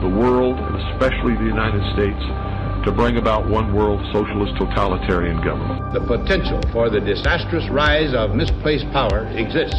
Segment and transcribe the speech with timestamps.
[0.00, 2.22] the world, and especially the United States,
[2.84, 5.92] to bring about one world socialist totalitarian government.
[5.92, 9.78] The potential for the disastrous rise of misplaced power exists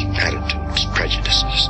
[0.09, 1.69] attitudes, prejudices,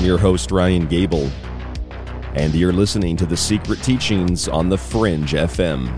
[0.00, 1.30] I'm your host, Ryan Gable,
[2.34, 5.90] and you're listening to The Secret Teachings on The Fringe FM.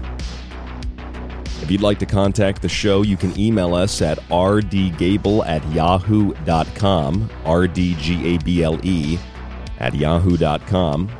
[1.62, 7.30] If you'd like to contact the show, you can email us at rdgable at yahoo.com,
[7.44, 9.18] R-D-G-A-B-L-E,
[9.78, 11.10] at yahoo.com.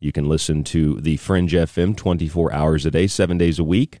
[0.00, 4.00] You can listen to the Fringe FM 24 hours a day, seven days a week.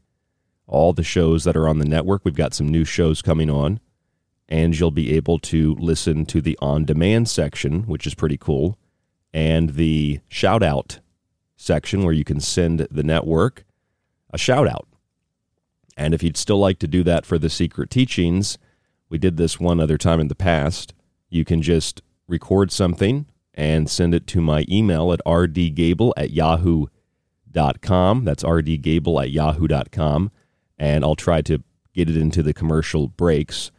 [0.66, 2.24] All the shows that are on the network.
[2.24, 3.80] We've got some new shows coming on.
[4.48, 8.78] And you'll be able to listen to the on demand section, which is pretty cool,
[9.32, 11.00] and the shout out
[11.56, 13.65] section where you can send the network
[14.30, 14.86] a shout out.
[15.96, 18.58] And if you'd still like to do that for the secret teachings,
[19.08, 20.92] we did this one other time in the past.
[21.30, 28.24] You can just record something and send it to my email at rdgable at yahoo.com.
[28.24, 30.30] That's rdgable at yahoo.com.
[30.78, 31.62] And I'll try to
[31.94, 33.70] get it into the commercial breaks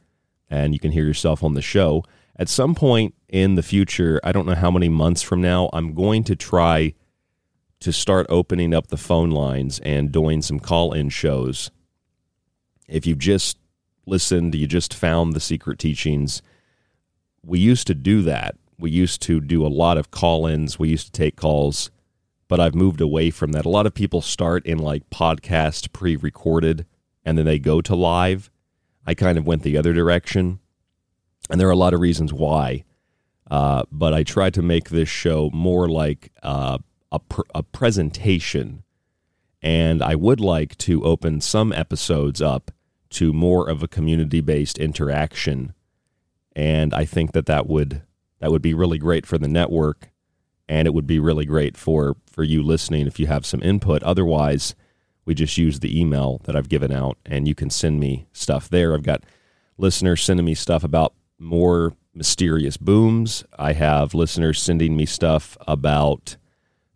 [0.50, 2.04] and you can hear yourself on the show.
[2.38, 5.94] At some point in the future, I don't know how many months from now, I'm
[5.94, 6.94] going to try
[7.80, 11.72] to start opening up the phone lines and doing some call in shows.
[12.88, 13.58] If you just
[14.06, 16.42] listened, you just found the secret teachings,
[17.44, 20.90] we used to do that we used to do a lot of call ins, we
[20.90, 21.90] used to take calls,
[22.48, 23.66] but I've moved away from that.
[23.66, 26.86] A lot of people start in like podcast pre recorded
[27.26, 28.52] and then they go to live.
[29.06, 30.60] I kind of went the other direction.
[31.50, 32.84] And there are a lot of reasons why.
[33.50, 36.78] Uh, but I tried to make this show more like uh,
[37.18, 38.84] a, pr- a presentation.
[39.62, 42.72] And I would like to open some episodes up
[43.12, 45.74] to more of a community based interaction.
[46.56, 48.04] And I think that that would
[48.40, 50.12] that would be really great for the network
[50.70, 54.04] and it would be really great for for you listening if you have some input
[54.04, 54.76] otherwise
[55.26, 58.70] we just use the email that I've given out and you can send me stuff
[58.70, 59.24] there I've got
[59.78, 66.38] listeners sending me stuff about more mysterious booms I have listeners sending me stuff about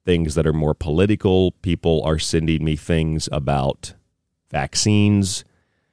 [0.05, 3.93] things that are more political people are sending me things about
[4.49, 5.43] vaccines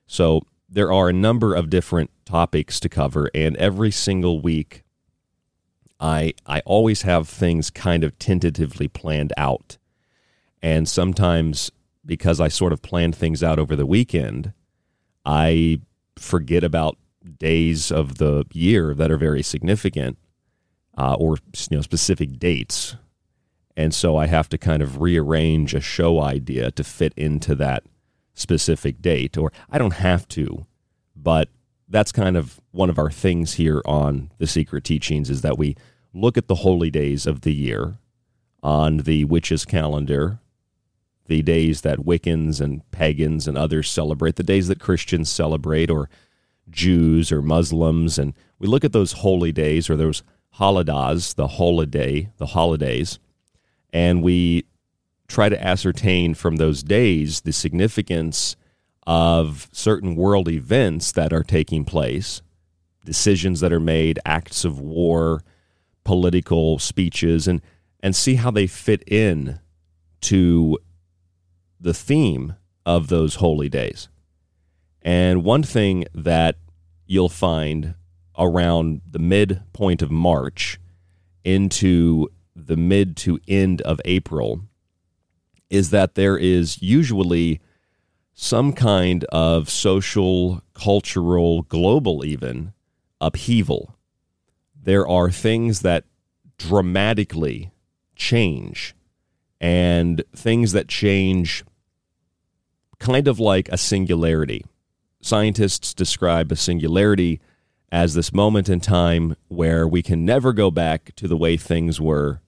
[0.07, 4.83] so there are a number of different topics to cover and every single week
[6.01, 9.79] I I always have things kind of tentatively planned out.
[10.63, 11.71] And sometimes
[12.05, 14.53] because I sort of planned things out over the weekend,
[15.25, 15.81] I
[16.17, 16.97] forget about
[17.39, 20.19] days of the year that are very significant
[20.97, 21.39] uh, or
[21.71, 22.97] you know specific dates.
[23.79, 27.85] And so I have to kind of rearrange a show idea to fit into that
[28.35, 30.67] specific date or I don't have to,
[31.15, 31.49] but
[31.89, 35.77] that's kind of one of our things here on the secret teachings is that we
[36.13, 37.99] look at the holy days of the year
[38.65, 40.41] on the witches calendar
[41.29, 46.09] the days that Wiccans and pagans and others celebrate, the days that Christians celebrate, or
[46.69, 50.23] Jews or Muslims, and we look at those holy days or those
[50.53, 53.19] holidays, the holiday, the holidays,
[53.93, 54.65] and we
[55.29, 58.57] try to ascertain from those days the significance
[59.07, 62.43] of certain world events that are taking place,
[63.05, 65.43] decisions that are made, acts of war,
[66.05, 67.61] political speeches, and
[68.01, 69.59] and see how they fit in
[70.21, 70.79] to
[71.81, 72.55] the theme
[72.87, 74.09] of those holy days.
[75.03, 76.57] And one thing that
[77.07, 77.95] you'll find
[78.39, 80.79] around the midpoint of March
[81.45, 82.29] into
[82.67, 84.63] the mid to end of April
[85.71, 87.61] is that there is usually
[88.35, 92.73] some kind of social, cultural, global, even
[93.21, 93.97] upheaval.
[94.81, 96.05] There are things that
[96.57, 97.73] dramatically
[98.17, 98.95] change
[99.61, 101.65] and things that change
[102.99, 104.65] kind of like a singularity.
[105.21, 107.41] Scientists describe a singularity
[107.91, 112.01] as this moment in time where we can never go back to the way things
[112.01, 112.41] were.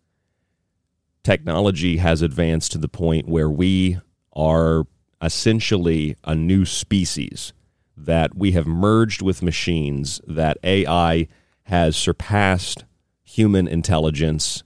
[1.23, 3.99] Technology has advanced to the point where we
[4.33, 4.85] are
[5.21, 7.53] essentially a new species,
[7.97, 11.29] that we have merged with machines, that AI
[11.65, 12.85] has surpassed
[13.23, 14.63] human intelligence,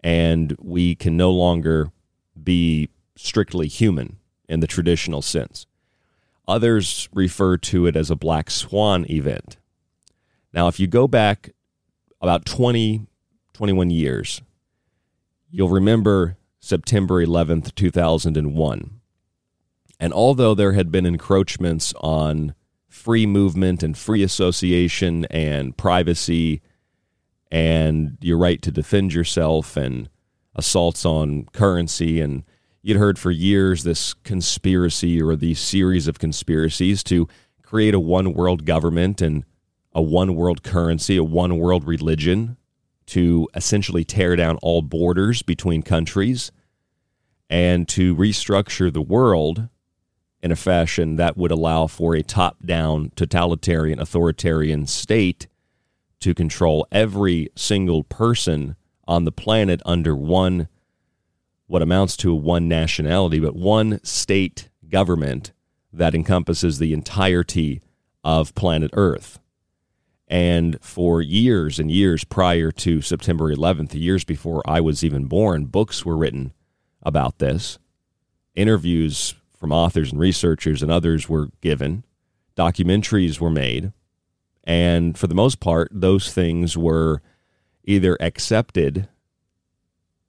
[0.00, 1.90] and we can no longer
[2.40, 5.66] be strictly human in the traditional sense.
[6.46, 9.56] Others refer to it as a black swan event.
[10.52, 11.50] Now, if you go back
[12.20, 13.06] about 20,
[13.54, 14.42] 21 years,
[15.56, 19.00] you'll remember September 11th, 2001.
[19.98, 22.54] And although there had been encroachments on
[22.90, 26.60] free movement and free association and privacy
[27.50, 30.10] and your right to defend yourself and
[30.54, 32.44] assaults on currency and
[32.82, 37.26] you'd heard for years this conspiracy or these series of conspiracies to
[37.62, 39.42] create a one world government and
[39.94, 42.58] a one world currency, a one world religion,
[43.06, 46.50] to essentially tear down all borders between countries
[47.48, 49.68] and to restructure the world
[50.42, 55.46] in a fashion that would allow for a top down totalitarian authoritarian state
[56.20, 60.68] to control every single person on the planet under one
[61.68, 65.52] what amounts to one nationality but one state government
[65.92, 67.80] that encompasses the entirety
[68.22, 69.38] of planet Earth.
[70.28, 75.66] And for years and years prior to September 11th, years before I was even born,
[75.66, 76.52] books were written
[77.02, 77.78] about this.
[78.54, 82.02] Interviews from authors and researchers and others were given.
[82.56, 83.92] Documentaries were made.
[84.64, 87.22] And for the most part, those things were
[87.84, 89.08] either accepted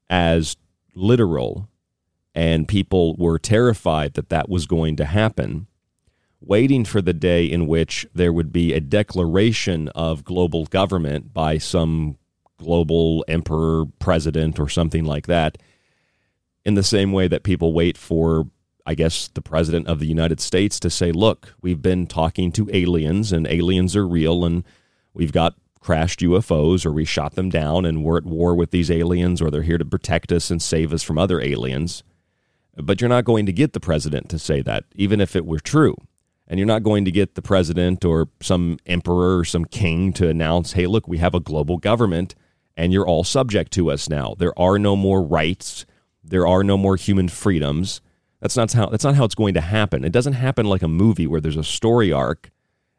[0.10, 0.58] as
[0.94, 1.68] literal
[2.36, 5.66] and people were terrified that that was going to happen,
[6.42, 11.58] waiting for the day in which there would be a declaration of global government by
[11.58, 12.18] some
[12.58, 15.58] global emperor, president, or something like that,
[16.66, 18.48] in the same way that people wait for,
[18.86, 22.70] I guess, the president of the United States to say, look, we've been talking to
[22.74, 24.64] aliens and aliens are real and
[25.14, 28.92] we've got crashed UFOs or we shot them down and we're at war with these
[28.92, 32.04] aliens or they're here to protect us and save us from other aliens.
[32.76, 35.60] But you're not going to get the president to say that, even if it were
[35.60, 35.96] true.
[36.48, 40.30] And you're not going to get the president or some emperor or some king to
[40.30, 42.36] announce, hey, look, we have a global government
[42.78, 44.36] and you're all subject to us now.
[44.38, 45.86] There are no more rights.
[46.24, 48.02] There are no more human freedoms.
[48.40, 50.06] That's not how that's not how it's going to happen.
[50.06, 52.52] It doesn't happen like a movie where there's a story arc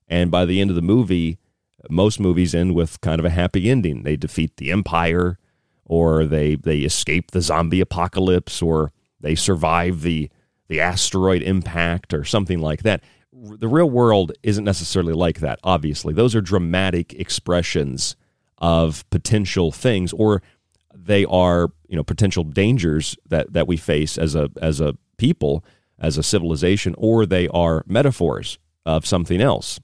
[0.09, 1.39] and by the end of the movie,
[1.91, 4.03] most movies end with kind of a happy ending.
[4.03, 5.39] They defeat the empire
[5.85, 10.31] or they they escape the zombie apocalypse or they survive the
[10.69, 13.03] the asteroid impact or something like that.
[13.33, 16.15] The real world isn't necessarily like that, obviously.
[16.15, 18.17] Those are dramatic expressions
[18.59, 20.43] of potential things or
[20.95, 25.65] they are, you know, potential dangers that, that we face as a as a people,
[25.99, 29.81] as a civilization, or they are metaphors of something else.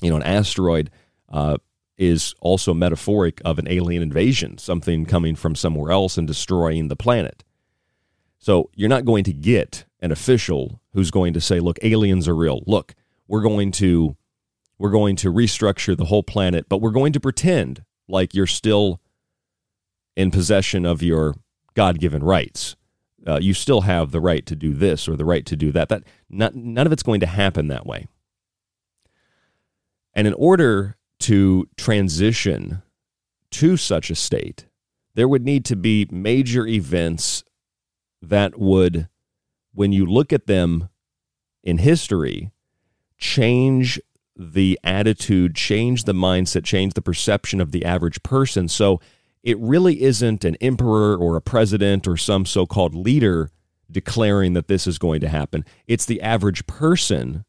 [0.00, 0.90] You know, an asteroid
[1.28, 1.58] uh,
[1.98, 6.96] is also metaphoric of an alien invasion, something coming from somewhere else and destroying the
[6.96, 7.44] planet.
[8.38, 12.36] So you're not going to get an official who's going to say, "Look, aliens are
[12.36, 12.62] real.
[12.66, 12.94] Look,
[13.28, 14.16] we're going to
[14.78, 19.00] we're going to restructure the whole planet, but we're going to pretend like you're still
[20.16, 21.34] in possession of your
[21.74, 22.76] God-given rights.
[23.26, 25.90] Uh, you still have the right to do this or the right to do that.
[25.90, 28.06] That not, none of it's going to happen that way.
[30.14, 32.82] And in order to transition
[33.50, 34.66] to such a state,
[35.14, 37.44] there would need to be major events
[38.22, 39.08] that would,
[39.72, 40.88] when you look at them
[41.62, 42.50] in history,
[43.18, 44.00] change
[44.36, 48.68] the attitude, change the mindset, change the perception of the average person.
[48.68, 49.00] So
[49.42, 53.50] it really isn't an emperor or a president or some so called leader
[53.90, 55.64] declaring that this is going to happen.
[55.86, 57.44] It's the average person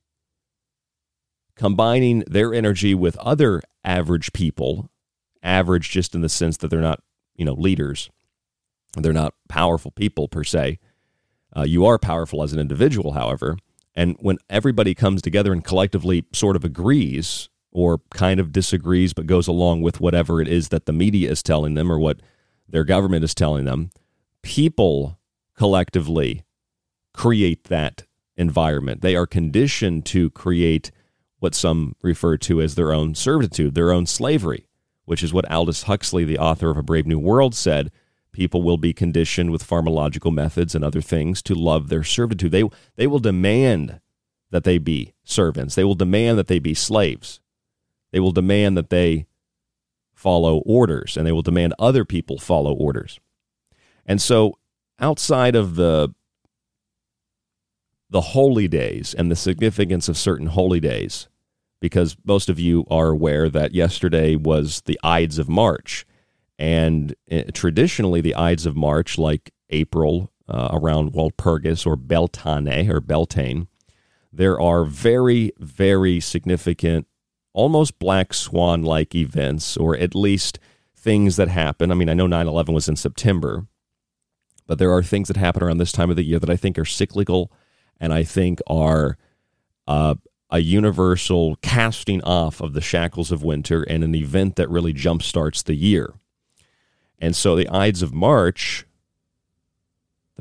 [1.55, 4.89] combining their energy with other average people,
[5.43, 7.01] average just in the sense that they're not,
[7.35, 8.09] you know, leaders
[8.97, 10.79] they're not powerful people per se.
[11.55, 13.57] Uh, you are powerful as an individual, however.
[13.95, 19.27] And when everybody comes together and collectively sort of agrees or kind of disagrees, but
[19.27, 22.21] goes along with whatever it is that the media is telling them or what
[22.67, 23.91] their government is telling them,
[24.41, 25.19] people
[25.57, 26.43] collectively
[27.13, 28.03] create that
[28.37, 29.01] environment.
[29.01, 30.91] They are conditioned to create
[31.39, 34.67] what some refer to as their own servitude, their own slavery,
[35.05, 37.91] which is what Aldous Huxley, the author of A Brave New World, said
[38.31, 42.51] people will be conditioned with pharmacological methods and other things to love their servitude.
[42.51, 42.63] They,
[42.95, 43.99] they will demand
[44.51, 45.75] that they be servants.
[45.75, 47.39] They will demand that they be slaves.
[48.11, 49.25] They will demand that they
[50.13, 53.19] follow orders, and they will demand other people follow orders.
[54.05, 54.57] And so,
[54.99, 56.13] outside of the
[58.09, 61.29] the holy days and the significance of certain holy days,
[61.79, 66.05] because most of you are aware that yesterday was the Ides of March,
[66.61, 73.01] and uh, traditionally, the Ides of March, like April uh, around Walpurgis or Beltane or
[73.01, 73.67] Beltane,
[74.31, 77.07] there are very, very significant,
[77.53, 80.59] almost black swan like events, or at least
[80.95, 81.91] things that happen.
[81.91, 83.65] I mean, I know 9 11 was in September,
[84.67, 86.77] but there are things that happen around this time of the year that I think
[86.77, 87.51] are cyclical
[87.99, 89.17] and I think are
[89.87, 90.13] uh,
[90.51, 95.63] a universal casting off of the shackles of winter and an event that really jumpstarts
[95.63, 96.13] the year.
[97.21, 98.85] And so the Ides of March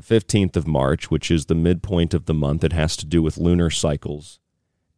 [0.01, 2.65] the 15th of March, which is the midpoint of the month.
[2.65, 4.39] It has to do with lunar cycles.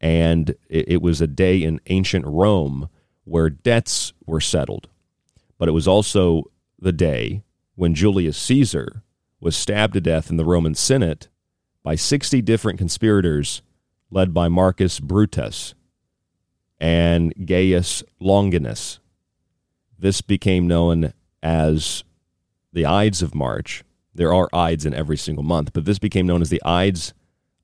[0.01, 2.89] And it, it was a day in ancient Rome
[3.25, 4.89] where debts were settled.
[5.59, 7.43] But it was also the day
[7.75, 9.03] when Julius Caesar
[9.41, 11.29] was stabbed to death in the Roman Senate
[11.83, 13.62] by 60 different conspirators
[14.11, 15.75] led by Marcus Brutus
[16.79, 19.01] and Gaius Longinus.
[19.99, 22.04] This became known as
[22.72, 23.84] the Ides of March.
[24.14, 27.14] There are Ides in every single month, but this became known as the Ides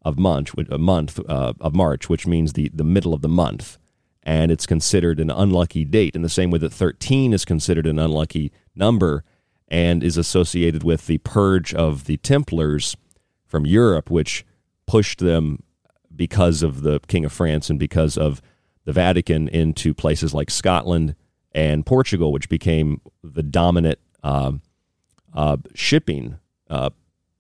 [0.02, 3.78] of March, a month uh, of March, which means the, the middle of the month.
[4.22, 7.98] And it's considered an unlucky date in the same way that 13 is considered an
[7.98, 9.24] unlucky number
[9.68, 12.96] and is associated with the purge of the Templars
[13.46, 14.44] from Europe, which
[14.86, 15.62] pushed them
[16.14, 18.42] because of the King of France and because of
[18.84, 21.14] the Vatican into places like Scotland
[21.58, 24.52] and Portugal, which became the dominant uh,
[25.34, 26.38] uh, shipping
[26.70, 26.90] uh,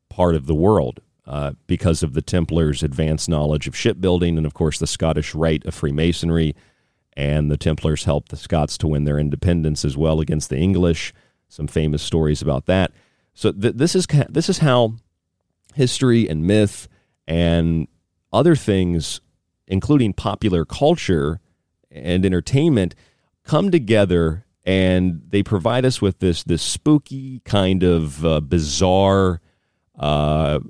[0.08, 4.54] part of the world uh, because of the Templars' advanced knowledge of shipbuilding and, of
[4.54, 6.56] course, the Scottish rite of Freemasonry.
[7.16, 11.14] And the Templars helped the Scots to win their independence as well against the English.
[11.48, 12.90] Some famous stories about that.
[13.34, 14.94] So th- this is this is how
[15.74, 16.88] history and myth
[17.28, 17.86] and
[18.32, 19.20] other things,
[19.68, 21.38] including popular culture
[21.92, 22.96] and entertainment,
[23.48, 29.40] come together and they provide us with this this spooky kind of uh, bizarre
[29.98, 30.60] uh,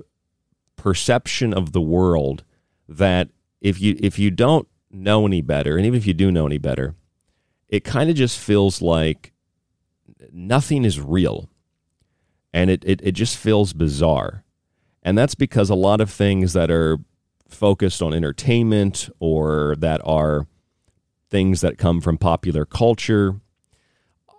[0.77, 2.43] perception of the world
[2.87, 3.27] that
[3.59, 6.57] if you if you don't know any better, and even if you do know any
[6.57, 6.95] better,
[7.67, 9.33] it kind of just feels like
[10.31, 11.49] nothing is real,
[12.53, 14.45] and it, it it just feels bizarre,
[15.03, 16.97] and that's because a lot of things that are
[17.49, 20.47] focused on entertainment or that are
[21.29, 23.39] things that come from popular culture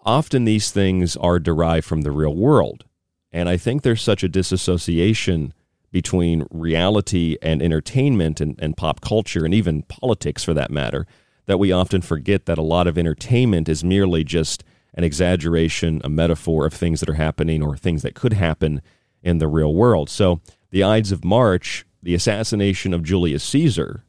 [0.04, 2.84] often these things are derived from the real world.
[3.32, 5.52] And I think there's such a disassociation
[5.92, 11.06] between reality and entertainment and, and pop culture and even politics for that matter
[11.46, 14.62] that we often forget that a lot of entertainment is merely just
[14.94, 18.80] an exaggeration, a metaphor of things that are happening or things that could happen
[19.22, 20.08] in the real world.
[20.08, 24.04] So the Ides of March, the assassination of Julius Caesar,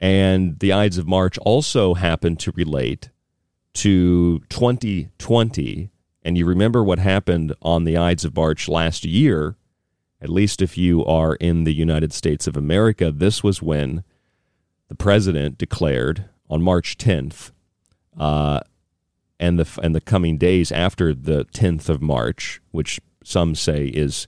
[0.00, 3.10] and the Ides of March also happen to relate
[3.74, 5.90] to 2020
[6.26, 9.54] and you remember what happened on the Ides of March last year,
[10.20, 14.02] at least if you are in the United States of America, this was when
[14.88, 17.52] the president declared on March 10th,
[18.18, 18.58] uh,
[19.38, 24.26] and the and the coming days after the 10th of March, which some say is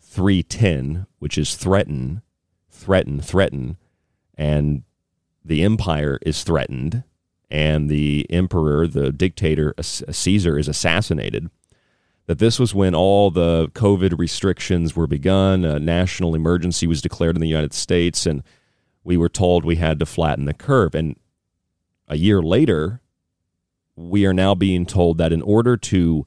[0.00, 2.22] 310, which is threaten,
[2.70, 3.76] threaten, threaten,
[4.34, 4.82] and
[5.48, 7.02] the empire is threatened
[7.50, 11.50] and the emperor, the dictator Caesar, is assassinated.
[12.26, 17.36] That this was when all the COVID restrictions were begun, a national emergency was declared
[17.36, 18.42] in the United States, and
[19.02, 20.94] we were told we had to flatten the curve.
[20.94, 21.16] And
[22.06, 23.00] a year later,
[23.96, 26.26] we are now being told that in order to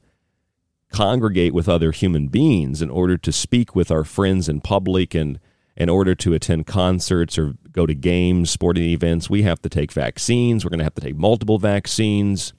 [0.90, 5.38] congregate with other human beings, in order to speak with our friends in public, and
[5.76, 9.92] in order to attend concerts or go to games, sporting events, we have to take
[9.92, 10.64] vaccines.
[10.64, 12.52] We're going to have to take multiple vaccines.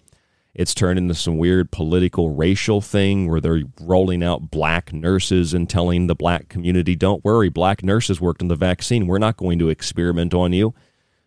[0.53, 5.67] It's turned into some weird political, racial thing where they're rolling out black nurses and
[5.67, 9.07] telling the black community, don't worry, black nurses worked on the vaccine.
[9.07, 10.75] We're not going to experiment on you,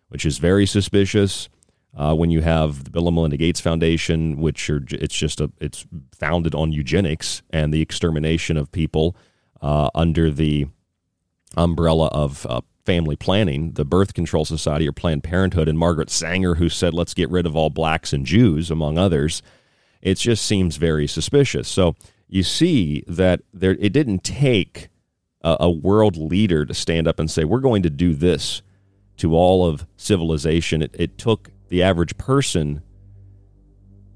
[0.09, 1.49] which is very suspicious.
[1.95, 5.51] Uh, when you have the Bill and Melinda Gates Foundation, which are it's just a
[5.59, 9.15] it's founded on eugenics and the extermination of people
[9.63, 10.67] uh, under the
[11.57, 16.55] umbrella of uh, family planning, the Birth Control Society or Planned Parenthood, and Margaret Sanger,
[16.55, 19.41] who said, let's get rid of all blacks and Jews, among others,
[20.01, 21.67] it just seems very suspicious.
[21.67, 21.95] So
[22.29, 24.87] you see that there, it didn't take
[25.41, 28.61] a, a world leader to stand up and say, we're going to do this
[29.17, 30.81] to all of civilization.
[30.81, 32.81] It, it took the average person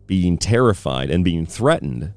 [0.05, 2.13] being terrified and being threatened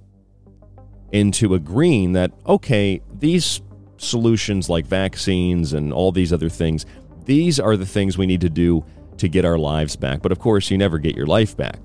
[1.11, 3.61] into agreeing that, okay, these
[4.05, 6.87] solutions like vaccines and all these other things,
[7.25, 8.85] these are the things we need to do
[9.19, 10.23] to get our lives back.
[10.23, 11.79] But of course, you never get your life back.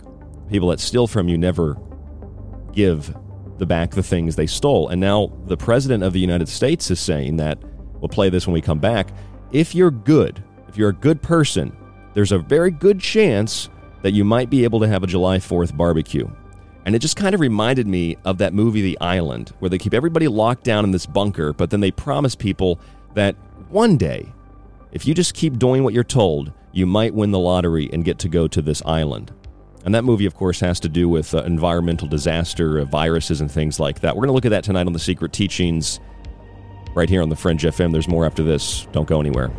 [0.49, 1.77] People that steal from you never
[2.73, 3.15] give
[3.57, 4.89] the back the things they stole.
[4.89, 7.59] And now the president of the United States is saying that
[7.99, 9.09] we'll play this when we come back.
[9.51, 11.75] If you're good, if you're a good person,
[12.13, 13.69] there's a very good chance
[14.01, 16.29] that you might be able to have a July 4th barbecue.
[16.89, 19.93] And it just kind of reminded me of that movie, The Island, where they keep
[19.93, 22.79] everybody locked down in this bunker, but then they promise people
[23.13, 23.35] that
[23.69, 24.33] one day,
[24.91, 28.17] if you just keep doing what you're told, you might win the lottery and get
[28.17, 29.31] to go to this island.
[29.85, 33.51] And that movie, of course, has to do with uh, environmental disaster, uh, viruses, and
[33.51, 34.15] things like that.
[34.15, 35.99] We're going to look at that tonight on The Secret Teachings.
[36.95, 37.91] right here on the Fringe FM.
[37.91, 38.87] There's more after this.
[38.93, 39.51] Don't go anywhere.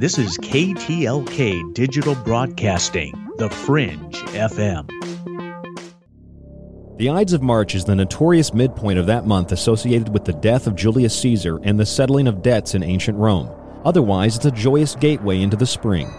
[0.00, 4.88] This is KTLK Digital Broadcasting, The Fringe FM.
[6.96, 10.66] The Ides of March is the notorious midpoint of that month associated with the death
[10.66, 13.50] of Julius Caesar and the settling of debts in ancient Rome.
[13.84, 16.10] Otherwise, it's a joyous gateway into the spring.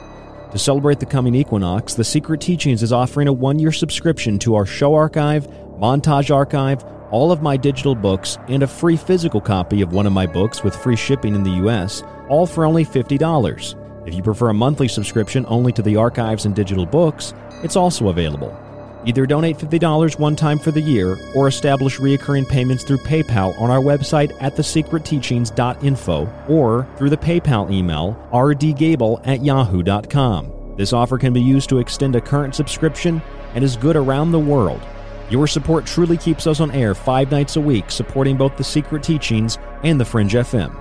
[0.52, 4.54] To celebrate the coming equinox, The Secret Teachings is offering a one year subscription to
[4.54, 5.48] our show archive,
[5.80, 10.13] montage archive, all of my digital books, and a free physical copy of one of
[10.13, 14.08] my books with free shipping in the U.S., all for only $50.
[14.08, 18.08] If you prefer a monthly subscription only to the archives and digital books, it's also
[18.08, 18.58] available.
[19.06, 23.70] Either donate $50 one time for the year or establish recurring payments through PayPal on
[23.70, 30.76] our website at thesecretteachings.info or through the PayPal email rdgable at yahoo.com.
[30.78, 33.22] This offer can be used to extend a current subscription
[33.56, 34.82] and is good around the world.
[35.30, 39.04] Your support truly keeps us on air five nights a week, supporting both the Secret
[39.04, 40.81] Teachings and the Fringe FM.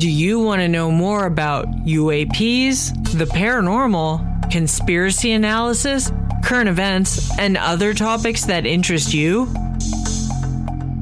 [0.00, 6.10] Do you want to know more about UAPs, the paranormal, conspiracy analysis,
[6.42, 9.46] current events, and other topics that interest you?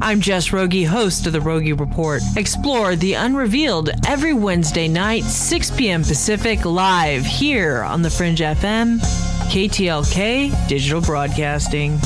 [0.00, 2.22] I'm Jess Rogie, host of the Rogie Report.
[2.37, 6.02] Explore the unrevealed every Wednesday night, 6 p.m.
[6.02, 8.98] Pacific, live here on the Fringe FM,
[9.48, 12.00] KTLK Digital Broadcasting.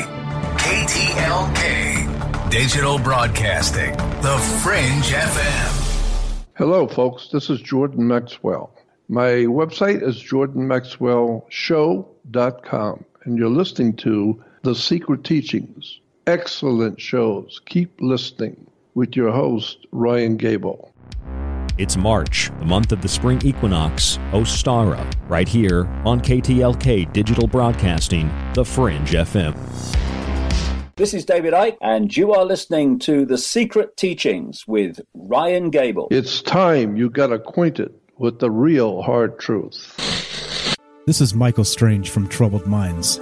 [0.57, 5.77] KTLK, Digital Broadcasting, The Fringe FM.
[6.57, 7.29] Hello, folks.
[7.31, 8.75] This is Jordan Maxwell.
[9.13, 15.99] My website is jordanmaxwellshow.com, and you're listening to The Secret Teachings.
[16.29, 17.61] Excellent shows.
[17.67, 20.93] Keep listening with your host, Ryan Gable.
[21.77, 28.31] It's March, the month of the spring equinox, Ostara, right here on KTLK Digital Broadcasting,
[28.55, 29.57] The Fringe FM.
[30.95, 36.07] This is David Icke, and you are listening to The Secret Teachings with Ryan Gable.
[36.13, 39.97] It's time you got acquainted with the real hard truth.
[41.07, 43.17] This is Michael Strange from Troubled Minds.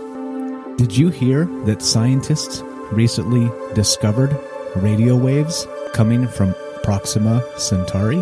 [0.77, 4.37] Did you hear that scientists recently discovered
[4.75, 8.21] radio waves coming from Proxima Centauri?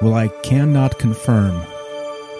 [0.00, 1.60] Well, I cannot confirm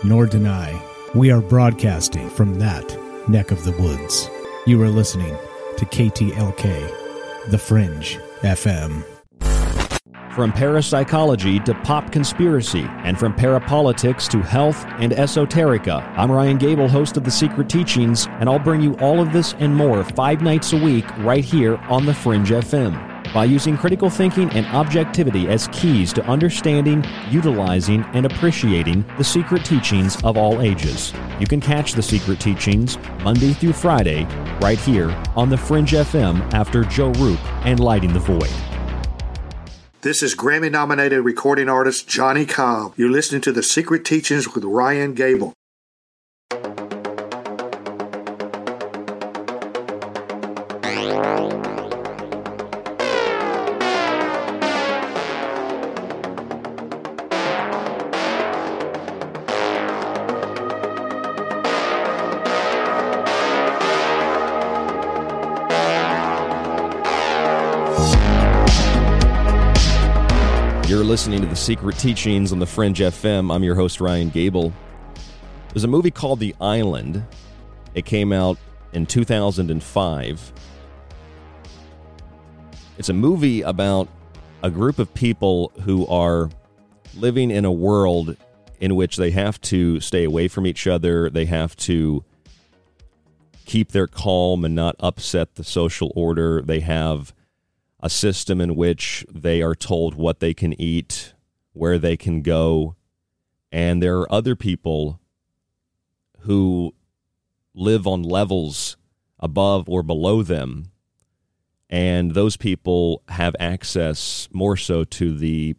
[0.04, 0.80] nor deny.
[1.16, 2.96] We are broadcasting from that
[3.28, 4.30] neck of the woods.
[4.64, 5.36] You are listening
[5.76, 9.11] to KTLK, The Fringe FM.
[10.34, 16.88] From parapsychology to pop conspiracy, and from parapolitics to health and esoterica, I'm Ryan Gable,
[16.88, 20.40] host of The Secret Teachings, and I'll bring you all of this and more five
[20.40, 23.34] nights a week right here on The Fringe FM.
[23.34, 29.66] By using critical thinking and objectivity as keys to understanding, utilizing, and appreciating the secret
[29.66, 31.12] teachings of all ages.
[31.40, 34.24] You can catch The Secret Teachings Monday through Friday
[34.62, 38.71] right here on The Fringe FM after Joe Rupe and Lighting the Void.
[40.02, 42.94] This is Grammy nominated recording artist Johnny Cobb.
[42.96, 45.54] You're listening to The Secret Teachings with Ryan Gable.
[71.22, 73.54] Listening to The Secret Teachings on the Fringe FM.
[73.54, 74.72] I'm your host, Ryan Gable.
[75.68, 77.24] There's a movie called The Island.
[77.94, 78.58] It came out
[78.92, 80.52] in 2005.
[82.98, 84.08] It's a movie about
[84.64, 86.50] a group of people who are
[87.16, 88.36] living in a world
[88.80, 91.30] in which they have to stay away from each other.
[91.30, 92.24] They have to
[93.64, 96.62] keep their calm and not upset the social order.
[96.62, 97.32] They have
[98.02, 101.34] a system in which they are told what they can eat,
[101.72, 102.96] where they can go.
[103.70, 105.20] And there are other people
[106.40, 106.94] who
[107.74, 108.96] live on levels
[109.38, 110.90] above or below them.
[111.88, 115.76] And those people have access more so to the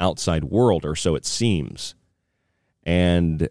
[0.00, 1.94] outside world, or so it seems.
[2.84, 3.48] And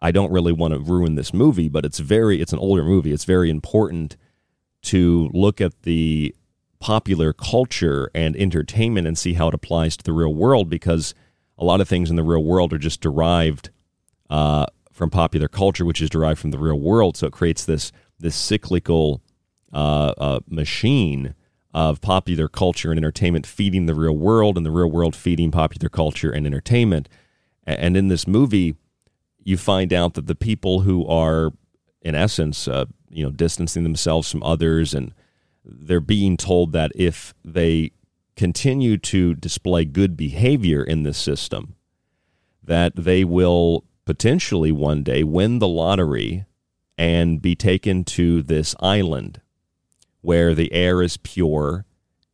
[0.00, 3.12] I don't really want to ruin this movie, but it's very it's an older movie.
[3.12, 4.16] It's very important
[4.82, 6.34] to look at the
[6.80, 11.14] popular culture and entertainment and see how it applies to the real world because
[11.58, 13.70] a lot of things in the real world are just derived
[14.30, 17.16] uh, from popular culture, which is derived from the real world.
[17.16, 19.22] So it creates this this cyclical
[19.72, 21.34] uh, uh, machine
[21.72, 25.88] of popular culture and entertainment feeding the real world, and the real world feeding popular
[25.88, 27.08] culture and entertainment.
[27.64, 28.76] And in this movie,
[29.44, 31.52] you find out that the people who are,
[32.02, 35.12] in essence, uh, you know, distancing themselves from others, and
[35.68, 37.92] they're being told that if they
[38.36, 41.74] continue to display good behavior in this system,
[42.62, 46.46] that they will potentially one day win the lottery
[46.96, 49.40] and be taken to this island
[50.20, 51.84] where the air is pure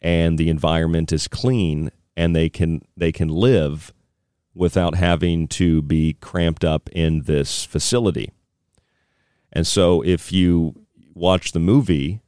[0.00, 3.92] and the environment is clean and they can they can live
[4.54, 8.32] without having to be cramped up in this facility.
[9.52, 10.74] And so if you
[11.14, 12.20] watch the movie,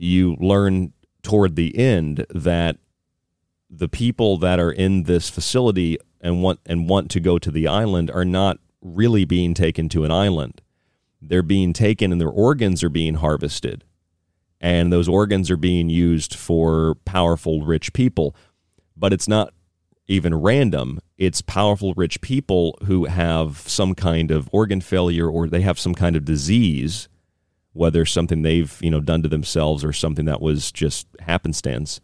[0.00, 2.78] you learn toward the end that
[3.68, 7.68] the people that are in this facility and want and want to go to the
[7.68, 10.60] island are not really being taken to an island.
[11.20, 13.84] They're being taken and their organs are being harvested.
[14.60, 18.34] And those organs are being used for powerful, rich people.
[18.96, 19.52] But it's not
[20.06, 20.98] even random.
[21.16, 25.94] It's powerful, rich people who have some kind of organ failure or they have some
[25.94, 27.08] kind of disease,
[27.72, 32.00] whether something they've you know done to themselves or something that was just happenstance,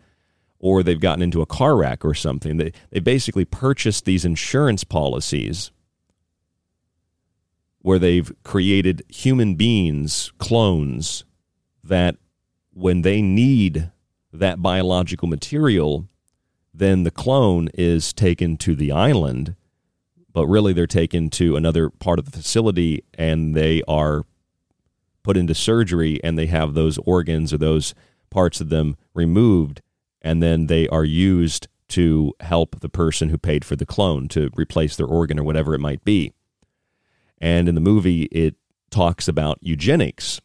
[0.59, 2.57] or they've gotten into a car wreck or something.
[2.57, 5.71] They they basically purchased these insurance policies
[7.81, 11.25] where they've created human beings, clones,
[11.85, 12.17] that
[12.73, 13.93] when they need
[14.33, 16.09] that biological material,
[16.75, 19.55] then the clone is taken to the island,
[20.33, 24.25] but really they're taken to another part of the facility and they are
[25.27, 27.97] put into surgery and they have those organs or those
[28.31, 29.83] parts of them removed
[30.23, 34.51] and then they are used to help the person who paid for the clone to
[34.55, 36.33] replace their organ or whatever it might be.
[37.39, 38.55] And in the movie, it
[38.89, 40.41] talks about eugenics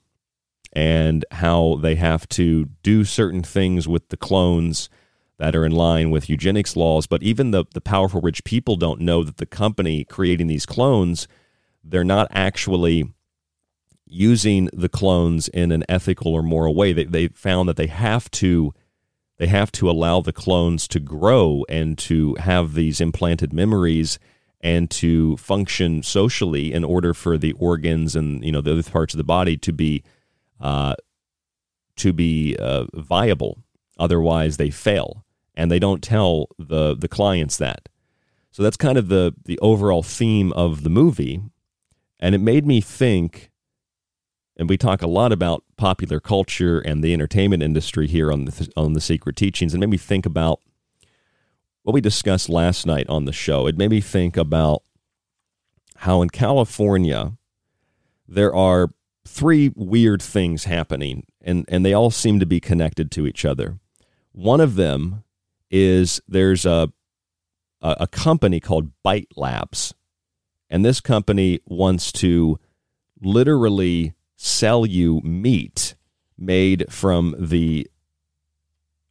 [0.74, 4.90] and how they have to do certain things with the clones
[5.38, 7.06] that are in line with eugenics laws.
[7.06, 11.28] But even the, the powerful rich people don't know that the company creating these clones,
[11.84, 13.14] they're not actually
[14.12, 16.92] using the clones in an ethical or moral way.
[16.92, 18.74] They, they found that they have to
[19.38, 24.20] they have to allow the clones to grow and to have these implanted memories
[24.60, 29.14] and to function socially in order for the organs and you know the other parts
[29.14, 30.04] of the body to be
[30.60, 30.96] uh,
[31.96, 33.60] to be uh, viable.
[33.98, 37.90] Otherwise, they fail, and they don't tell the the clients that.
[38.52, 41.42] So that's kind of the the overall theme of the movie,
[42.20, 43.51] and it made me think.
[44.58, 48.72] And we talk a lot about popular culture and the entertainment industry here on the
[48.76, 50.60] on the Secret Teachings, and made me think about
[51.84, 53.66] what we discussed last night on the show.
[53.66, 54.84] It made me think about
[55.98, 57.34] how in California
[58.28, 58.92] there are
[59.26, 63.80] three weird things happening, and, and they all seem to be connected to each other.
[64.32, 65.24] One of them
[65.70, 66.92] is there's a,
[67.82, 69.94] a, a company called Bite Labs,
[70.70, 72.60] and this company wants to
[73.22, 75.94] literally sell you meat
[76.36, 77.88] made from the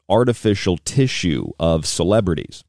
[0.08, 2.64] artificial tissue of celebrities.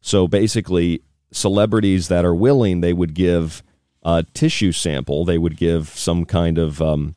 [0.00, 3.62] So basically, celebrities that are willing, they would give
[4.02, 7.14] a tissue sample, they would give some kind of um,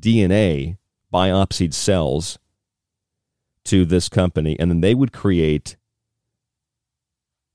[0.00, 0.78] DNA,
[1.12, 2.38] biopsied cells
[3.64, 5.76] to this company, and then they would create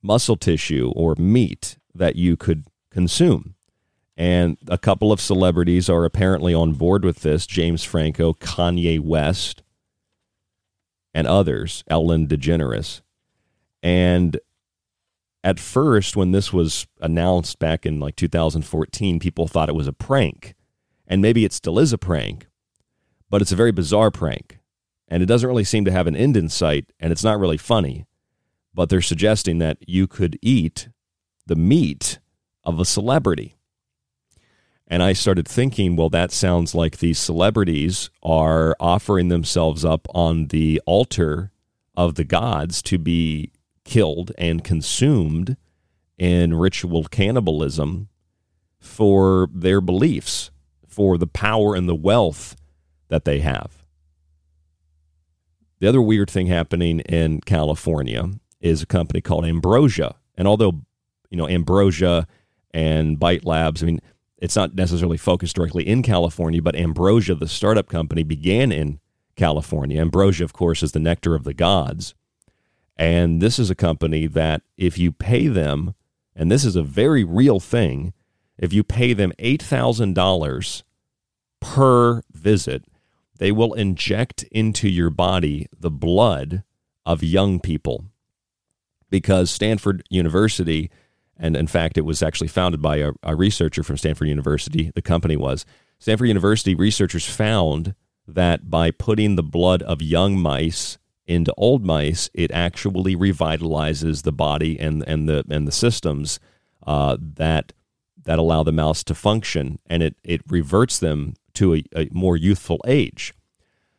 [0.04, 3.56] muscle tissue or meat that you could consume.
[4.20, 9.64] And a couple of celebrities are apparently on board with this James Franco, Kanye West,
[11.14, 13.00] and others, Ellen DeGeneres.
[13.82, 14.38] And
[15.42, 19.94] at first, when this was announced back in like 2014, people thought it was a
[19.94, 20.54] prank.
[21.08, 22.48] And maybe it still is a prank,
[23.30, 24.60] but it's a very bizarre prank.
[25.08, 27.58] And it doesn't really seem to have an end in sight, and it's not really
[27.58, 28.06] funny.
[28.74, 30.90] But they're suggesting that you could eat
[31.48, 32.20] the meat
[32.66, 33.56] of a celebrity.
[34.90, 40.48] And I started thinking, well, that sounds like these celebrities are offering themselves up on
[40.48, 41.52] the altar
[41.96, 43.52] of the gods to be
[43.86, 45.58] killed and consumed
[46.18, 48.10] in ritual cannibalism
[48.80, 50.50] for their beliefs,
[50.88, 52.56] for the power and the wealth
[53.10, 53.84] that they have.
[55.80, 60.16] The other weird thing happening in California is a company called Ambrosia.
[60.36, 60.82] And although,
[61.30, 62.28] you know, Ambrosia
[62.72, 64.02] and Bite Labs, I mean,
[64.42, 69.00] it's not necessarily focused directly in California, but Ambrosia, the startup company, began in
[69.36, 70.02] California.
[70.02, 72.16] Ambrosia, of course, is the nectar of the gods.
[72.96, 75.94] And this is a company that if you pay them,
[76.36, 78.14] and this is a very real thing,
[78.58, 80.84] if you pay them $8,000
[81.60, 82.86] per visit,
[83.38, 86.64] they will inject into your body the blood
[87.06, 88.06] of young people.
[89.10, 90.92] Because Stanford University,
[91.40, 95.02] and in fact, it was actually founded by a, a researcher from Stanford University, the
[95.02, 95.66] company was.
[95.98, 97.96] Stanford University researchers found
[98.28, 104.32] that by putting the blood of young mice into old mice, it actually revitalizes the
[104.32, 106.40] body and, and the and the systems
[106.86, 107.74] uh, that
[108.24, 112.36] that allow the mouse to function, and it it reverts them to a, a more
[112.36, 113.34] youthful age.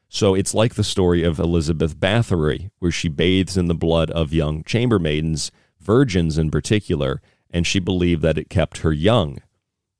[0.08, 4.32] So it's like the story of Elizabeth Bathory, where she bathes in the blood of
[4.32, 5.50] young chambermaidens,
[5.80, 9.38] virgins in particular, and she believed that it kept her young.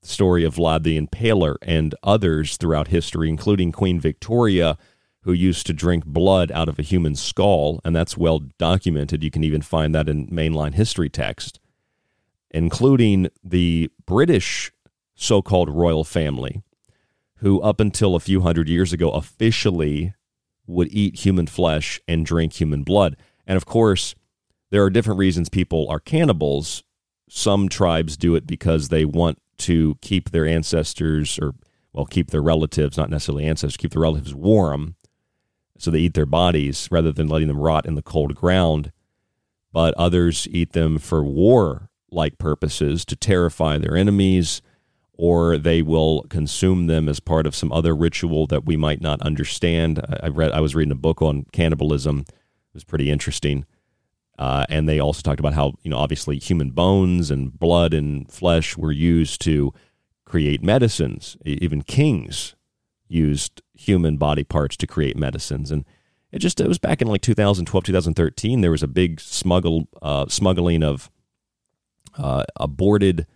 [0.03, 4.79] The story of Vlad the Impaler and others throughout history, including Queen Victoria,
[5.23, 9.23] who used to drink blood out of a human skull, and that's well documented.
[9.23, 11.61] You can even find that in mainline history text,
[12.51, 14.73] including the British
[15.15, 16.63] so called royal family,
[17.37, 20.15] who up until a few hundred years ago officially
[20.67, 23.17] would eat human flesh and drink human blood.
[23.47, 24.15] And of course,
[24.71, 26.83] there are different reasons people are cannibals.
[27.29, 31.55] Some tribes do it because they want to keep their ancestors or
[31.93, 34.95] well, keep their relatives, not necessarily ancestors, keep their relatives warm.
[35.79, 38.93] So they eat their bodies rather than letting them rot in the cold ground.
[39.73, 44.63] But others eat them for war like purposes to terrify their enemies,
[45.15, 49.21] or they will consume them as part of some other ritual that we might not
[49.23, 50.01] understand.
[50.23, 52.21] I read I was reading a book on cannibalism.
[52.29, 53.65] It was pretty interesting.
[54.41, 58.33] Uh, and they also talked about how, you know, obviously human bones and blood and
[58.33, 59.71] flesh were used to
[60.25, 61.37] create medicines.
[61.45, 62.57] Even kings
[63.07, 65.71] used human body parts to create medicines.
[65.71, 65.85] And
[66.33, 70.25] it just, it was back in like 2012, 2013, there was a big smuggle, uh,
[70.29, 71.11] smuggling of
[72.17, 73.27] uh, aborted,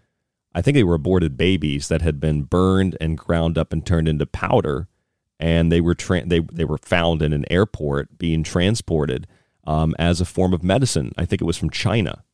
[0.54, 4.08] I think they were aborted babies that had been burned and ground up and turned
[4.08, 4.88] into powder.
[5.38, 9.26] And they were, tra- they, they were found in an airport being transported
[9.66, 11.12] um, as a form of medicine.
[11.16, 12.24] I think it was from China.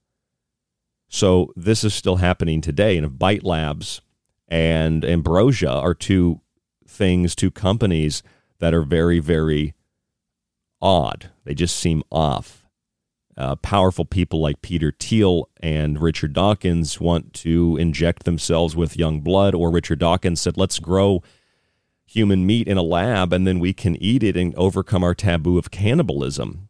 [1.09, 2.97] So this is still happening today.
[2.97, 4.01] And if Bite Labs
[4.49, 6.41] and Ambrosia are two
[6.87, 8.23] things, two companies
[8.59, 9.75] that are very, very
[10.81, 12.65] odd, they just seem off.
[13.37, 19.21] Uh, powerful people like Peter Thiel and Richard Dawkins want to inject themselves with young
[19.21, 21.23] blood, or Richard Dawkins said, let's grow
[22.05, 25.59] human meat in a lab and then we can eat it and overcome our taboo
[25.59, 26.69] of cannibalism.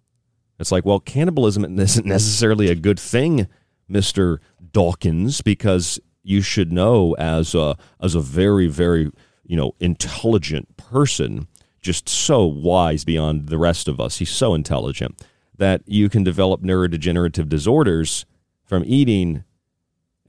[0.60, 3.48] It's like, well, cannibalism isn't necessarily a good thing,
[3.90, 4.38] Mr.
[4.72, 9.10] Dawkins, because you should know as a as a very, very,
[9.44, 11.48] you know, intelligent person,
[11.80, 14.18] just so wise beyond the rest of us.
[14.18, 18.26] He's so intelligent that you can develop neurodegenerative disorders
[18.62, 19.44] from eating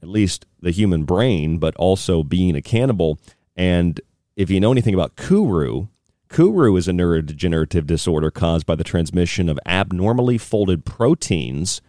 [0.02, 3.18] at least the human brain, but also being a cannibal.
[3.54, 4.00] And
[4.34, 5.86] if you know anything about Kuru,
[6.32, 11.82] Kuru is a neurodegenerative disorder caused by the transmission of abnormally folded proteins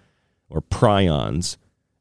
[0.49, 1.55] or prions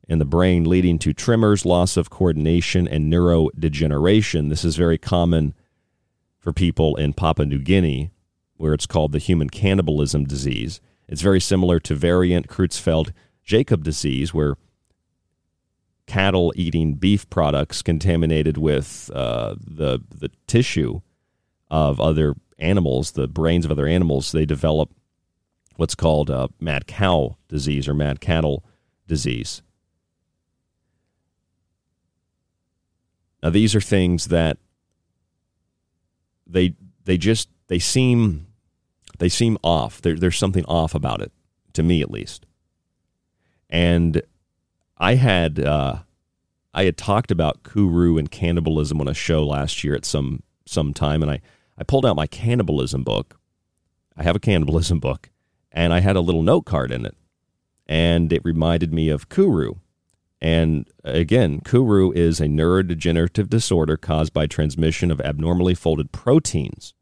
[0.09, 4.49] in the brain, leading to tremors, loss of coordination, and neurodegeneration.
[4.49, 5.55] This is very common
[6.41, 8.11] for people in Papua New Guinea,
[8.57, 10.81] where it's called the human cannibalism disease.
[11.07, 13.13] It's very similar to variant Creutzfeldt
[13.45, 14.57] Jakob disease, where
[16.09, 21.03] cattle eating beef products contaminated with uh, the, the tissue
[21.73, 24.91] of other animals, the brains of other animals, they develop
[25.77, 28.63] what's called uh, mad cow disease or mad cattle
[29.09, 29.63] disease.
[33.43, 34.59] Now, these are things that
[36.47, 38.47] they they just they seem
[39.19, 40.03] they seem off.
[40.03, 41.33] There, there's something off about it,
[41.73, 42.45] to me at least.
[43.71, 44.21] And
[44.99, 46.01] I had uh,
[46.75, 50.93] I had talked about Kuru and cannibalism on a show last year at some some
[50.93, 51.41] time, and I
[51.79, 53.39] I pulled out my cannibalism book.
[54.17, 55.31] I have a cannibalism book,
[55.71, 57.17] and I had a little note card in it,
[57.87, 59.75] and it reminded me of Kuru
[60.41, 66.95] And again, Kuru is a neurodegenerative disorder caused by transmission of abnormally folded proteins.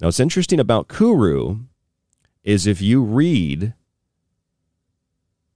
[0.00, 1.60] Now, what's interesting about Kuru
[2.44, 3.74] is if you read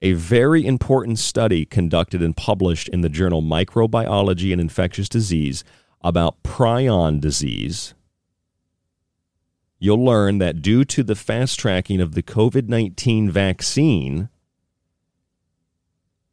[0.00, 5.62] a very important study conducted and published in the journal Microbiology and Infectious Disease
[6.02, 7.94] about prion disease,
[9.78, 14.28] you'll learn that due to the fast tracking of the COVID 19 vaccine,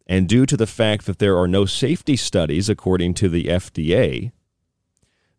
[0.07, 4.31] and due to the fact that there are no safety studies, according to the FDA,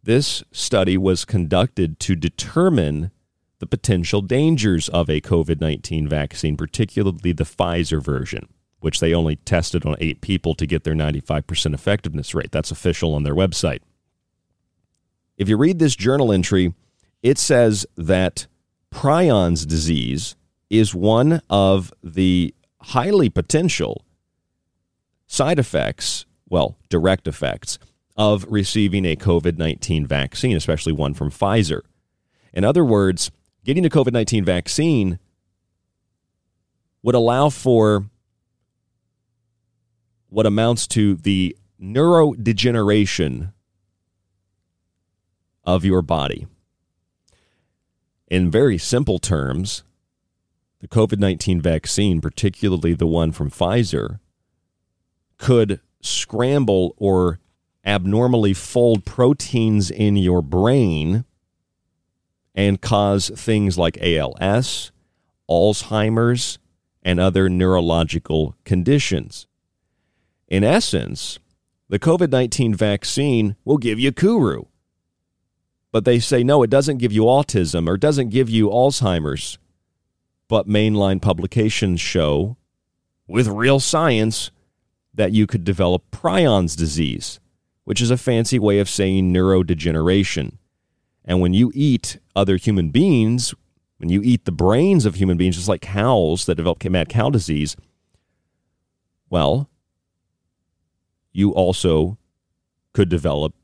[0.02, 3.10] this study was conducted to determine
[3.58, 8.48] the potential dangers of a COVID 19 vaccine, particularly the Pfizer version,
[8.80, 12.50] which they only tested on eight people to get their 95% effectiveness rate.
[12.50, 13.80] That's official on their website.
[15.40, 16.74] If you read this journal entry,
[17.22, 18.46] it says that
[18.92, 20.36] prions disease
[20.68, 24.04] is one of the highly potential
[25.26, 27.78] side effects, well, direct effects,
[28.18, 31.80] of receiving a COVID 19 vaccine, especially one from Pfizer.
[32.52, 33.30] In other words,
[33.64, 35.18] getting a COVID 19 vaccine
[37.02, 38.04] would allow for
[40.28, 43.54] what amounts to the neurodegeneration
[45.64, 46.46] of your body.
[48.28, 49.82] In very simple terms,
[50.80, 54.20] the COVID 19 vaccine, particularly the one from Pfizer,
[55.36, 57.40] could scramble or
[57.84, 61.24] abnormally fold proteins in your brain
[62.54, 64.92] and cause things like ALS,
[65.48, 66.58] Alzheimer's,
[67.02, 69.46] and other neurological conditions.
[70.48, 71.38] In essence,
[71.88, 74.64] the COVID 19 vaccine will give you Kuru.
[75.92, 79.58] But they say, no, it doesn't give you autism or doesn't give you Alzheimer's.
[80.48, 82.56] But mainline publications show,
[83.26, 84.50] with real science,
[85.14, 87.40] that you could develop prions disease,
[87.84, 90.58] which is a fancy way of saying neurodegeneration.
[91.24, 93.54] And when you eat other human beings,
[93.98, 97.30] when you eat the brains of human beings, just like cows that develop mad cow
[97.30, 97.76] disease,
[99.28, 99.68] well,
[101.32, 102.18] you also
[102.92, 103.54] could develop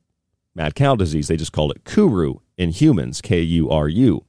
[0.56, 1.28] mad cow disease.
[1.28, 4.24] They just call it Kuru in humans, K U R U.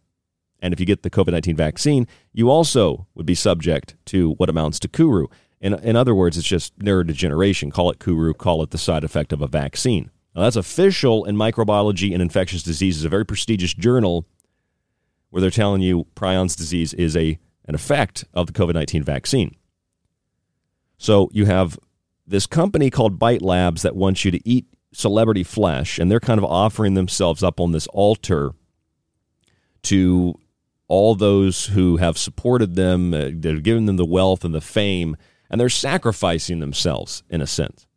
[0.59, 4.49] And if you get the COVID 19 vaccine, you also would be subject to what
[4.49, 5.27] amounts to Kuru.
[5.59, 7.71] In, in other words, it's just neurodegeneration.
[7.71, 10.11] Call it Kuru, call it the side effect of a vaccine.
[10.35, 14.27] Now, that's official in Microbiology and Infectious Diseases, a very prestigious journal
[15.31, 19.55] where they're telling you prions disease is a, an effect of the COVID 19 vaccine.
[20.97, 21.79] So you have
[22.25, 26.37] this company called Bite Labs that wants you to eat celebrity flesh, and they're kind
[26.37, 28.51] of offering themselves up on this altar
[29.83, 30.39] to
[30.87, 35.17] all those who have supported them, uh, they've given them the wealth and the fame
[35.49, 37.87] and they're sacrificing themselves in a sense.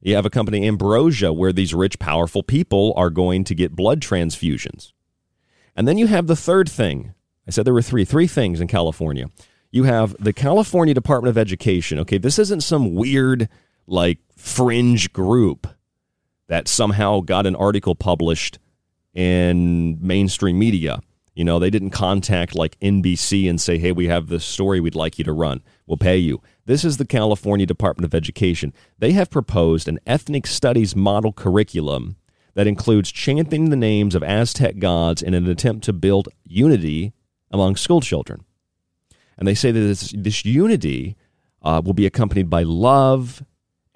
[0.00, 4.00] You have a company, Ambrosia, where these rich, powerful people are going to get blood
[4.00, 4.92] transfusions.
[5.76, 7.14] And then you have the third thing.
[7.48, 9.26] I said there were three, three things in California.
[9.70, 11.98] You have the California Department of Education.
[12.00, 13.48] Okay, this isn't some weird,
[13.86, 15.66] like, fringe group
[16.48, 18.58] that somehow got an article published
[19.14, 21.00] in mainstream media.
[21.34, 24.94] You know, they didn't contact like NBC and say, hey, we have this story we'd
[24.94, 25.62] like you to run.
[25.86, 26.40] We'll pay you.
[26.66, 28.72] This is the California Department of Education.
[28.98, 32.16] They have proposed an ethnic studies model curriculum
[32.54, 37.12] that includes chanting the names of Aztec gods in an attempt to build unity
[37.50, 38.44] among school children.
[39.36, 41.16] And they say that this, this unity
[41.62, 43.42] uh, will be accompanied by love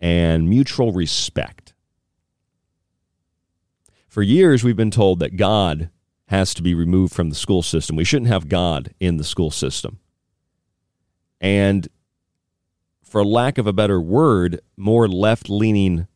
[0.01, 1.73] and mutual respect.
[4.19, 5.91] For years, we've been told that God
[6.27, 7.95] has to be removed from the school system.
[7.95, 10.01] We shouldn't have God in the school system.
[11.41, 11.87] And
[13.05, 16.09] for lack of a better word, more left leaning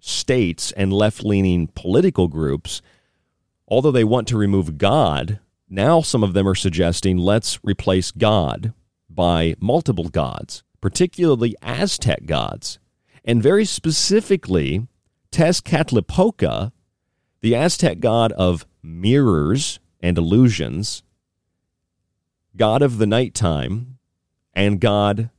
[0.00, 2.82] states and left leaning political groups,
[3.66, 8.74] although they want to remove God, now some of them are suggesting let's replace God
[9.08, 12.78] by multiple gods, particularly Aztec gods.
[13.24, 14.86] And very specifically,
[15.32, 16.72] Tezcatlipoca,
[17.40, 21.02] the Aztec god of mirrors and illusions,
[22.56, 23.98] god of the nighttime,
[24.54, 25.30] and God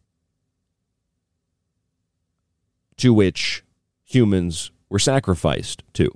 [2.97, 3.64] to which
[4.04, 6.12] humans were sacrificed to.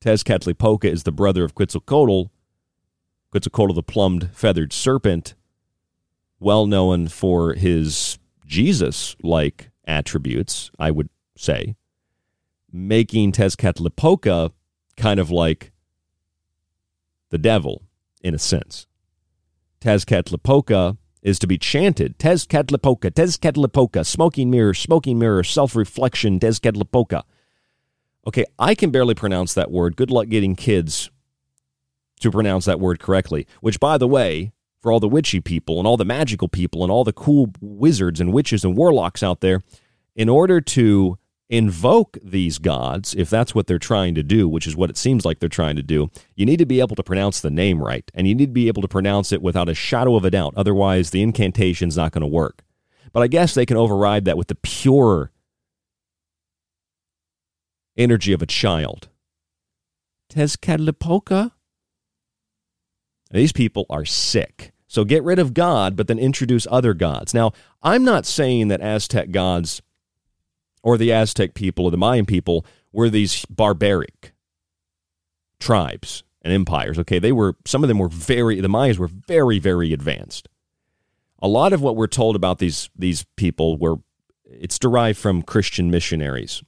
[0.00, 2.30] Tezcatlipoca is the brother of Quetzalcoatl,
[3.30, 5.34] Quetzalcoatl the plumed feathered serpent,
[6.38, 11.74] well known for his Jesus like attributes, I would say,
[12.74, 14.50] making Tezcatlipoca
[14.96, 15.70] kind of like
[17.30, 17.84] the devil
[18.20, 18.88] in a sense.
[19.80, 22.18] Tezcatlipoca is to be chanted.
[22.18, 27.22] Tezcatlipoca, Tezcatlipoca, smoking mirror, smoking mirror, self reflection, Tezcatlipoca.
[28.26, 29.96] Okay, I can barely pronounce that word.
[29.96, 31.10] Good luck getting kids
[32.20, 35.86] to pronounce that word correctly, which, by the way, for all the witchy people and
[35.86, 39.60] all the magical people and all the cool wizards and witches and warlocks out there,
[40.16, 41.18] in order to
[41.56, 45.24] invoke these gods, if that's what they're trying to do, which is what it seems
[45.24, 48.10] like they're trying to do, you need to be able to pronounce the name right.
[48.12, 50.54] And you need to be able to pronounce it without a shadow of a doubt.
[50.56, 52.64] Otherwise, the incantation's not going to work.
[53.12, 55.30] But I guess they can override that with the pure
[57.96, 59.08] energy of a child.
[60.32, 61.52] Tezcatlipoca?
[63.30, 64.72] These people are sick.
[64.88, 67.34] So get rid of God, but then introduce other gods.
[67.34, 67.52] Now,
[67.82, 69.82] I'm not saying that Aztec gods
[70.84, 74.32] or the Aztec people or the Mayan people were these barbaric
[75.58, 76.98] tribes and empires.
[76.98, 80.48] Okay, they were some of them were very the Mayas were very very advanced.
[81.42, 83.96] A lot of what we're told about these these people were
[84.44, 86.62] it's derived from Christian missionaries.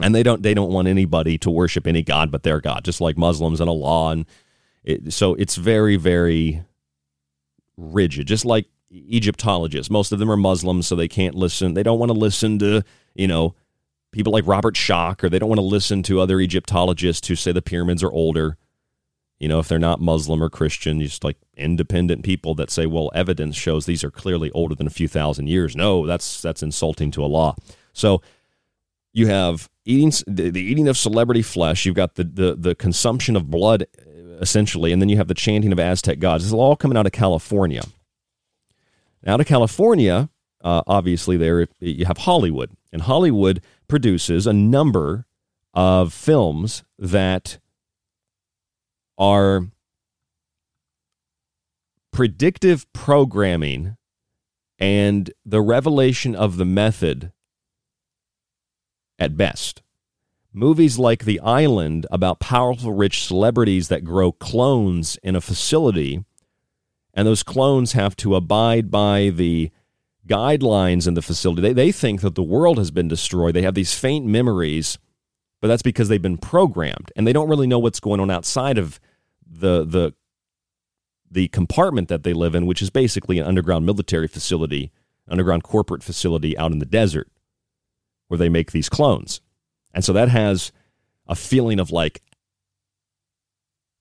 [0.00, 3.00] And they don't they don't want anybody to worship any god but their god, just
[3.00, 4.26] like Muslims and Allah and
[4.82, 6.64] it, so it's very very
[7.76, 9.90] rigid, just like Egyptologists.
[9.90, 11.74] Most of them are Muslims, so they can't listen.
[11.74, 12.82] They don't want to listen to,
[13.14, 13.54] you know,
[14.12, 17.52] people like Robert Schoch, or they don't want to listen to other Egyptologists who say
[17.52, 18.56] the pyramids are older.
[19.38, 23.10] You know, if they're not Muslim or Christian, just like independent people that say, well,
[23.14, 25.74] evidence shows these are clearly older than a few thousand years.
[25.74, 27.54] No, that's that's insulting to Allah.
[27.92, 28.20] So
[29.12, 31.86] you have eating the, the eating of celebrity flesh.
[31.86, 33.86] You've got the, the the consumption of blood,
[34.40, 36.44] essentially, and then you have the chanting of Aztec gods.
[36.44, 37.82] This is all coming out of California.
[39.26, 40.30] Out of California,
[40.62, 45.26] uh, obviously, there you have Hollywood, and Hollywood produces a number
[45.74, 47.58] of films that
[49.18, 49.66] are
[52.12, 53.96] predictive programming
[54.78, 57.32] and the revelation of the method
[59.18, 59.82] at best.
[60.52, 66.24] Movies like The Island about powerful, rich celebrities that grow clones in a facility
[67.14, 69.70] and those clones have to abide by the
[70.26, 71.62] guidelines in the facility.
[71.62, 73.54] They, they think that the world has been destroyed.
[73.54, 74.98] They have these faint memories,
[75.60, 78.78] but that's because they've been programmed and they don't really know what's going on outside
[78.78, 79.00] of
[79.46, 80.14] the the
[81.32, 84.90] the compartment that they live in, which is basically an underground military facility,
[85.28, 87.28] underground corporate facility out in the desert
[88.26, 89.40] where they make these clones.
[89.94, 90.72] And so that has
[91.26, 92.20] a feeling of like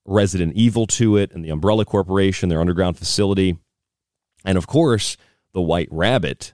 [0.10, 3.58] Resident Evil to it and the Umbrella Corporation, their underground facility.
[4.44, 5.18] And of course,
[5.54, 6.54] the White Rabbit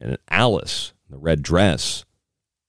[0.00, 2.04] and Alice, the red dress.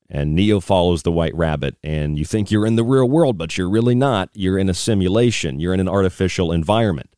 [0.09, 3.57] And Neo follows the White Rabbit, and you think you're in the real world, but
[3.57, 4.29] you're really not.
[4.33, 7.15] You're in a simulation, you're in an artificial environment.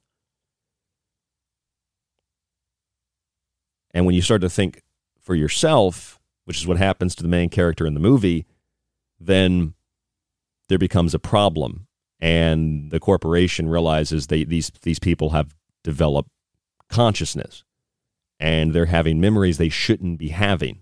[3.93, 4.81] And when you start to think
[5.19, 8.45] for yourself, which is what happens to the main character in the movie,
[9.19, 9.73] then
[10.69, 11.87] there becomes a problem
[12.19, 16.29] and the corporation realizes they these these people have developed
[16.89, 17.63] consciousness
[18.39, 20.81] and they're having memories they shouldn't be having.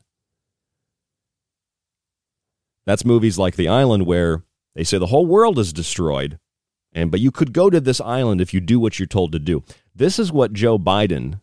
[2.86, 4.43] That's movies like The Island where
[4.75, 6.39] they say the whole world is destroyed
[6.93, 9.39] and but you could go to this island if you do what you're told to
[9.39, 9.63] do.
[9.95, 11.39] This is what Joe Biden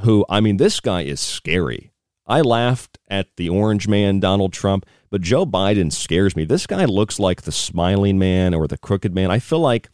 [0.00, 1.92] who I mean this guy is scary.
[2.30, 6.44] I laughed at the orange man Donald Trump but Joe Biden scares me.
[6.44, 9.30] This guy looks like the smiling man or the crooked man.
[9.30, 9.90] I feel like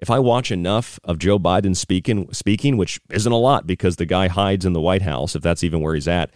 [0.00, 4.04] if I watch enough of Joe Biden speaking, speaking, which isn't a lot because the
[4.04, 6.30] guy hides in the White House, if that's even where he's at,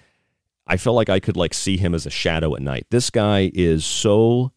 [0.67, 2.87] I feel like I could like see him as a shadow at night.
[2.91, 4.53] This guy is so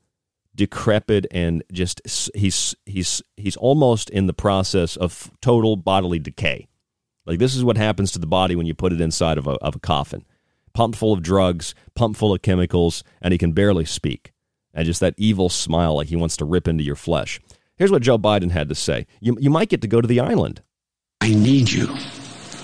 [0.54, 2.02] decrepit and just
[2.36, 6.68] he's he's he's almost in the process of total bodily decay.
[7.26, 9.52] Like this is what happens to the body when you put it inside of a
[9.52, 10.26] of a coffin
[10.74, 14.32] pumped full of drugs, pumped full of chemicals, and he can barely speak.
[14.74, 17.42] And just that evil smile like he wants to rip into your flesh.
[17.76, 20.20] Here's what Joe Biden had to say You, you might get to go to the
[20.20, 20.62] island.
[21.20, 21.88] I need you.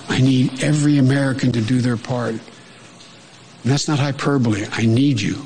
[0.10, 2.32] I need every American to do their part.
[2.32, 2.42] And
[3.64, 4.66] that's not hyperbole.
[4.72, 5.46] I need you.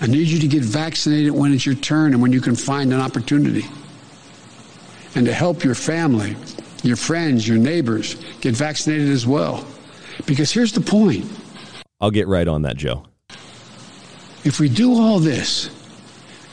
[0.00, 2.92] I need you to get vaccinated when it's your turn and when you can find
[2.92, 3.64] an opportunity.
[5.14, 6.36] And to help your family,
[6.84, 9.66] your friends, your neighbors get vaccinated as well.
[10.26, 11.24] Because here's the point
[12.00, 13.04] I'll get right on that, Joe.
[14.44, 15.66] If we do all this,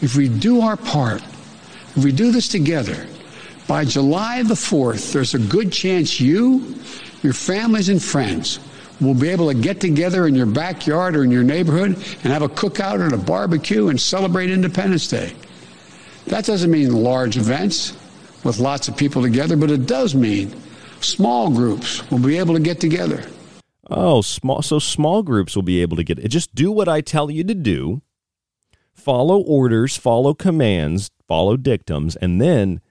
[0.02, 1.22] if we do our part,
[1.96, 3.06] if we do this together,
[3.68, 6.76] by July the 4th, there's a good chance you,
[7.22, 8.60] your families, and friends
[9.02, 12.44] will be able to get together in your backyard or in your neighborhood and have
[12.44, 15.34] a cookout and a barbecue and celebrate Independence Day.
[16.28, 17.98] That doesn't mean large events
[18.44, 20.54] with lots of people together, but it does mean
[21.02, 23.26] Small groups will be able to get together.
[23.90, 24.62] Oh, small.
[24.62, 26.28] So small groups will be able to get it.
[26.30, 28.02] Just do what I tell you to do.
[28.94, 32.82] Follow orders, follow commands, follow dictums, and then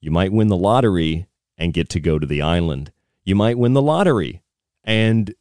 [0.00, 2.90] you might win the lottery and get to go to the island.
[3.24, 4.42] You might win the lottery
[4.82, 5.32] and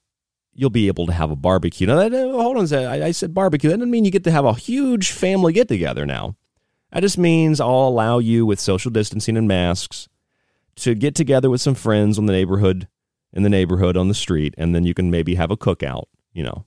[0.53, 1.87] you'll be able to have a barbecue.
[1.87, 2.87] Now, that, hold on a second.
[2.87, 3.69] I, I said barbecue.
[3.69, 6.35] That doesn't mean you get to have a huge family get together now.
[6.91, 10.07] That just means I'll allow you, with social distancing and masks,
[10.77, 12.87] to get together with some friends on the neighborhood,
[13.33, 16.43] in the neighborhood on the street, and then you can maybe have a cookout, you
[16.43, 16.65] know.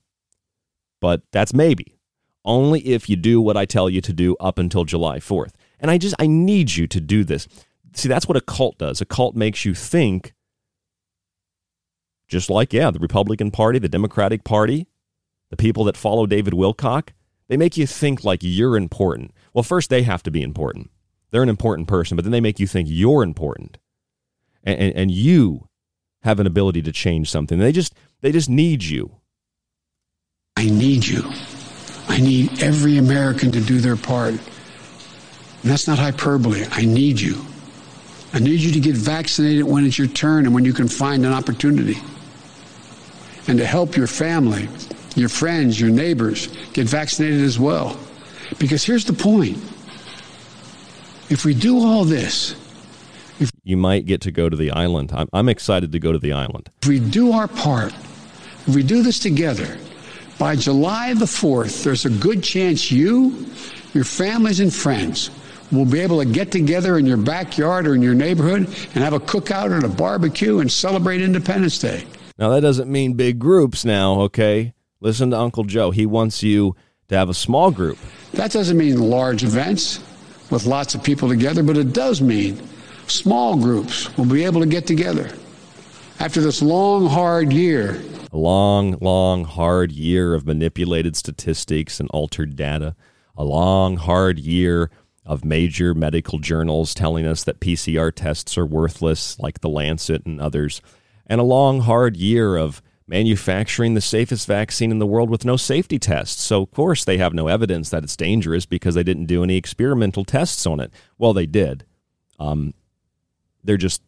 [1.01, 1.99] But that's maybe
[2.45, 5.53] only if you do what I tell you to do up until July 4th.
[5.81, 7.47] And I just, I need you to do this.
[7.95, 9.01] See, that's what a cult does.
[9.01, 10.35] A cult makes you think
[12.27, 14.87] just like, yeah, the Republican Party, the Democratic Party,
[15.51, 17.11] the people that follow David Wilcock,
[17.49, 19.33] they make you think like you're important.
[19.59, 20.89] Well, first, they have to be important.
[21.33, 23.77] They're an important person, but then they make you think you're important.
[24.63, 25.67] And, and, and you
[26.23, 27.59] have an ability to change something.
[27.59, 29.17] They just, they just need you.
[30.57, 31.25] I need you.
[32.07, 34.35] I need every American to do their part.
[34.35, 34.41] And
[35.65, 36.65] that's not hyperbole.
[36.71, 37.45] I need you.
[38.33, 41.27] I need you to get vaccinated when it's your turn and when you can find
[41.27, 41.97] an opportunity
[43.49, 44.69] and to help your family,
[45.17, 47.99] your friends, your neighbors get vaccinated as well.
[48.59, 49.59] Because here's the point
[51.31, 52.55] if we do all this,
[53.39, 55.13] if you might get to go to the island.
[55.13, 56.71] I'm, I'm excited to go to the island.
[56.83, 57.93] If we do our part,
[58.67, 59.79] if we do this together,
[60.39, 63.47] by July the 4th, there's a good chance you,
[63.93, 65.31] your families, and friends
[65.71, 69.13] will be able to get together in your backyard or in your neighborhood and have
[69.13, 72.05] a cookout and a barbecue and celebrate Independence Day.
[72.39, 74.75] Now, that doesn't mean big groups now, okay?
[75.01, 75.91] Listen to Uncle Joe.
[75.91, 76.75] He wants you
[77.09, 77.99] to have a small group.
[78.33, 80.01] That doesn't mean large events
[80.51, 82.61] with lots of people together, but it does mean
[83.07, 85.31] small groups will be able to get together.
[86.21, 92.57] After this long, hard year, a long, long, hard year of manipulated statistics and altered
[92.57, 92.95] data,
[93.37, 94.91] a long, hard year
[95.25, 100.41] of major medical journals telling us that PCR tests are worthless, like The Lancet and
[100.41, 100.83] others
[101.29, 105.57] and a long, hard year of manufacturing the safest vaccine in the world with no
[105.57, 106.43] safety tests.
[106.43, 109.57] So, of course, they have no evidence that it's dangerous because they didn't do any
[109.57, 110.93] experimental tests on it.
[111.17, 111.85] Well, they did.
[112.39, 112.75] Um,
[113.65, 114.03] they're just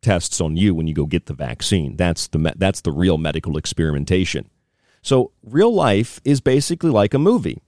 [0.00, 1.96] tests on you when you go get the vaccine.
[1.96, 4.48] That's the me- that's the real medical experimentation.
[5.02, 7.60] So, real life is basically like a movie.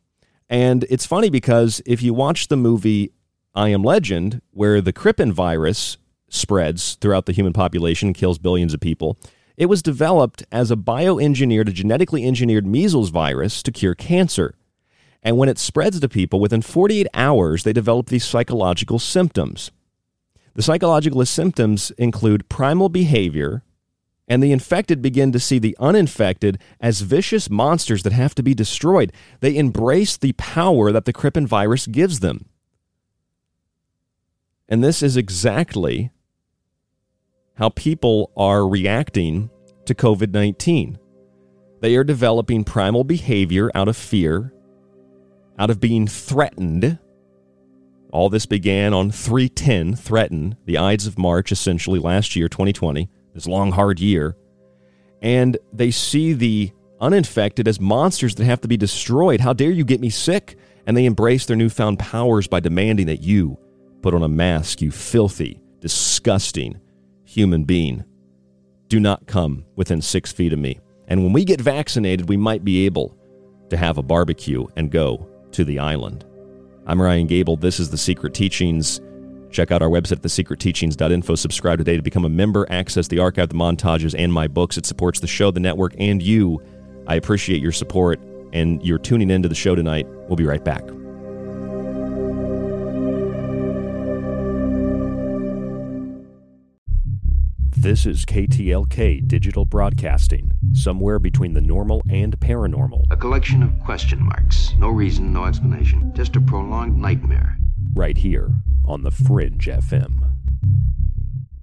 [0.48, 3.12] And it's funny because if you watch the movie
[3.54, 5.96] I Am Legend, where the Krippin virus
[6.28, 9.18] spreads throughout the human population, kills billions of people.
[9.60, 14.54] It was developed as a bioengineered, a genetically engineered measles virus to cure cancer.
[15.22, 19.70] And when it spreads to people, within 48 hours, they develop these psychological symptoms.
[20.54, 23.62] The psychological symptoms include primal behavior,
[24.26, 28.54] and the infected begin to see the uninfected as vicious monsters that have to be
[28.54, 29.12] destroyed.
[29.40, 32.46] They embrace the power that the Krippin virus gives them.
[34.70, 36.12] And this is exactly
[37.60, 39.50] how people are reacting
[39.84, 40.98] to COVID 19.
[41.80, 44.52] They are developing primal behavior out of fear,
[45.58, 46.98] out of being threatened.
[48.12, 53.46] All this began on 310, threaten, the Ides of March, essentially last year, 2020, this
[53.46, 54.36] long, hard year.
[55.22, 59.40] And they see the uninfected as monsters that have to be destroyed.
[59.40, 60.56] How dare you get me sick?
[60.86, 63.58] And they embrace their newfound powers by demanding that you
[64.00, 66.80] put on a mask, you filthy, disgusting,
[67.30, 68.04] human being.
[68.88, 70.80] Do not come within six feet of me.
[71.06, 73.16] And when we get vaccinated, we might be able
[73.70, 76.24] to have a barbecue and go to the island.
[76.86, 77.56] I'm Ryan Gable.
[77.56, 79.00] This is The Secret Teachings.
[79.52, 81.36] Check out our website thesecretteachings.info.
[81.36, 84.76] Subscribe today to become a member, access the archive, the montages, and my books.
[84.76, 86.60] It supports the show, the network, and you.
[87.06, 88.20] I appreciate your support
[88.52, 90.06] and your tuning into the show tonight.
[90.26, 90.82] We'll be right back.
[97.80, 103.06] This is KTLK Digital Broadcasting, somewhere between the normal and paranormal.
[103.10, 104.74] A collection of question marks.
[104.78, 106.12] No reason, no explanation.
[106.14, 107.56] Just a prolonged nightmare.
[107.94, 108.50] Right here
[108.84, 110.30] on The Fringe FM.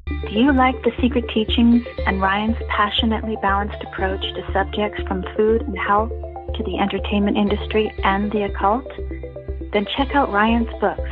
[0.07, 5.61] Do you like the secret teachings and Ryan's passionately balanced approach to subjects from food
[5.61, 8.87] and health to the entertainment industry and the occult?
[9.71, 11.11] Then check out Ryan's books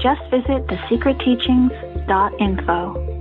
[0.00, 3.20] Just visit thesecretteachings.info.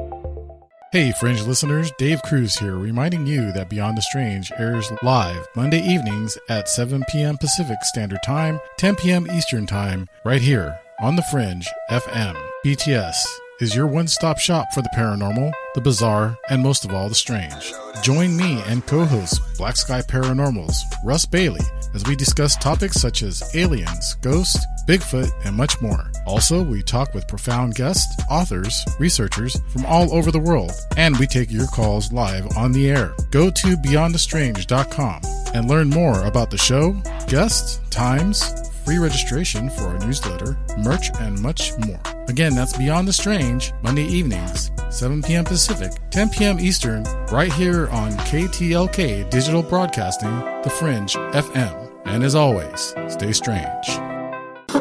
[0.92, 5.82] Hey, Fringe listeners, Dave Cruz here, reminding you that Beyond the Strange airs live Monday
[5.82, 7.36] evenings at 7 p.m.
[7.40, 9.26] Pacific Standard Time, 10 p.m.
[9.32, 12.36] Eastern Time, right here on The Fringe FM.
[12.64, 13.16] BTS
[13.60, 17.16] is your one stop shop for the paranormal, the bizarre, and most of all, the
[17.16, 17.74] strange.
[18.04, 21.66] Join me and co host Black Sky Paranormals, Russ Bailey,
[21.96, 26.12] as we discuss topics such as aliens, ghosts, Bigfoot, and much more.
[26.26, 31.28] Also, we talk with profound guests, authors, researchers from all over the world, and we
[31.28, 33.14] take your calls live on the air.
[33.32, 35.22] Go to beyondthestrange.com
[35.54, 36.94] and learn more about the show,
[37.28, 38.44] guests, times,
[38.84, 42.00] free registration for our newsletter, merch, and much more.
[42.28, 45.46] Again, that's Beyond the Strange, Monday evenings, 7 p.m.
[45.46, 46.60] Pacific, 10 p.m.
[46.60, 51.92] Eastern, right here on KTLK Digital Broadcasting, The Fringe FM.
[52.06, 54.13] And as always, stay strange.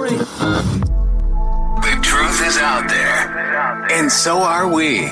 [0.08, 5.02] The truth is out there, and so are we.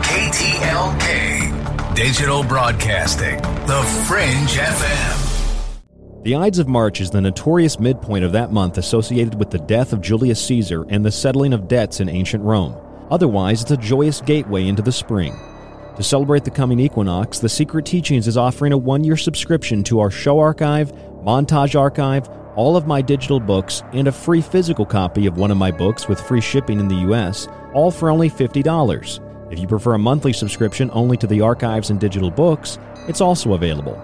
[0.00, 3.36] KTLK Digital Broadcasting,
[3.66, 6.22] The Fringe FM.
[6.22, 9.92] The Ides of March is the notorious midpoint of that month associated with the death
[9.92, 12.74] of Julius Caesar and the settling of debts in ancient Rome.
[13.10, 15.34] Otherwise, it's a joyous gateway into the spring.
[15.96, 20.00] To celebrate the coming equinox, The Secret Teachings is offering a one year subscription to
[20.00, 20.92] our show archive,
[21.26, 22.26] montage archive,
[22.56, 26.08] all of my digital books, and a free physical copy of one of my books
[26.08, 29.20] with free shipping in the US, all for only $50.
[29.50, 32.78] If you prefer a monthly subscription only to the archives and digital books,
[33.08, 34.00] it's also available.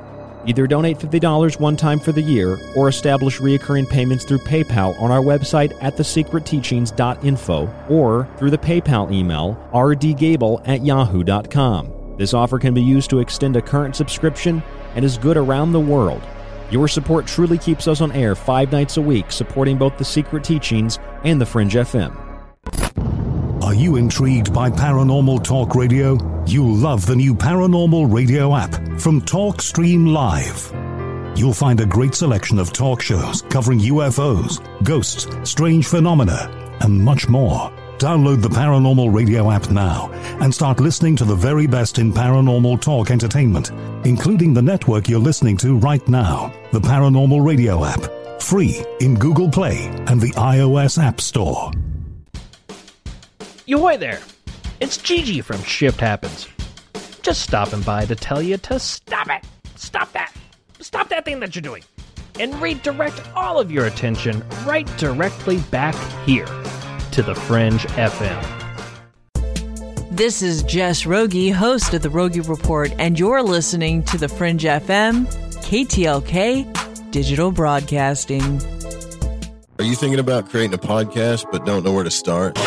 [0.46, 5.10] Either donate $50 one time for the year or establish recurring payments through PayPal on
[5.10, 12.16] our website at thesecretteachings.info or through the PayPal email rdgable at yahoo.com.
[12.16, 14.62] This offer can be used to extend a current subscription
[14.94, 16.22] and is good around the world.
[16.70, 20.42] Your support truly keeps us on air five nights a week, supporting both the Secret
[20.42, 22.26] Teachings and the Fringe FM.
[23.62, 26.18] Are you intrigued by paranormal talk radio?
[26.46, 30.72] You'll love the new paranormal radio app from TalkStream Live.
[31.38, 36.50] You'll find a great selection of talk shows covering UFOs, ghosts, strange phenomena,
[36.80, 37.75] and much more.
[37.98, 40.10] Download the Paranormal Radio app now
[40.42, 43.70] and start listening to the very best in paranormal talk entertainment,
[44.04, 49.48] including the network you're listening to right now, the Paranormal Radio app, free in Google
[49.48, 51.70] Play and the iOS App Store.
[53.64, 54.20] Yoy there!
[54.78, 56.46] It's Gigi from Shift Happens.
[57.22, 59.42] Just stopping by to tell you to stop it!
[59.74, 60.34] Stop that!
[60.80, 61.82] Stop that thing that you're doing!
[62.38, 65.94] And redirect all of your attention right directly back
[66.26, 66.46] here
[67.16, 68.44] to the Fringe FM.
[70.10, 74.64] This is Jess Rogie, host of the Rogie Report, and you're listening to the Fringe
[74.64, 75.26] FM,
[75.64, 78.60] KTLK Digital Broadcasting.
[79.78, 82.58] Are you thinking about creating a podcast but don't know where to start?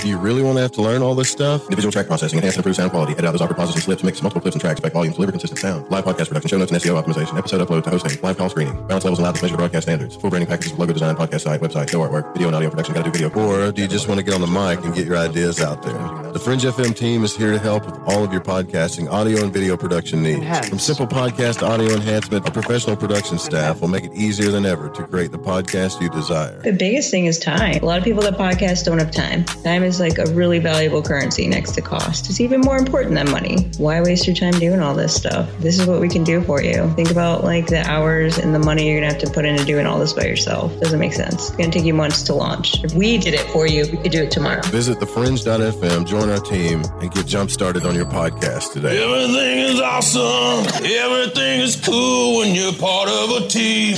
[0.00, 1.64] Do you really want to have to learn all this stuff?
[1.64, 4.04] Individual track processing, enhance and improve sound quality, edit out those awkward pauses and slips,
[4.04, 6.70] mix multiple clips and tracks, back volumes, deliver consistent sound, live podcast production, show notes
[6.70, 9.56] and SEO optimization, episode upload to hosting, live call screening, balance levels and loudness measure
[9.56, 12.70] broadcast standards, full branding packages, logo design, podcast site, website, show artwork, video and audio
[12.70, 13.28] production, gotta do video.
[13.30, 15.82] Or do you just want to get on the mic and get your ideas out
[15.82, 16.27] there?
[16.38, 19.52] The Fringe FM team is here to help with all of your podcasting, audio and
[19.52, 20.38] video production needs.
[20.38, 20.68] Enhance.
[20.68, 24.88] From simple podcast audio enhancement, our professional production staff will make it easier than ever
[24.90, 26.62] to create the podcast you desire.
[26.62, 27.82] The biggest thing is time.
[27.82, 29.46] A lot of people that podcast don't have time.
[29.64, 32.30] Time is like a really valuable currency next to cost.
[32.30, 33.68] It's even more important than money.
[33.78, 35.50] Why waste your time doing all this stuff?
[35.58, 36.88] This is what we can do for you.
[36.94, 39.86] Think about like the hours and the money you're gonna have to put into doing
[39.86, 40.78] all this by yourself.
[40.78, 41.48] Doesn't make sense.
[41.48, 42.84] It's gonna take you months to launch.
[42.84, 44.62] If we did it for you, we could do it tomorrow.
[44.66, 49.02] Visit thefringe.fm, join our team, and get jump started on your podcast today.
[49.02, 50.66] Everything is awesome.
[50.84, 53.96] Everything is cool when you're part of a team.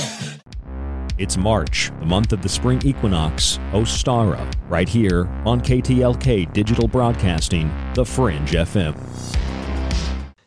[1.17, 7.71] It's March, the month of the spring equinox, Ostara, right here on KTLK Digital Broadcasting,
[7.93, 8.95] The Fringe FM.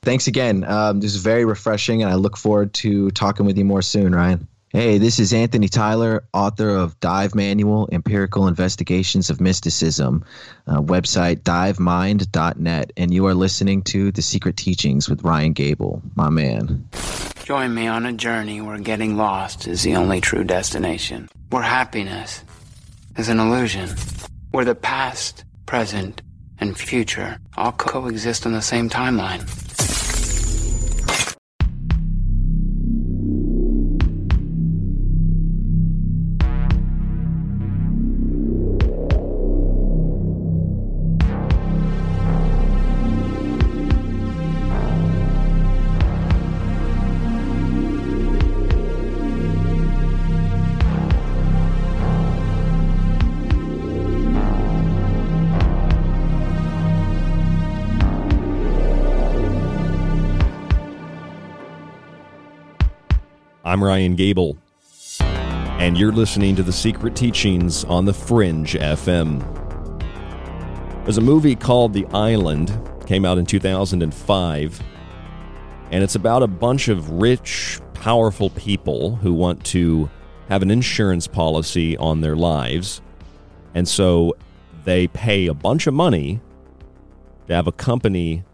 [0.02, 0.64] Thanks again.
[0.64, 4.14] Um, this is very refreshing, and I look forward to talking with you more soon,
[4.14, 4.48] Ryan.
[4.74, 10.24] Hey, this is Anthony Tyler, author of Dive Manual Empirical Investigations of Mysticism,
[10.66, 16.28] uh, website divemind.net, and you are listening to The Secret Teachings with Ryan Gable, my
[16.28, 16.88] man.
[17.44, 22.42] Join me on a journey where getting lost is the only true destination, where happiness
[23.16, 23.90] is an illusion,
[24.50, 26.20] where the past, present,
[26.58, 29.63] and future all coexist on the same timeline.
[63.74, 64.56] I'm Ryan Gable,
[65.18, 69.42] and you're listening to The Secret Teachings on the Fringe FM.
[71.02, 72.72] There's a movie called The Island,
[73.04, 74.80] came out in 2005,
[75.90, 80.08] and it's about a bunch of rich, powerful people who want to
[80.48, 83.02] have an insurance policy on their lives,
[83.74, 84.36] and so
[84.84, 86.40] they pay a bunch of money
[87.48, 88.44] to have a company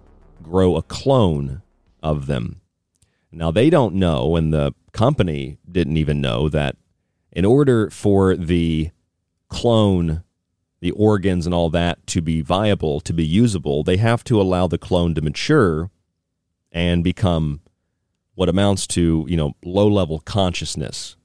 [0.42, 1.60] grow a clone
[2.02, 2.62] of them.
[3.32, 6.76] Now, they don't know, and the company didn't even know that
[7.32, 8.91] in order for the
[9.49, 10.22] clone,
[10.80, 14.66] the organs and all that to be viable, to be usable, they have to allow
[14.66, 15.91] the clone to mature
[16.72, 17.61] and become
[18.34, 21.16] what amounts to, you know, low level consciousness.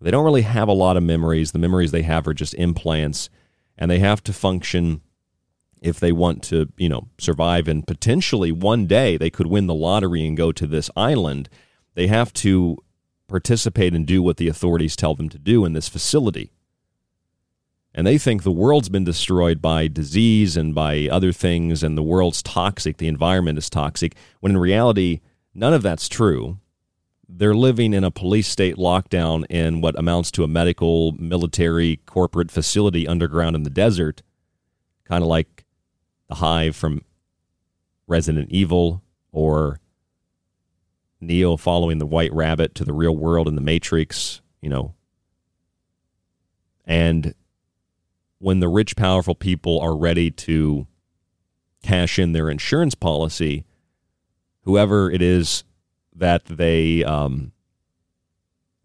[0.00, 1.52] They don't really have a lot of memories.
[1.52, 3.30] The memories they have are just implants,
[3.78, 5.00] and they have to function
[5.80, 9.74] if they want to, you know, survive and potentially one day they could win the
[9.74, 11.48] lottery and go to this island.
[11.94, 12.78] They have to
[13.28, 16.52] participate and do what the authorities tell them to do in this facility.
[17.94, 22.02] And they think the world's been destroyed by disease and by other things, and the
[22.02, 25.20] world's toxic, the environment is toxic, when in reality,
[25.54, 26.58] none of that's true.
[27.28, 32.50] They're living in a police state lockdown in what amounts to a medical, military, corporate
[32.50, 34.22] facility underground in the desert,
[35.04, 35.64] kind of like
[36.28, 37.02] the hive from
[38.06, 39.02] Resident Evil
[39.32, 39.78] or
[41.26, 44.94] Neo following the white rabbit to the real world in the Matrix, you know.
[46.84, 47.34] And
[48.38, 50.86] when the rich, powerful people are ready to
[51.82, 53.64] cash in their insurance policy,
[54.62, 55.64] whoever it is
[56.14, 57.52] that they um,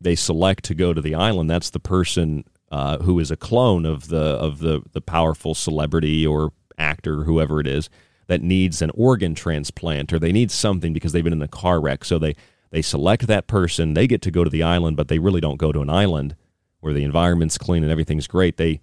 [0.01, 3.85] they select to go to the island, that's the person uh, who is a clone
[3.85, 7.89] of the of the the powerful celebrity or actor, whoever it is,
[8.29, 11.81] that needs an organ transplant or they need something because they've been in a car
[11.81, 12.05] wreck.
[12.05, 12.35] So they,
[12.69, 13.95] they select that person.
[13.95, 16.35] They get to go to the island, but they really don't go to an island
[16.79, 18.57] where the environment's clean and everything's great.
[18.57, 18.81] They,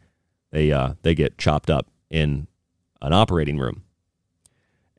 [0.51, 2.49] they, uh, they get chopped up in
[3.01, 3.85] an operating room.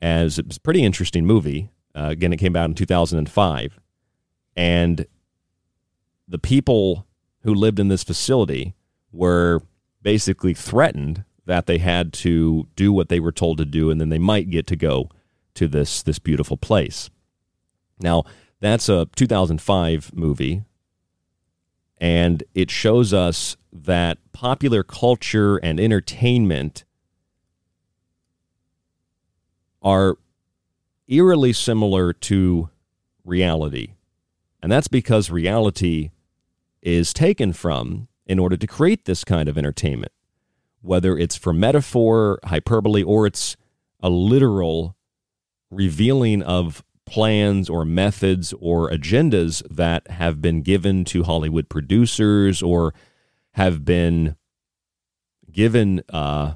[0.02, 1.70] As it's a pretty interesting movie.
[1.94, 3.80] Uh, again, it came out in 2005.
[4.56, 5.06] And
[6.26, 7.06] the people
[7.42, 8.76] who lived in this facility
[9.12, 9.62] were
[10.02, 14.10] basically threatened that they had to do what they were told to do, and then
[14.10, 15.10] they might get to go
[15.56, 17.10] to this this beautiful place.
[18.00, 18.26] Now,
[18.60, 20.64] that's a 2005 movie,
[21.98, 26.84] and it shows us that popular culture and entertainment
[29.82, 30.18] are
[31.08, 32.70] eerily similar to
[33.24, 33.94] reality.
[34.62, 36.10] And that's because reality
[36.82, 40.12] is taken from in order to create this kind of entertainment
[40.82, 43.58] whether it's for metaphor, hyperbole, or it's
[44.02, 44.96] a literal
[45.70, 52.94] revealing of plans or methods or agendas that have been given to Hollywood producers or
[53.54, 54.36] have been
[55.52, 56.54] given uh,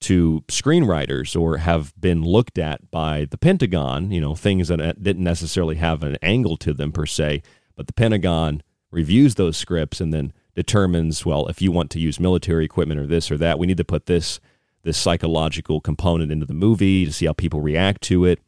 [0.00, 5.24] to screenwriters or have been looked at by the Pentagon, you know, things that didn't
[5.24, 7.42] necessarily have an angle to them per se,
[7.76, 12.18] but the Pentagon reviews those scripts and then determines well if you want to use
[12.18, 14.40] military equipment or this or that we need to put this
[14.82, 18.40] this psychological component into the movie to see how people react to it.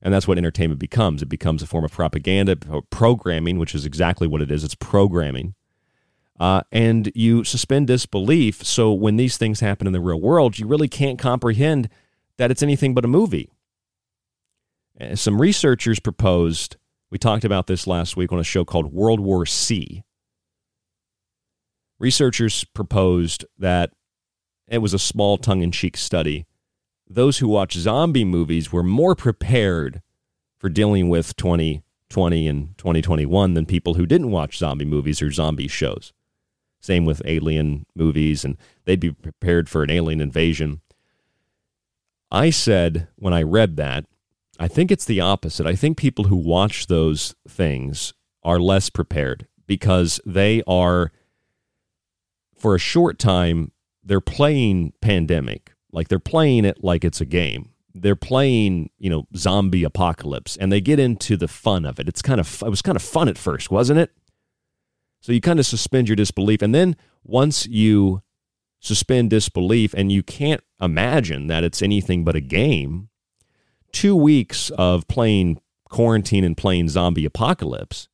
[0.00, 1.22] And that's what entertainment becomes.
[1.22, 2.56] It becomes a form of propaganda
[2.90, 4.64] programming which is exactly what it is.
[4.64, 5.54] It's programming.
[6.40, 8.64] Uh, and you suspend disbelief.
[8.64, 11.88] So when these things happen in the real world you really can't comprehend
[12.38, 13.50] that it's anything but a movie.
[15.00, 16.76] Uh, some researchers proposed
[17.10, 20.02] we talked about this last week on a show called world war c
[22.02, 23.92] Researchers proposed that
[24.68, 26.44] it was a small tongue in cheek study.
[27.08, 30.02] Those who watch zombie movies were more prepared
[30.58, 31.82] for dealing with 2020
[32.12, 36.12] 2020 and 2021 than people who didn't watch zombie movies or zombie shows.
[36.78, 40.82] Same with alien movies, and they'd be prepared for an alien invasion.
[42.30, 44.04] I said when I read that,
[44.58, 45.66] I think it's the opposite.
[45.66, 51.12] I think people who watch those things are less prepared because they are,
[52.62, 53.72] for a short time,
[54.04, 55.72] they're playing pandemic.
[55.90, 57.70] Like they're playing it like it's a game.
[57.92, 62.08] They're playing, you know, zombie apocalypse and they get into the fun of it.
[62.08, 64.12] It's kind of, it was kind of fun at first, wasn't it?
[65.20, 66.62] So you kind of suspend your disbelief.
[66.62, 68.22] And then once you
[68.78, 73.08] suspend disbelief and you can't imagine that it's anything but a game,
[73.90, 78.08] two weeks of playing quarantine and playing zombie apocalypse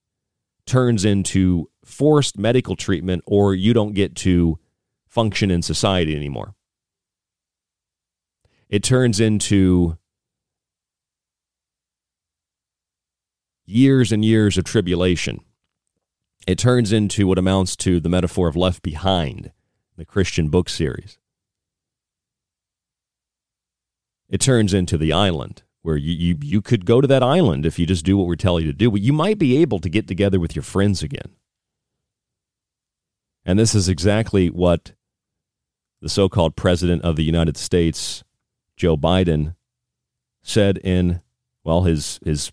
[0.67, 4.59] turns into forced medical treatment or you don't get to
[5.07, 6.55] function in society anymore.
[8.69, 9.97] It turns into
[13.65, 15.41] years and years of tribulation.
[16.47, 19.53] It turns into what amounts to the metaphor of left behind,
[19.97, 21.19] the Christian book series.
[24.29, 27.79] It turns into the island, where you, you, you could go to that island if
[27.79, 29.89] you just do what we're telling you to do, but you might be able to
[29.89, 31.35] get together with your friends again.
[33.49, 34.93] And this is exactly what
[36.03, 38.23] the so called President of the United States,
[38.77, 39.55] Joe Biden,
[40.43, 41.23] said in,
[41.65, 42.53] well, his, his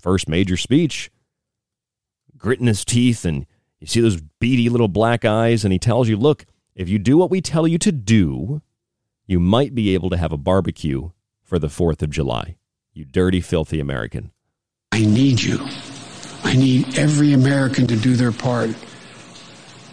[0.00, 1.10] first major speech,
[2.38, 3.46] gritting his teeth, and
[3.80, 7.18] you see those beady little black eyes, and he tells you, look, if you do
[7.18, 8.62] what we tell you to do,
[9.26, 11.10] you might be able to have a barbecue
[11.42, 12.54] for the 4th of July.
[12.92, 14.30] You dirty, filthy American.
[14.92, 15.58] I need you.
[16.44, 18.70] I need every American to do their part.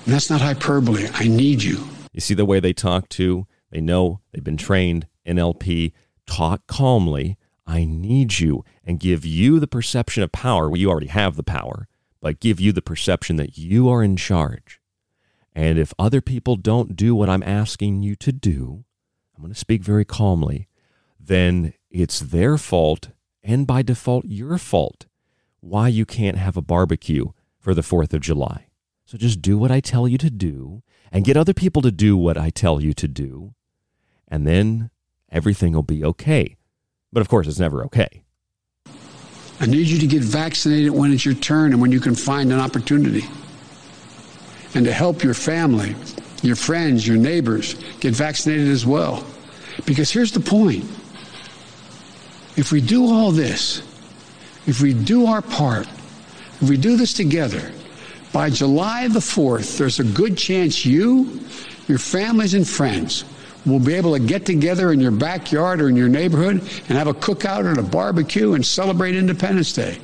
[0.07, 1.09] And that's not hyperbole.
[1.15, 1.85] I need you.
[2.13, 5.91] You see the way they talk to, they know they've been trained, in NLP,
[6.25, 7.37] talk calmly.
[7.65, 10.69] I need you and give you the perception of power.
[10.69, 11.89] Well, you already have the power,
[12.21, 14.79] but give you the perception that you are in charge.
[15.53, 18.85] And if other people don't do what I'm asking you to do,
[19.35, 20.69] I'm going to speak very calmly,
[21.19, 23.09] then it's their fault
[23.43, 25.05] and by default your fault
[25.59, 28.66] why you can't have a barbecue for the 4th of July.
[29.07, 30.83] So just do what I tell you to do
[31.13, 33.53] and get other people to do what I tell you to do,
[34.27, 34.89] and then
[35.31, 36.57] everything will be okay.
[37.13, 38.23] But of course, it's never okay.
[39.61, 42.51] I need you to get vaccinated when it's your turn and when you can find
[42.51, 43.23] an opportunity.
[44.75, 45.95] And to help your family,
[46.43, 49.25] your friends, your neighbors get vaccinated as well.
[49.85, 50.83] Because here's the point
[52.57, 53.79] if we do all this,
[54.67, 55.87] if we do our part,
[56.59, 57.71] if we do this together,
[58.37, 61.41] by July the 4th, there's a good chance you,
[61.87, 63.25] your families, and friends
[63.65, 67.07] will be able to get together in your backyard or in your neighborhood and have
[67.07, 69.97] a cookout and a barbecue and celebrate Independence Day.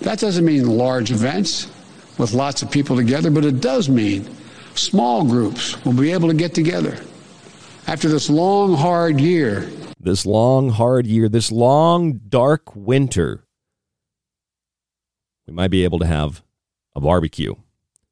[0.00, 1.70] That doesn't mean large events
[2.18, 4.28] with lots of people together, but it does mean
[4.74, 6.98] small groups will be able to get together.
[7.86, 9.70] After this long, hard year,
[10.00, 13.44] this long, hard year, this long, dark winter,
[15.46, 16.42] we might be able to have
[16.96, 17.54] a barbecue.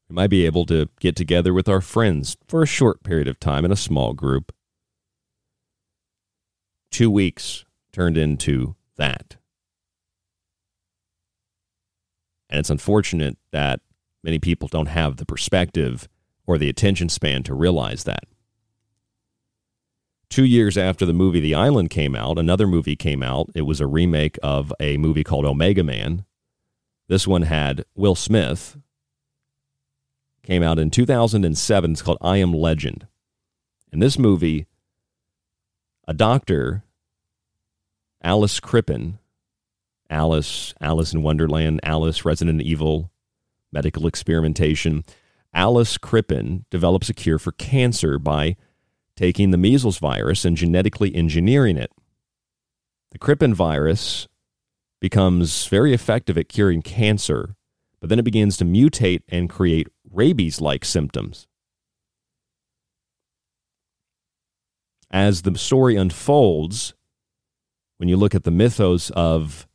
[0.08, 3.40] We might be able to get together with our friends for a short period of
[3.40, 4.52] time in a small group.
[6.90, 9.36] Two weeks turned into that.
[12.50, 13.80] And it's unfortunate that
[14.22, 16.06] many people don't have the perspective
[16.46, 18.24] or the attention span to realize that.
[20.28, 23.48] Two years after the movie The Island came out, another movie came out.
[23.54, 26.26] It was a remake of a movie called Omega Man
[27.08, 28.76] this one had Will Smith.
[30.42, 31.92] Came out in 2007.
[31.92, 33.06] It's called I Am Legend.
[33.92, 34.66] In this movie,
[36.06, 36.82] a doctor,
[38.22, 39.18] Alice Krippin,
[40.10, 43.10] Alice, Alice in Wonderland, Alice, Resident Evil,
[43.72, 45.04] medical experimentation.
[45.52, 48.56] Alice Krippin develops a cure for cancer by
[49.16, 51.92] taking the measles virus and genetically engineering it.
[53.12, 54.26] The Krippin virus
[55.04, 57.56] becomes very effective at curing cancer,
[58.00, 61.46] but then it begins to mutate and create rabies like symptoms.
[65.10, 66.94] As the story unfolds,
[67.98, 69.68] when you look at the mythos of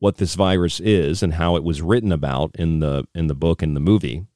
[0.00, 3.62] what this virus is and how it was written about in the in the book
[3.62, 4.26] and the movie,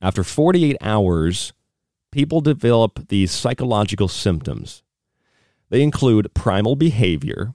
[0.00, 1.52] after 48 hours,
[2.12, 4.84] people develop these psychological symptoms
[5.70, 7.54] they include primal behavior,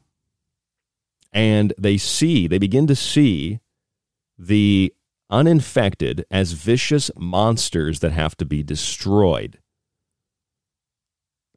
[1.32, 3.60] and they see, they begin to see
[4.38, 4.94] the
[5.30, 9.60] uninfected as vicious monsters that have to be destroyed.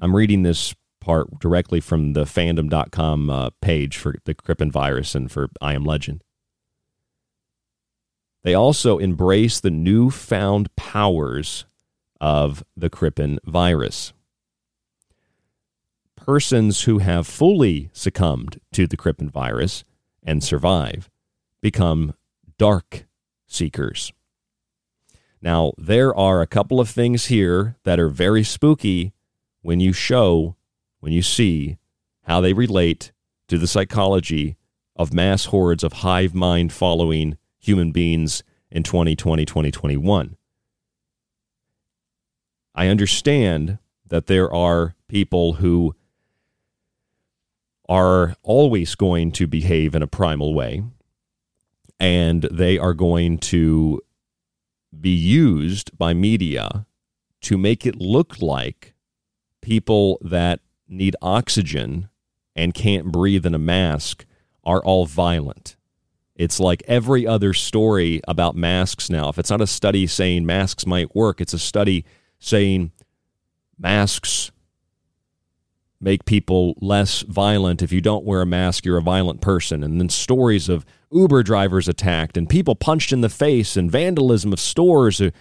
[0.00, 5.30] I'm reading this part directly from the fandom.com uh, page for the Krippin virus and
[5.30, 6.22] for I Am Legend.
[8.42, 11.66] They also embrace the newfound powers
[12.20, 14.12] of the Krippin virus.
[16.28, 19.82] Persons who have fully succumbed to the Krippin virus
[20.22, 21.08] and survive
[21.62, 22.12] become
[22.58, 23.06] dark
[23.46, 24.12] seekers.
[25.40, 29.14] Now, there are a couple of things here that are very spooky
[29.62, 30.56] when you show,
[31.00, 31.78] when you see
[32.24, 33.10] how they relate
[33.48, 34.58] to the psychology
[34.96, 40.36] of mass hordes of hive mind following human beings in 2020, 2021.
[42.74, 45.94] I understand that there are people who
[47.88, 50.82] are always going to behave in a primal way
[52.00, 54.00] and they are going to
[54.98, 56.86] be used by media
[57.40, 58.94] to make it look like
[59.60, 62.08] people that need oxygen
[62.56, 64.24] and can't breathe in a mask
[64.64, 65.76] are all violent.
[66.34, 69.28] It's like every other story about masks now.
[69.28, 72.04] If it's not a study saying masks might work, it's a study
[72.38, 72.92] saying
[73.76, 74.50] masks
[76.00, 77.82] make people less violent.
[77.82, 79.82] If you don't wear a mask, you're a violent person.
[79.82, 84.52] And then stories of Uber drivers attacked and people punched in the face and vandalism
[84.52, 85.20] of stores.
[85.20, 85.36] It's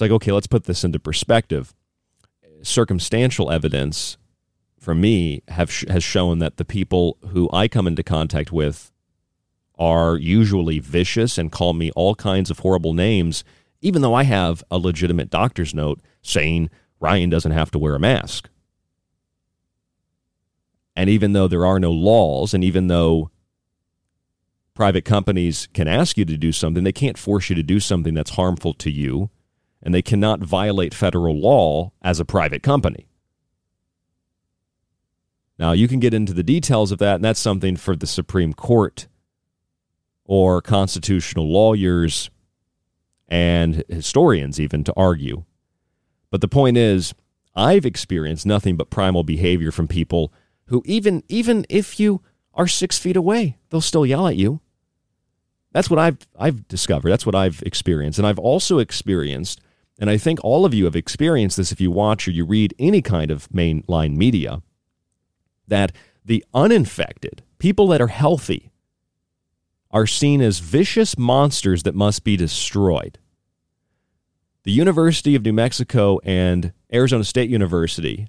[0.00, 1.74] like, okay, let's put this into perspective.
[2.62, 4.18] Circumstantial evidence
[4.78, 8.92] for me have has shown that the people who I come into contact with
[9.78, 13.42] are usually vicious and call me all kinds of horrible names,
[13.80, 18.00] even though I have a legitimate doctor's note saying Ryan doesn't have to wear a
[18.00, 18.48] mask.
[20.94, 23.30] And even though there are no laws, and even though
[24.74, 28.14] private companies can ask you to do something, they can't force you to do something
[28.14, 29.30] that's harmful to you,
[29.82, 33.06] and they cannot violate federal law as a private company.
[35.58, 38.52] Now, you can get into the details of that, and that's something for the Supreme
[38.52, 39.06] Court
[40.24, 42.30] or constitutional lawyers
[43.28, 45.44] and historians, even to argue.
[46.30, 47.14] But the point is,
[47.54, 50.32] I've experienced nothing but primal behavior from people
[50.72, 52.22] who even even if you
[52.54, 54.60] are six feet away, they'll still yell at you.
[55.72, 57.10] That's what I've I've discovered.
[57.10, 59.60] That's what I've experienced, and I've also experienced,
[60.00, 62.74] and I think all of you have experienced this if you watch or you read
[62.78, 64.62] any kind of mainline media,
[65.68, 65.92] that
[66.24, 68.72] the uninfected, people that are healthy,
[69.90, 73.18] are seen as vicious monsters that must be destroyed.
[74.64, 78.28] The University of New Mexico and Arizona State University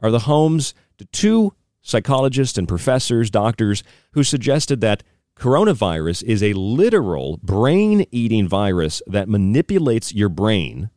[0.00, 3.82] are the homes to two psychologists and professors, doctors,
[4.12, 5.02] who suggested that
[5.36, 10.90] coronavirus is a literal brain eating virus that manipulates your brain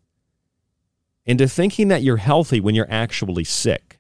[1.26, 4.00] into thinking that you're healthy when you're actually sick.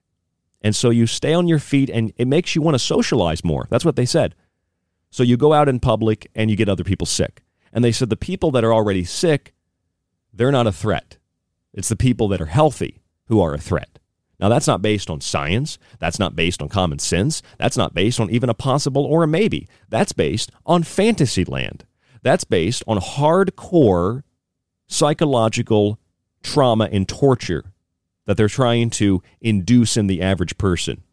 [0.61, 3.67] And so you stay on your feet and it makes you want to socialize more.
[3.69, 4.35] That's what they said.
[5.09, 7.43] So you go out in public and you get other people sick.
[7.73, 9.53] And they said the people that are already sick,
[10.33, 11.17] they're not a threat.
[11.73, 13.99] It's the people that are healthy who are a threat.
[14.41, 15.77] Now, that's not based on science.
[15.99, 17.43] That's not based on common sense.
[17.59, 19.67] That's not based on even a possible or a maybe.
[19.89, 21.85] That's based on fantasy land.
[22.23, 24.23] That's based on hardcore
[24.87, 25.99] psychological
[26.41, 27.65] trauma and torture
[28.25, 31.03] that they're trying to induce in the average person.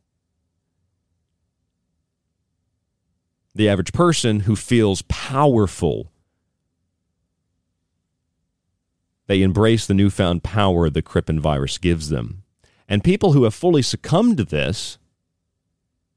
[3.54, 6.12] The average person who feels powerful.
[9.26, 12.44] They embrace the newfound power the Krippin virus gives them.
[12.88, 14.98] And people who have fully succumbed to this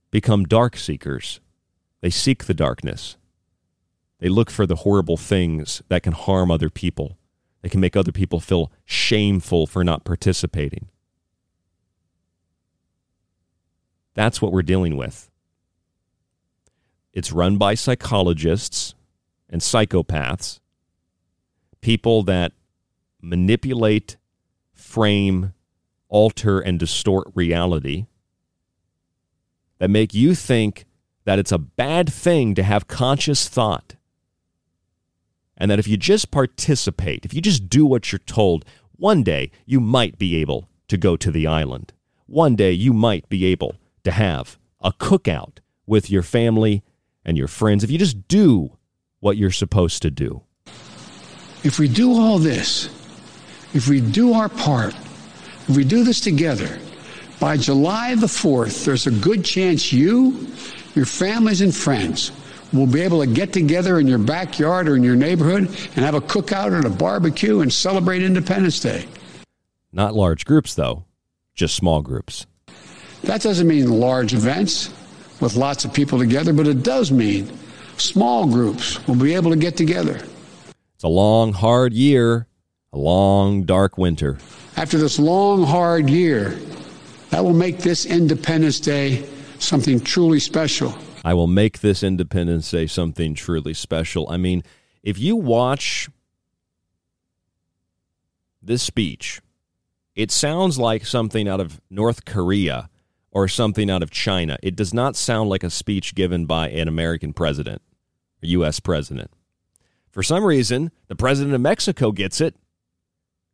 [0.10, 1.42] become dark seekers.
[2.00, 3.18] They seek the darkness.
[4.20, 7.18] They look for the horrible things that can harm other people.
[7.62, 10.88] They can make other people feel shameful for not participating.
[14.14, 15.30] That's what we're dealing with.
[17.14, 18.94] It's run by psychologists
[19.50, 20.60] and psychopaths,
[21.82, 22.54] people that
[23.22, 24.18] manipulate,
[24.74, 25.54] frame,
[26.12, 28.06] alter and distort reality
[29.80, 30.86] that make you think
[31.26, 33.96] that it's a bad thing to have conscious thought.
[35.58, 38.66] And that if you just participate, if you just do what you're told,
[38.96, 41.94] one day you might be able to go to the island.
[42.28, 46.84] One day you might be able to have a cookout with your family
[47.24, 48.78] and your friends if you just do
[49.20, 50.44] what you're supposed to do.
[51.64, 52.86] If we do all this,
[53.74, 54.96] if we do our part,
[55.68, 56.80] if we do this together,
[57.40, 60.48] by July the 4th, there's a good chance you,
[60.96, 62.32] your families, and friends
[62.74, 66.16] will be able to get together in your backyard or in your neighborhood and have
[66.16, 69.06] a cookout and a barbecue and celebrate Independence Day.
[69.92, 71.06] Not large groups, though.
[71.54, 72.46] just small groups.
[73.24, 74.90] That doesn't mean large events
[75.40, 77.52] with lots of people together, but it does mean
[77.98, 80.20] small groups will be able to get together.
[80.96, 82.48] It's a long, hard year,
[82.94, 84.38] a long, dark winter.
[84.76, 86.60] After this long, hard year,
[87.30, 89.28] that will make this Independence Day
[89.60, 90.94] something truly special.
[91.24, 94.30] I will make this Independence Day something truly special.
[94.30, 94.64] I mean,
[95.04, 96.10] if you watch
[98.62, 99.42] this speech,
[100.16, 102.90] it sounds like something out of North Korea
[103.32, 104.58] or something out of China.
[104.62, 107.82] It does not sound like a speech given by an American president,
[108.44, 108.82] a U.S.
[108.82, 109.32] president.
[110.10, 112.56] For some reason, the president of Mexico gets it.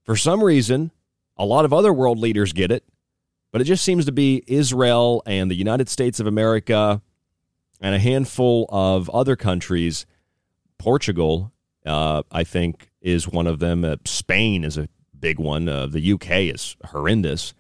[0.08, 0.92] For some reason,
[1.38, 2.84] a lot of other world leaders get it.
[3.52, 7.02] But it just seems to be Israel and the United States of America
[7.82, 10.06] and a handful of other countries.
[10.78, 11.52] Portugal,
[11.86, 13.84] uh, I think, is one of them.
[13.84, 14.88] Uh, Spain is a
[15.20, 15.68] big one.
[15.68, 17.54] Uh, the UK is horrendous.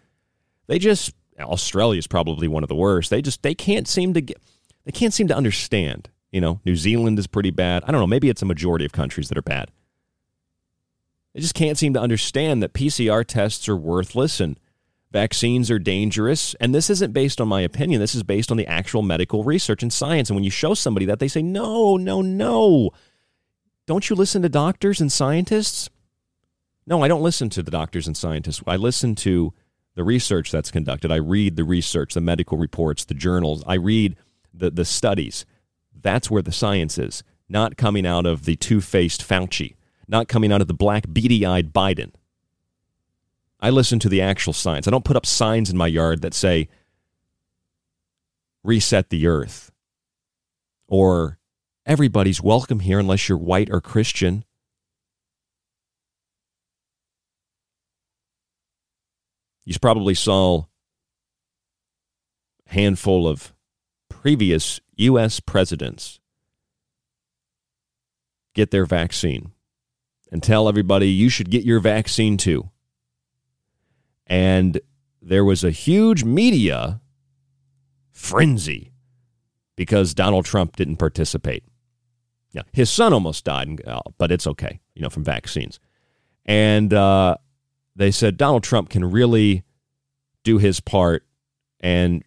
[0.67, 3.09] They just Australia is probably one of the worst.
[3.09, 4.41] They just they can't seem to get
[4.85, 6.09] they can't seem to understand.
[6.31, 7.83] You know, New Zealand is pretty bad.
[7.85, 8.07] I don't know.
[8.07, 9.71] Maybe it's a majority of countries that are bad.
[11.37, 14.59] They just can't seem to understand that PCR tests are worthless and
[15.11, 16.55] vaccines are dangerous.
[16.55, 18.01] And this isn't based on my opinion.
[18.01, 20.31] This is based on the actual medical research and science.
[20.31, 22.89] And when you show somebody that, they say, no, no, no.
[23.85, 25.91] Don't you listen to doctors and scientists?
[26.87, 28.63] No, I don't listen to the doctors and scientists.
[28.65, 29.53] I listen to
[29.93, 31.11] the research that's conducted.
[31.11, 33.63] I read the research, the medical reports, the journals.
[33.67, 34.15] I read
[34.51, 35.45] the, the studies.
[35.93, 39.75] That's where the science is, not coming out of the two faced Fauci,
[40.07, 42.11] not coming out of the black, beady eyed Biden.
[43.59, 44.87] I listen to the actual science.
[44.87, 46.69] I don't put up signs in my yard that say,
[48.63, 49.71] reset the earth,
[50.87, 51.39] or
[51.85, 54.43] everybody's welcome here unless you're white or Christian.
[59.65, 60.65] You probably saw
[62.69, 63.53] a handful of
[64.07, 65.39] previous U.S.
[65.39, 66.19] presidents
[68.53, 69.51] get their vaccine
[70.31, 72.69] and tell everybody you should get your vaccine too.
[74.25, 74.79] And
[75.21, 77.01] there was a huge media
[78.11, 78.91] frenzy
[79.75, 81.63] because Donald Trump didn't participate.
[82.51, 85.79] Yeah, his son almost died, uh, but it's okay, you know, from vaccines.
[86.45, 87.37] And uh,
[87.95, 89.63] they said Donald Trump can really
[90.43, 91.25] do his part
[91.79, 92.23] and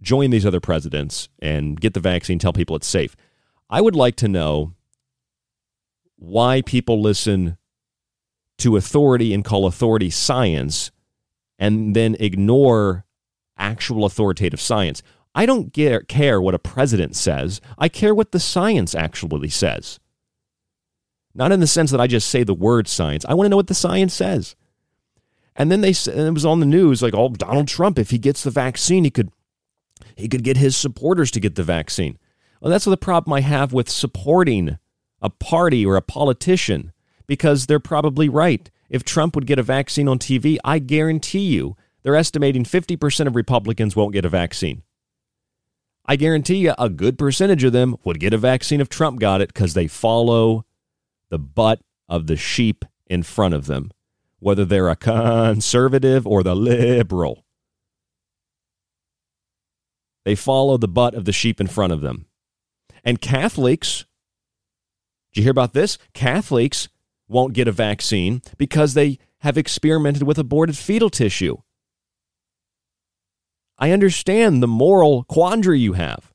[0.00, 3.16] join these other presidents and get the vaccine, tell people it's safe.
[3.68, 4.75] I would like to know
[6.16, 7.56] why people listen
[8.58, 10.90] to authority and call authority science
[11.58, 13.04] and then ignore
[13.58, 15.02] actual authoritative science.
[15.34, 17.60] I don't care what a president says.
[17.78, 20.00] I care what the science actually says.
[21.34, 23.26] Not in the sense that I just say the word science.
[23.28, 24.56] I want to know what the science says.
[25.54, 28.18] And then they and it was on the news like, oh, Donald Trump, if he
[28.18, 29.30] gets the vaccine, he could
[30.14, 32.18] he could get his supporters to get the vaccine.
[32.60, 34.78] Well, that's the problem I have with supporting
[35.20, 36.92] a party or a politician
[37.26, 38.70] because they're probably right.
[38.88, 43.34] If Trump would get a vaccine on TV, I guarantee you they're estimating 50% of
[43.34, 44.82] Republicans won't get a vaccine.
[46.04, 49.40] I guarantee you a good percentage of them would get a vaccine if Trump got
[49.40, 50.64] it because they follow
[51.30, 53.90] the butt of the sheep in front of them
[54.38, 57.44] whether they're a conservative or the liberal.
[60.24, 62.26] They follow the butt of the sheep in front of them.
[63.04, 64.04] And Catholics,
[65.40, 65.98] you hear about this?
[66.14, 66.88] Catholics
[67.28, 71.56] won't get a vaccine because they have experimented with aborted fetal tissue.
[73.78, 76.32] I understand the moral quandary you have,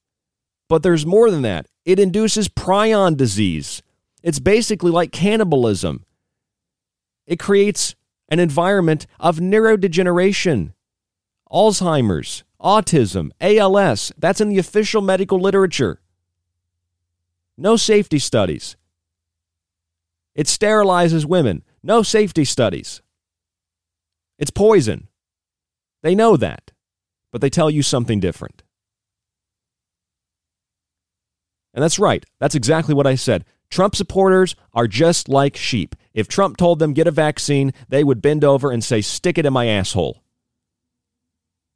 [0.69, 1.65] but there's more than that.
[1.85, 3.81] It induces prion disease.
[4.21, 6.05] It's basically like cannibalism.
[7.25, 7.95] It creates
[8.29, 10.73] an environment of neurodegeneration,
[11.51, 14.11] Alzheimer's, autism, ALS.
[14.17, 15.99] That's in the official medical literature.
[17.57, 18.77] No safety studies.
[20.35, 21.63] It sterilizes women.
[21.83, 23.01] No safety studies.
[24.39, 25.07] It's poison.
[26.03, 26.71] They know that,
[27.31, 28.63] but they tell you something different.
[31.73, 32.25] And that's right.
[32.39, 33.45] That's exactly what I said.
[33.69, 35.95] Trump supporters are just like sheep.
[36.13, 39.45] If Trump told them get a vaccine, they would bend over and say, stick it
[39.45, 40.21] in my asshole.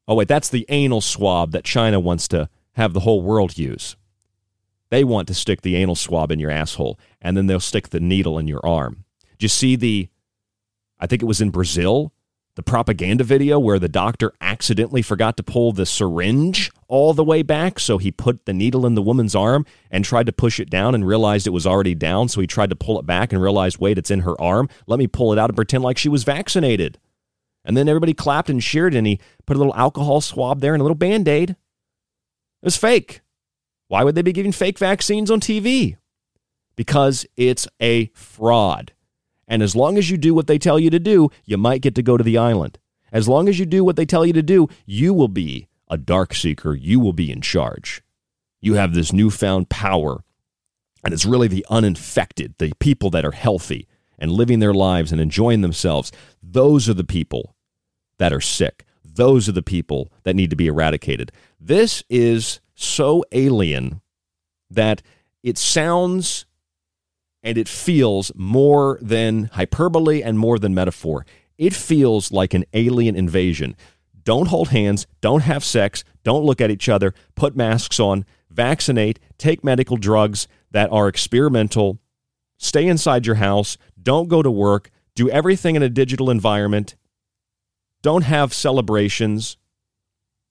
[0.07, 3.95] Oh, wait, that's the anal swab that China wants to have the whole world use.
[4.89, 7.99] They want to stick the anal swab in your asshole, and then they'll stick the
[7.99, 9.05] needle in your arm.
[9.37, 10.09] Do you see the,
[10.99, 12.13] I think it was in Brazil,
[12.55, 17.41] the propaganda video where the doctor accidentally forgot to pull the syringe all the way
[17.41, 17.79] back.
[17.79, 20.95] So he put the needle in the woman's arm and tried to push it down
[20.95, 22.29] and realized it was already down.
[22.29, 24.69] So he tried to pull it back and realized, wait, it's in her arm.
[24.87, 26.97] Let me pull it out and pretend like she was vaccinated.
[27.65, 30.81] And then everybody clapped and cheered, and he put a little alcohol swab there and
[30.81, 31.49] a little band aid.
[31.49, 31.57] It
[32.61, 33.21] was fake.
[33.87, 35.97] Why would they be giving fake vaccines on TV?
[36.75, 38.93] Because it's a fraud.
[39.47, 41.95] And as long as you do what they tell you to do, you might get
[41.95, 42.79] to go to the island.
[43.11, 45.97] As long as you do what they tell you to do, you will be a
[45.97, 46.73] dark seeker.
[46.73, 48.01] You will be in charge.
[48.59, 50.23] You have this newfound power.
[51.03, 53.87] And it's really the uninfected, the people that are healthy
[54.17, 56.11] and living their lives and enjoying themselves.
[56.41, 57.55] Those are the people
[58.17, 58.85] that are sick.
[59.03, 61.31] Those are the people that need to be eradicated.
[61.59, 64.01] This is so alien
[64.69, 65.01] that
[65.41, 66.45] it sounds
[67.43, 71.25] and it feels more than hyperbole and more than metaphor.
[71.57, 73.77] It feels like an alien invasion.
[74.23, 79.19] Don't hold hands, don't have sex, don't look at each other, put masks on, vaccinate,
[79.37, 81.99] take medical drugs that are experimental,
[82.57, 86.95] stay inside your house, don't go to work, do everything in a digital environment,
[88.01, 89.57] don't have celebrations.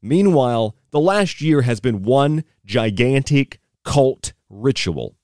[0.00, 5.16] Meanwhile, the last year has been one gigantic cult ritual.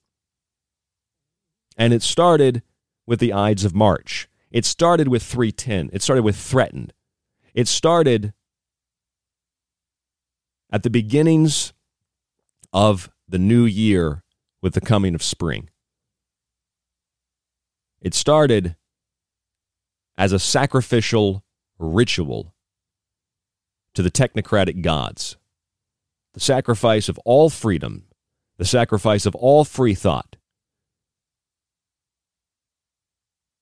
[1.76, 2.62] And it started
[3.06, 4.28] with the Ides of March.
[4.50, 5.90] It started with 310.
[5.92, 6.92] It started with threatened.
[7.54, 8.32] It started
[10.72, 11.72] at the beginnings
[12.72, 14.24] of the new year
[14.60, 15.70] with the coming of spring.
[18.00, 18.74] It started
[20.18, 21.44] as a sacrificial
[21.78, 22.56] ritual
[23.94, 25.36] to the technocratic gods,
[26.34, 28.04] the sacrifice of all freedom,
[28.58, 30.36] the sacrifice of all free thought,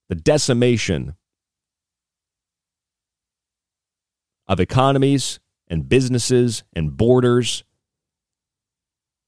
[0.09, 1.15] the decimation
[4.47, 7.63] of economies and businesses and borders,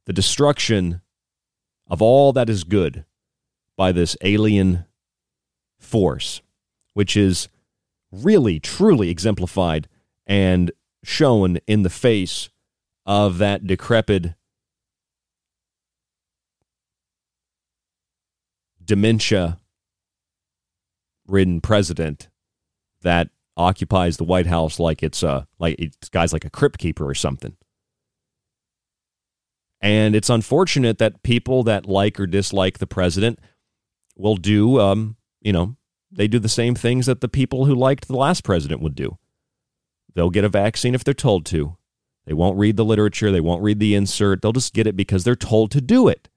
[0.06, 1.02] the destruction
[1.86, 3.04] of all that is good
[3.76, 4.84] by this alien
[5.78, 6.40] force,
[6.94, 7.48] which is
[8.10, 9.88] really, truly exemplified
[10.26, 10.70] and
[11.02, 12.50] shown in the face
[13.10, 14.34] of that decrepit,
[18.84, 19.58] dementia
[21.26, 22.28] ridden president
[23.02, 27.04] that occupies the White House like it's a like it's guys like a crypt keeper
[27.04, 27.56] or something.
[29.80, 33.40] And it's unfortunate that people that like or dislike the president
[34.16, 35.74] will do, um, you know,
[36.12, 39.18] they do the same things that the people who liked the last president would do.
[40.14, 41.76] They'll get a vaccine if they're told to.
[42.26, 43.32] They won't read the literature.
[43.32, 44.42] They won't read the insert.
[44.42, 46.28] They'll just get it because they're told to do it.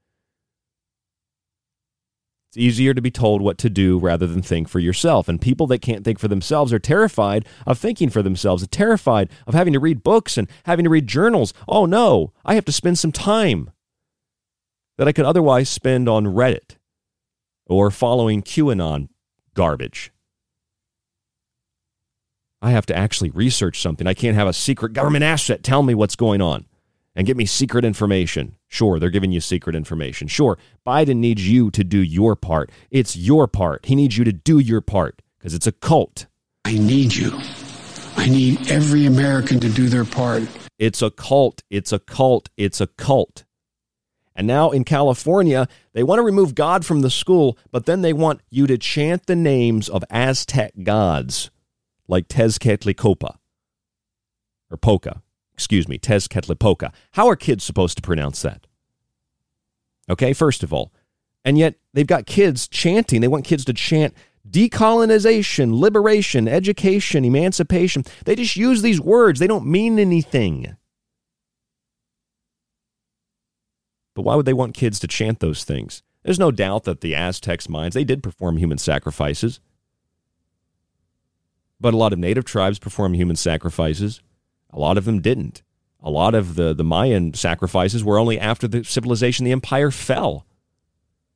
[2.50, 5.28] It's easier to be told what to do rather than think for yourself.
[5.28, 9.32] And people that can't think for themselves are terrified of thinking for themselves, are terrified
[9.48, 11.52] of having to read books and having to read journals.
[11.68, 13.72] Oh no, I have to spend some time
[15.00, 16.78] that I could otherwise spend on Reddit
[17.66, 19.10] or following QAnon
[19.56, 20.13] garbage.
[22.64, 24.08] I have to actually research something.
[24.08, 26.66] I can't have a secret government asset tell me what's going on
[27.14, 28.56] and get me secret information.
[28.70, 30.30] Sure, they're giving you secret information.
[30.30, 30.58] Sure,
[30.88, 32.72] Biden needs you to do your part.
[32.90, 33.86] It's your part.
[33.88, 36.28] He needs you to do your part because it's a cult.
[36.64, 37.38] I need you.
[38.16, 40.44] I need every American to do their part.
[40.80, 41.64] It's a cult.
[41.70, 42.50] It's a cult.
[42.56, 43.44] It's a cult.
[44.38, 48.14] And now in California, they want to remove God from the school, but then they
[48.14, 51.52] want you to chant the names of Aztec gods
[52.08, 53.38] like Tezcatlipoca
[54.70, 55.22] or Poca
[55.54, 56.92] excuse me, Tezcatlipoca.
[57.12, 58.68] How are kids supposed to pronounce that?
[60.10, 60.92] Okay, first of all.
[61.46, 63.22] And yet they've got kids chanting.
[63.22, 64.14] They want kids to chant
[64.50, 68.04] decolonization, liberation, education, emancipation.
[68.26, 70.76] They just use these words, they don't mean anything.
[74.16, 76.04] But why would they want kids to chant those things?
[76.24, 79.60] There's no doubt that the Aztecs' minds, they did perform human sacrifices.
[81.84, 84.22] But a lot of native tribes perform human sacrifices.
[84.70, 85.64] A lot of them didn't.
[86.02, 90.46] A lot of the, the Mayan sacrifices were only after the civilization, the empire fell,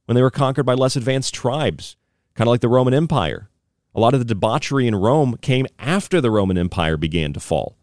[0.06, 1.98] when they were conquered by less advanced tribes,
[2.34, 3.50] kind of like the Roman Empire.
[3.94, 7.76] A lot of the debauchery in Rome came after the Roman Empire began to fall,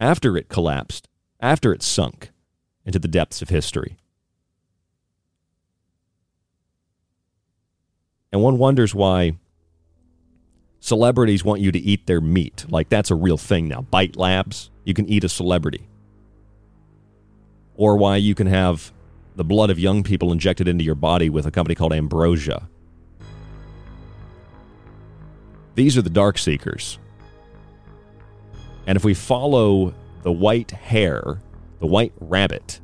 [0.00, 1.08] after it collapsed,
[1.38, 2.32] after it sunk
[2.84, 3.96] into the depths of history.
[8.32, 9.34] And one wonders why
[10.82, 12.66] celebrities want you to eat their meat.
[12.68, 13.82] Like that's a real thing now.
[13.82, 15.88] Bite Labs, you can eat a celebrity.
[17.76, 18.92] Or why you can have
[19.36, 22.68] the blood of young people injected into your body with a company called Ambrosia.
[25.76, 26.98] These are the dark seekers.
[28.86, 31.40] And if we follow the white hare,
[31.78, 32.80] the white rabbit,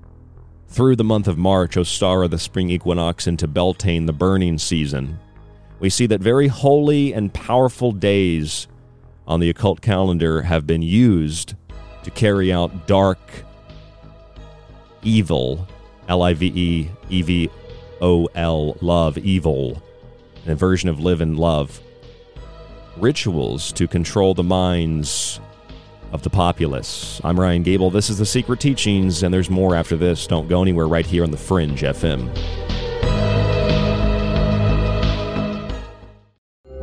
[0.68, 5.18] through the month of March, Ostara, the spring equinox, into Beltane, the burning season,
[5.80, 8.66] we see that very holy and powerful days
[9.26, 11.54] on the occult calendar have been used
[12.02, 13.18] to carry out dark,
[15.02, 15.66] evil,
[16.08, 17.50] L I V E E V
[18.00, 19.82] O L, love, evil,
[20.46, 21.80] an version of live and love,
[22.96, 25.40] rituals to control the minds
[26.12, 27.20] of the populace.
[27.22, 27.90] I'm Ryan Gable.
[27.90, 30.26] This is The Secret Teachings, and there's more after this.
[30.26, 32.87] Don't go anywhere right here on The Fringe FM.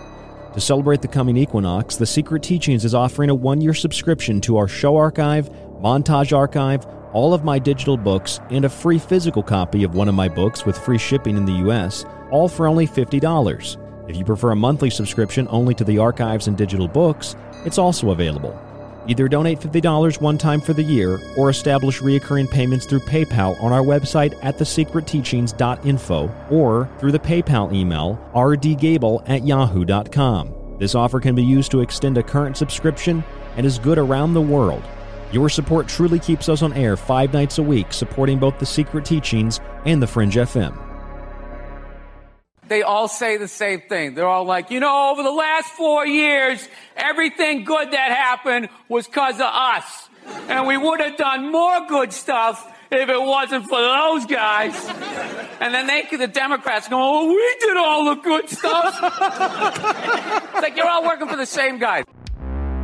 [0.54, 4.58] To celebrate the coming equinox, The Secret Teachings is offering a one year subscription to
[4.58, 5.50] our show archive,
[5.82, 10.16] montage archive, all of my digital books, and a free physical copy of one of
[10.16, 14.10] my books with free shipping in the US, all for only $50.
[14.10, 17.36] If you prefer a monthly subscription only to the archives and digital books,
[17.66, 18.60] it's also available.
[19.08, 23.74] Either donate $50 one time for the year or establish recurring payments through PayPal on
[23.74, 30.78] our website at thesecretteachings.info or through the PayPal email rdgable at yahoo.com.
[30.80, 33.24] This offer can be used to extend a current subscription
[33.56, 34.84] and is good around the world.
[35.32, 39.04] Your support truly keeps us on air five nights a week, supporting both the Secret
[39.04, 40.83] Teachings and the Fringe FM.
[42.68, 44.16] They all say the same thing.
[44.16, 49.08] They're all like, you know, over the last four years, everything good that happened was
[49.08, 50.10] because of us.
[50.48, 54.74] And we would have done more good stuff if it wasn't for those guys.
[55.60, 58.98] And then they, the Democrats go, oh, we did all the good stuff.
[59.02, 62.04] it's like you're all working for the same guy.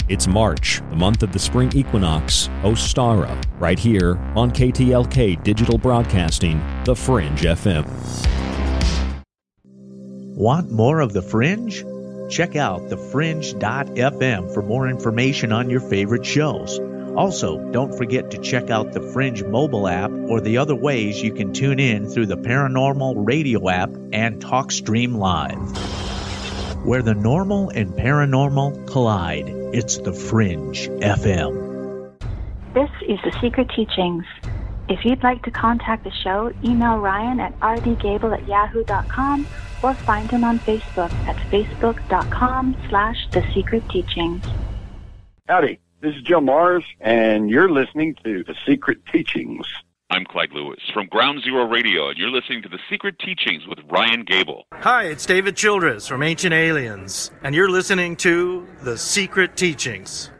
[0.09, 6.59] It's March, the month of the spring equinox, Ostara, right here on KTLK Digital Broadcasting,
[6.83, 7.85] The Fringe FM.
[10.39, 11.83] Want more of The Fringe?
[12.29, 16.79] Check out thefringe.fm for more information on your favorite shows.
[17.17, 21.33] Also, don't forget to check out the Fringe mobile app or the other ways you
[21.33, 25.57] can tune in through the Paranormal Radio app and TalkStream Live.
[26.85, 32.13] Where the normal and paranormal collide, it's the Fringe FM.
[32.73, 34.23] This is The Secret Teachings.
[34.87, 39.45] If you'd like to contact the show, email Ryan at rdgable at yahoo.com
[39.81, 44.45] or find him on Facebook at facebook.com slash The Secret Teachings.
[45.47, 49.65] Howdy, this is Joe Mars, and you're listening to The Secret Teachings.
[50.11, 53.77] I'm Clyde Lewis from Ground Zero Radio, and you're listening to The Secret Teachings with
[53.91, 54.65] Ryan Gable.
[54.73, 60.31] Hi, it's David Childress from Ancient Aliens, and you're listening to The Secret Teachings.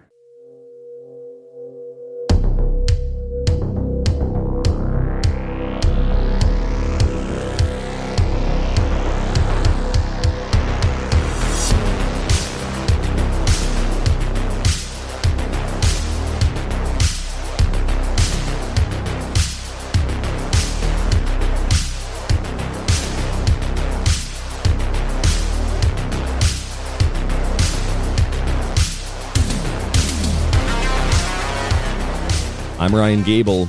[32.80, 33.68] I'm Ryan Gable,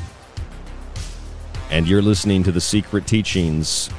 [1.69, 3.91] and you're listening to The Secret Teachings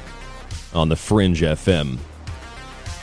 [0.72, 1.98] on the Fringe FM.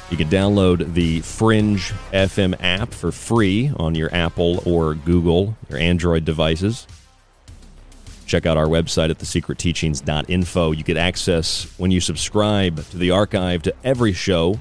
[0.10, 5.78] You can download the Fringe FM app for free on your Apple or Google, your
[5.78, 6.88] Android devices.
[8.26, 10.72] Check out our website at thesecretteachings.info.
[10.72, 14.60] You get access when you subscribe to the archive to every show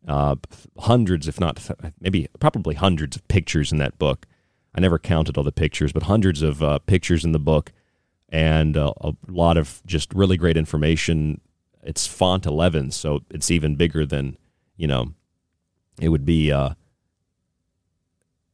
[0.05, 0.35] Uh,
[0.79, 1.65] hundreds, if not
[2.01, 4.25] maybe probably hundreds of pictures in that book.
[4.75, 7.71] I never counted all the pictures, but hundreds of uh, pictures in the book
[8.29, 11.41] and uh, a lot of just really great information.
[11.83, 14.37] It's font 11, so it's even bigger than,
[14.75, 15.13] you know,
[16.01, 16.71] it would be uh,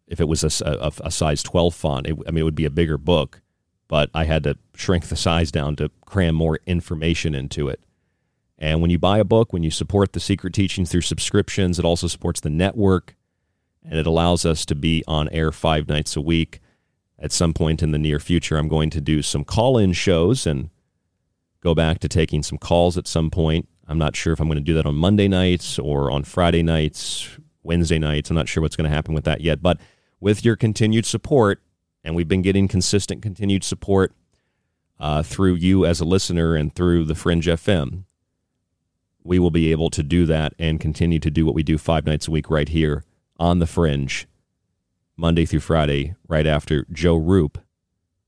[0.07, 2.07] if it was a, a, a size 12 font.
[2.07, 3.41] It, I mean, it would be a bigger book,
[3.87, 7.79] but I had to shrink the size down to cram more information into it.
[8.59, 11.85] And when you buy a book, when you support the secret teachings through subscriptions, it
[11.85, 13.15] also supports the network
[13.83, 16.61] and it allows us to be on air five nights a week.
[17.23, 20.45] At some point in the near future, I'm going to do some call in shows
[20.45, 20.69] and
[21.61, 23.69] go back to taking some calls at some point.
[23.87, 26.63] I'm not sure if I'm going to do that on Monday nights or on Friday
[26.63, 27.29] nights,
[27.63, 28.29] Wednesday nights.
[28.29, 29.61] I'm not sure what's going to happen with that yet.
[29.61, 29.79] But
[30.19, 31.61] with your continued support,
[32.03, 34.11] and we've been getting consistent continued support
[34.99, 38.03] uh, through you as a listener and through the Fringe FM,
[39.23, 42.05] we will be able to do that and continue to do what we do five
[42.05, 43.05] nights a week right here
[43.39, 44.27] on the Fringe,
[45.15, 47.59] Monday through Friday, right after Joe Rupe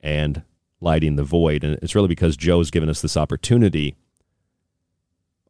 [0.02, 0.44] and
[0.80, 1.64] Lighting the Void.
[1.64, 3.96] And it's really because Joe's given us this opportunity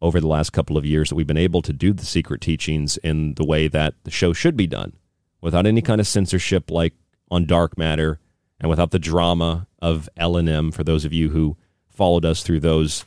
[0.01, 2.97] over the last couple of years that we've been able to do the secret teachings
[2.97, 4.93] in the way that the show should be done
[5.41, 6.93] without any kind of censorship like
[7.29, 8.19] on dark matter
[8.59, 11.57] and without the drama of L&M for those of you who
[11.89, 13.05] followed us through those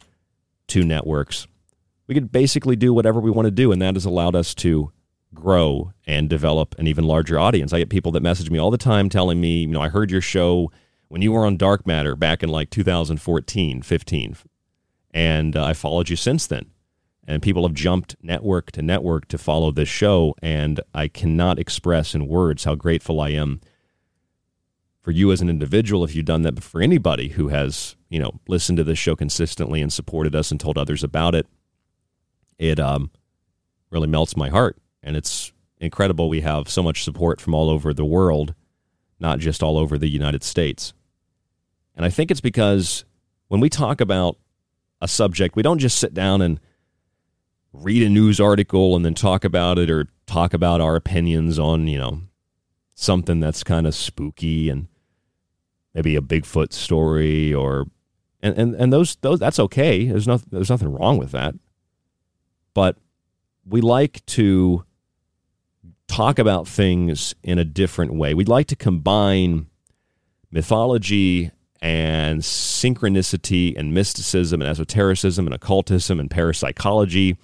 [0.67, 1.47] two networks.
[2.07, 4.93] We could basically do whatever we want to do and that has allowed us to
[5.35, 7.73] grow and develop an even larger audience.
[7.73, 10.11] I get people that message me all the time telling me, you know, I heard
[10.11, 10.71] your show
[11.09, 14.37] when you were on Dark Matter back in like 2014, 15,
[15.13, 16.67] and uh, I followed you since then.
[17.27, 22.15] And people have jumped network to network to follow this show, and I cannot express
[22.15, 23.61] in words how grateful I am
[25.03, 28.19] for you as an individual if you've done that, but for anybody who has, you
[28.19, 31.47] know, listened to this show consistently and supported us and told others about it.
[32.59, 33.11] It um,
[33.91, 37.95] really melts my heart and it's incredible we have so much support from all over
[37.95, 38.55] the world,
[39.21, 40.93] not just all over the United States.
[41.95, 43.05] And I think it's because
[43.49, 44.37] when we talk about
[45.01, 46.61] a subject, we don't just sit down and
[47.73, 51.87] read a news article and then talk about it or talk about our opinions on,
[51.87, 52.23] you know,
[52.95, 54.89] something that's kind of spooky and
[55.95, 57.87] maybe a Bigfoot story or
[58.41, 60.07] and, and, and those those that's okay.
[60.07, 61.55] There's nothing there's nothing wrong with that.
[62.75, 62.97] But
[63.65, 64.85] we like to
[66.09, 68.35] talk about things in a different way.
[68.35, 69.67] We'd like to combine
[70.51, 77.37] mythology and synchronicity and mysticism and esotericism and occultism and parapsychology,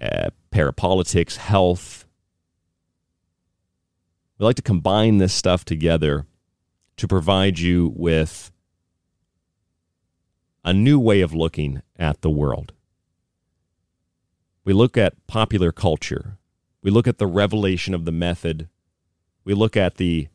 [0.00, 2.06] uh, parapolitics, health.
[4.38, 6.26] We like to combine this stuff together
[6.96, 8.50] to provide you with
[10.64, 12.72] a new way of looking at the world.
[14.64, 16.38] We look at popular culture,
[16.86, 18.68] we look at the revelation of the method.
[19.42, 20.28] We look at the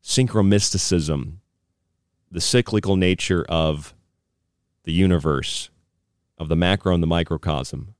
[0.00, 1.38] synchromysticism,
[2.30, 3.96] the cyclical nature of
[4.84, 5.70] the universe,
[6.38, 7.96] of the macro and the microcosm.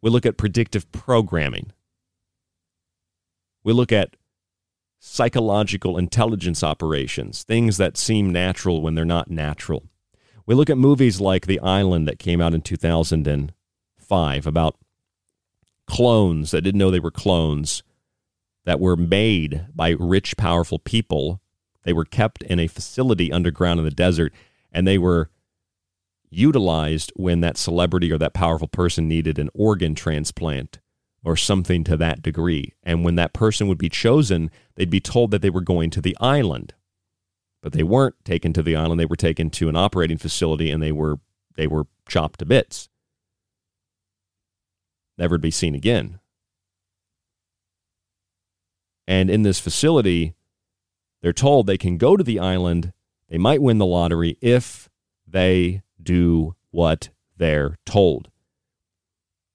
[0.00, 1.72] We look at predictive programming.
[3.64, 4.14] We look at
[5.00, 9.88] psychological intelligence operations, things that seem natural when they're not natural.
[10.46, 14.76] We look at movies like The Island that came out in 2005 about
[15.90, 17.82] clones that didn't know they were clones
[18.64, 21.40] that were made by rich, powerful people.
[21.82, 24.32] They were kept in a facility underground in the desert,
[24.70, 25.30] and they were
[26.30, 30.78] utilized when that celebrity or that powerful person needed an organ transplant
[31.24, 32.72] or something to that degree.
[32.84, 36.00] And when that person would be chosen, they'd be told that they were going to
[36.00, 36.72] the island.
[37.62, 40.80] But they weren't taken to the island, they were taken to an operating facility and
[40.80, 41.18] they were
[41.56, 42.88] they were chopped to bits.
[45.20, 46.18] Never to be seen again.
[49.06, 50.34] And in this facility,
[51.20, 52.94] they're told they can go to the island,
[53.28, 54.88] they might win the lottery if
[55.26, 58.30] they do what they're told.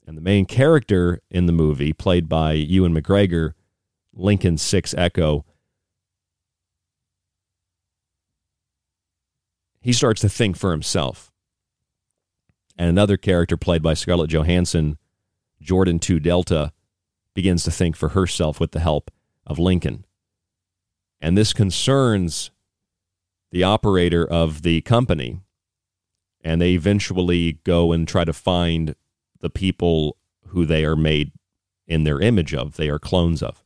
[0.05, 3.53] And the main character in the movie, played by Ewan McGregor,
[4.13, 5.45] Lincoln Six Echo,
[9.81, 11.31] he starts to think for himself.
[12.77, 14.99] And another character, played by Scarlett Johansson,
[15.65, 16.71] Jordan 2 Delta,
[17.33, 19.11] begins to think for herself with the help
[19.45, 20.05] of Lincoln.
[21.19, 22.51] And this concerns
[23.51, 25.41] the operator of the company.
[26.41, 28.95] And they eventually go and try to find
[29.39, 30.17] the people
[30.47, 31.31] who they are made
[31.87, 33.63] in their image of, they are clones of.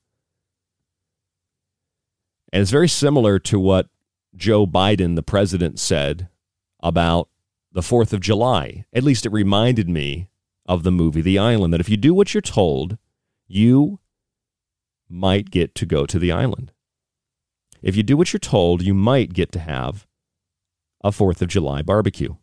[2.52, 3.88] And it's very similar to what
[4.36, 6.30] Joe Biden, the president, said
[6.82, 7.30] about
[7.72, 8.86] the 4th of July.
[8.94, 10.29] At least it reminded me
[10.70, 13.00] of the movie The Island that if you do what you're told,
[13.48, 14.00] you
[15.10, 16.72] might get to go to the island.
[17.82, 20.06] If you do what you're told, you might get to have
[21.04, 22.36] a 4th of July barbecue.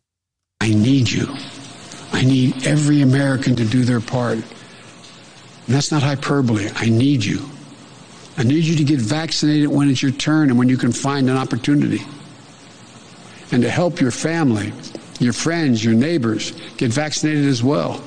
[0.61, 1.29] I need you.
[2.13, 4.39] I need every American to do their part.
[4.39, 4.45] And
[5.75, 6.69] that's not hyperbole.
[6.75, 7.49] I need you.
[8.39, 11.31] I need you to get vaccinated when it's your turn and when you can find
[11.31, 12.01] an opportunity.
[13.53, 14.73] And to help your family,
[15.21, 18.03] your friends, your neighbors get vaccinated as well.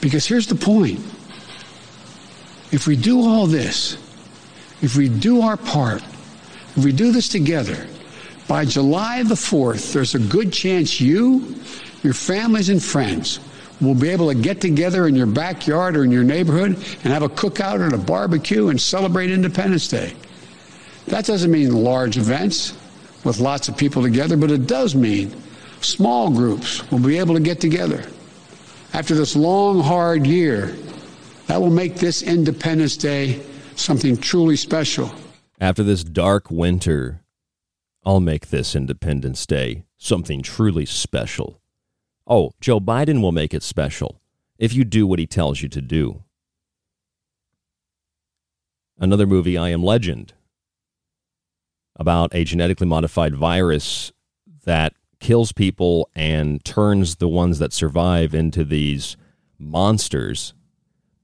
[0.00, 1.00] Because here's the point
[2.72, 3.94] if we do all this,
[4.82, 6.02] if we do our part,
[6.76, 7.86] if we do this together,
[8.48, 11.54] by July the 4th, there's a good chance you,
[12.02, 13.40] your families, and friends
[13.80, 17.22] will be able to get together in your backyard or in your neighborhood and have
[17.22, 20.14] a cookout or a barbecue and celebrate Independence Day.
[21.06, 22.76] That doesn't mean large events
[23.24, 25.34] with lots of people together, but it does mean
[25.80, 28.04] small groups will be able to get together.
[28.94, 30.66] After this long, hard year,
[31.48, 33.42] that will make this Independence Day
[33.74, 35.12] something truly special.
[35.60, 37.20] After this dark winter,
[38.04, 41.60] I'll make this Independence Day something truly special.
[42.24, 44.20] Oh, Joe Biden will make it special
[44.58, 46.22] if you do what he tells you to do.
[48.96, 50.34] Another movie, I Am Legend,
[51.96, 54.12] about a genetically modified virus
[54.64, 54.94] that
[55.24, 59.16] kills people and turns the ones that survive into these
[59.58, 60.52] monsters.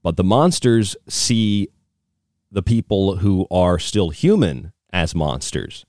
[0.01, 1.69] But the monsters see
[2.51, 5.85] the people who are still human as monsters.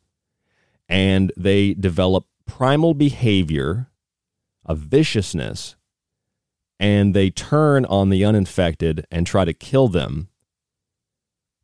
[0.90, 3.88] And they develop primal behavior
[4.66, 5.76] a viciousness
[6.78, 10.28] and they turn on the uninfected and try to kill them,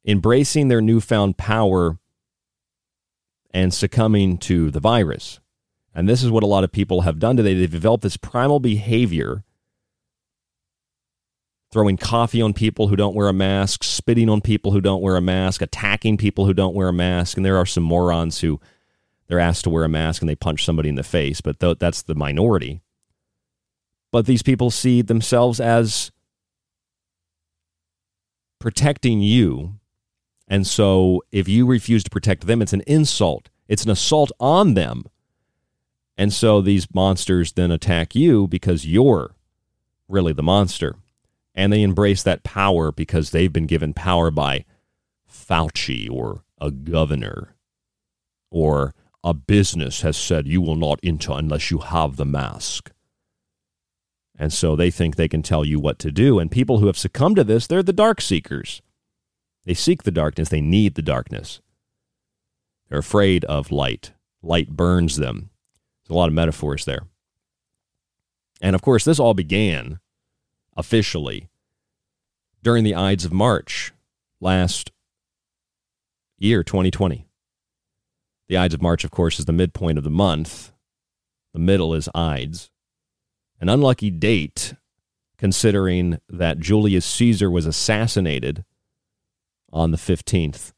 [0.06, 1.98] embracing their newfound power
[3.50, 5.40] and succumbing to the virus.
[5.94, 7.54] And this is what a lot of people have done today.
[7.54, 9.44] They've developed this primal behavior,
[11.72, 15.16] throwing coffee on people who don't wear a mask, spitting on people who don't wear
[15.16, 17.36] a mask, attacking people who don't wear a mask.
[17.36, 18.60] And there are some morons who
[19.26, 21.78] they're asked to wear a mask and they punch somebody in the face, but th-
[21.78, 22.80] that's the minority.
[24.10, 26.10] But these people see themselves as
[28.58, 29.74] protecting you.
[30.48, 34.74] And so if you refuse to protect them, it's an insult, it's an assault on
[34.74, 35.04] them.
[36.18, 39.36] And so these monsters then attack you because you're
[40.08, 40.96] really the monster.
[41.54, 44.64] And they embrace that power because they've been given power by
[45.30, 47.54] Fauci or a governor
[48.50, 52.90] or a business has said you will not enter unless you have the mask.
[54.36, 56.38] And so they think they can tell you what to do.
[56.38, 58.82] And people who have succumbed to this, they're the dark seekers.
[59.64, 61.60] They seek the darkness, they need the darkness.
[62.88, 64.12] They're afraid of light.
[64.42, 65.50] Light burns them.
[66.10, 67.02] A lot of metaphors there.
[68.60, 70.00] And of course, this all began
[70.76, 71.48] officially
[72.62, 73.92] during the Ides of March
[74.40, 74.90] last
[76.38, 77.26] year, 2020.
[78.48, 80.72] The Ides of March, of course, is the midpoint of the month.
[81.52, 82.70] The middle is Ides.
[83.60, 84.74] An unlucky date,
[85.36, 88.64] considering that Julius Caesar was assassinated
[89.72, 90.72] on the 15th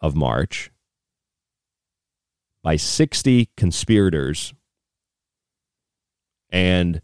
[0.00, 0.70] of March
[2.62, 4.54] by 60 conspirators.
[6.50, 7.00] And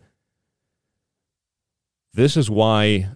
[2.13, 3.11] this is why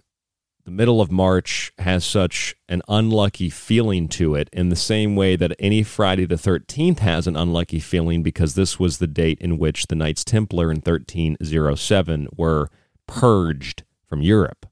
[0.63, 5.35] the middle of March has such an unlucky feeling to it in the same way
[5.35, 9.57] that any Friday the 13th has an unlucky feeling because this was the date in
[9.57, 12.69] which the Knights Templar in 1307 were
[13.07, 14.67] purged from Europe.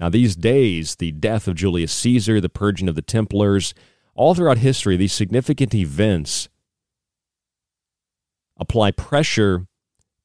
[0.00, 3.74] Now, these days, the death of Julius Caesar, the purging of the Templars,
[4.14, 6.48] all throughout history, these significant events
[8.58, 9.66] apply pressure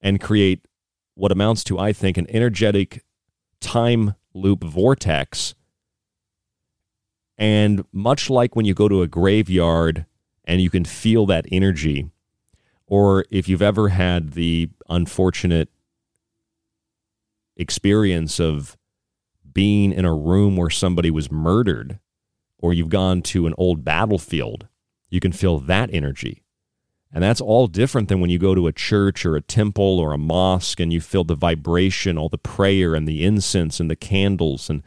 [0.00, 0.66] and create
[1.14, 3.04] what amounts to, I think, an energetic
[3.60, 5.54] time loop vortex.
[7.38, 10.06] And much like when you go to a graveyard
[10.44, 12.10] and you can feel that energy,
[12.86, 15.68] or if you've ever had the unfortunate
[17.56, 18.76] experience of
[19.52, 21.98] being in a room where somebody was murdered,
[22.58, 24.68] or you've gone to an old battlefield,
[25.08, 26.43] you can feel that energy.
[27.14, 30.12] And that's all different than when you go to a church or a temple or
[30.12, 33.94] a mosque and you feel the vibration, all the prayer and the incense and the
[33.94, 34.68] candles.
[34.68, 34.82] And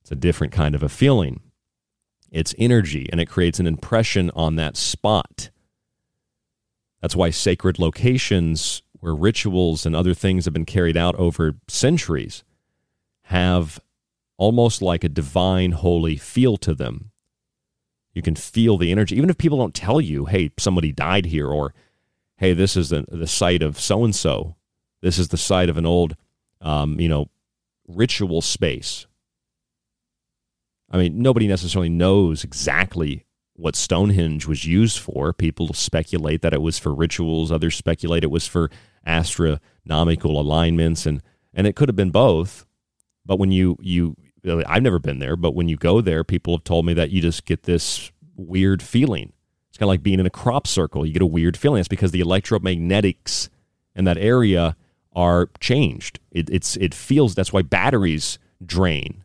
[0.00, 1.40] it's a different kind of a feeling.
[2.30, 5.50] It's energy and it creates an impression on that spot.
[7.00, 12.44] That's why sacred locations where rituals and other things have been carried out over centuries
[13.24, 13.80] have
[14.36, 17.11] almost like a divine, holy feel to them.
[18.14, 21.48] You can feel the energy, even if people don't tell you, hey, somebody died here,
[21.48, 21.74] or
[22.36, 24.56] hey, this is the, the site of so and so.
[25.00, 26.16] This is the site of an old,
[26.60, 27.28] um, you know,
[27.88, 29.06] ritual space.
[30.90, 33.24] I mean, nobody necessarily knows exactly
[33.54, 35.32] what Stonehenge was used for.
[35.32, 38.70] People speculate that it was for rituals, others speculate it was for
[39.06, 41.22] astronomical alignments, and,
[41.54, 42.66] and it could have been both.
[43.24, 46.64] But when you, you I've never been there, but when you go there, people have
[46.64, 49.32] told me that you just get this weird feeling.
[49.68, 51.06] It's kind of like being in a crop circle.
[51.06, 51.80] You get a weird feeling.
[51.80, 53.48] It's because the electromagnetics
[53.94, 54.76] in that area
[55.14, 56.18] are changed.
[56.30, 59.24] It, it's it feels that's why batteries drain,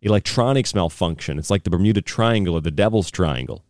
[0.00, 1.38] electronics malfunction.
[1.38, 3.64] It's like the Bermuda Triangle or the Devil's Triangle.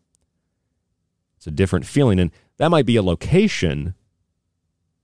[1.36, 3.94] It's a different feeling, and that might be a location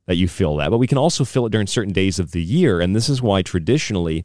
[0.06, 2.42] that you feel that, but we can also feel it during certain days of the
[2.42, 4.24] year, and this is why traditionally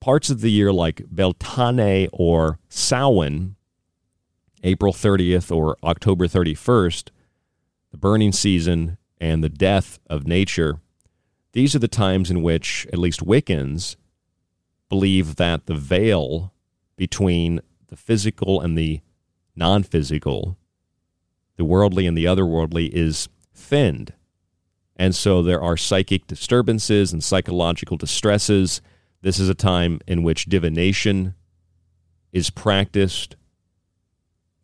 [0.00, 3.56] parts of the year like Beltane or Samhain,
[4.62, 7.10] April 30th or October 31st,
[7.90, 10.80] the burning season and the death of nature,
[11.52, 13.96] these are the times in which at least Wiccans
[14.88, 16.52] believe that the veil
[16.96, 19.00] between the physical and the
[19.54, 20.58] non physical,
[21.56, 24.12] the worldly and the otherworldly, is thinned.
[24.96, 28.80] And so there are psychic disturbances and psychological distresses
[29.22, 31.34] this is a time in which divination
[32.32, 33.36] is practiced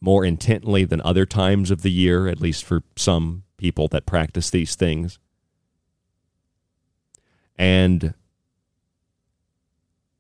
[0.01, 4.51] more intently than other times of the year, at least for some people that practice
[4.51, 5.19] these things.
[7.57, 8.15] And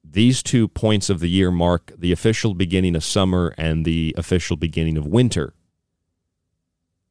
[0.04, 4.56] these two points of the year mark the official beginning of summer and the official
[4.56, 5.54] beginning of winter.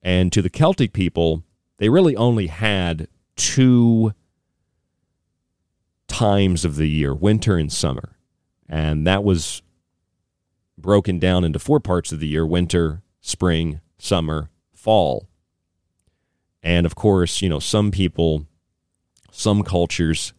[0.02, 1.44] And to the Celtic people,
[1.78, 4.14] they really only had two
[6.22, 8.16] times of the year, winter and summer.
[8.70, 9.64] And that was
[10.78, 15.28] broken down into four parts of the year winter, spring, summer, fall.
[16.62, 18.46] And of course, you know, some people,
[19.32, 20.34] some cultures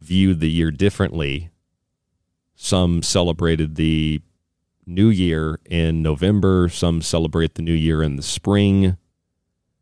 [0.00, 1.50] viewed the year differently.
[2.54, 4.22] Some celebrated the
[4.86, 8.96] new year in November, some celebrate the new year in the spring.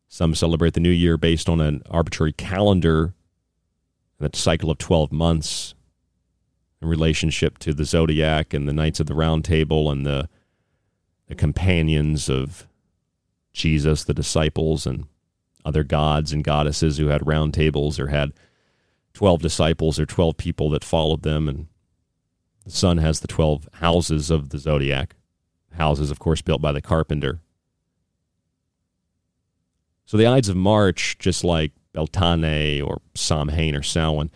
[0.08, 3.14] Some celebrate the new year based on an arbitrary calendar
[4.22, 5.74] that cycle of 12 months
[6.80, 10.28] in relationship to the zodiac and the Knights of the Round Table and the,
[11.26, 12.68] the companions of
[13.52, 15.06] Jesus, the disciples, and
[15.64, 18.32] other gods and goddesses who had round tables or had
[19.12, 21.48] 12 disciples or 12 people that followed them.
[21.48, 21.66] And
[22.64, 25.16] the sun has the 12 houses of the zodiac,
[25.72, 27.40] houses, of course, built by the carpenter.
[30.06, 34.30] So the Ides of March, just like Beltane or Samhain or Samhain.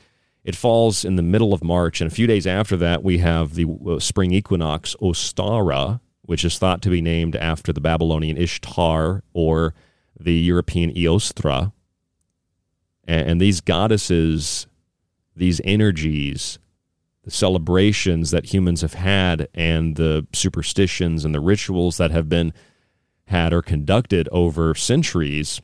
[0.44, 3.54] It falls in the middle of March, and a few days after that, we have
[3.54, 9.22] the uh, spring equinox, Ostara, which is thought to be named after the Babylonian Ishtar
[9.32, 9.74] or
[10.18, 11.72] the European Eostra.
[13.08, 14.66] And these goddesses,
[15.34, 16.58] these energies,
[17.22, 22.52] the celebrations that humans have had, and the superstitions and the rituals that have been
[23.26, 25.60] had or conducted over centuries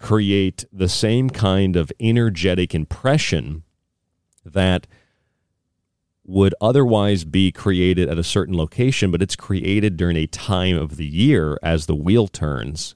[0.00, 3.64] create the same kind of energetic impression
[4.44, 4.86] that
[6.24, 10.96] would otherwise be created at a certain location, but it's created during a time of
[10.96, 12.94] the year as the wheel turns.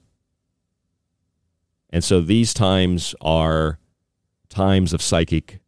[1.89, 3.79] And so these times are
[4.49, 5.59] times of psychic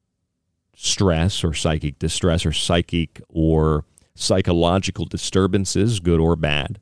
[0.76, 3.84] stress or psychic distress or psychic or
[4.14, 6.80] psychological disturbances, good or bad.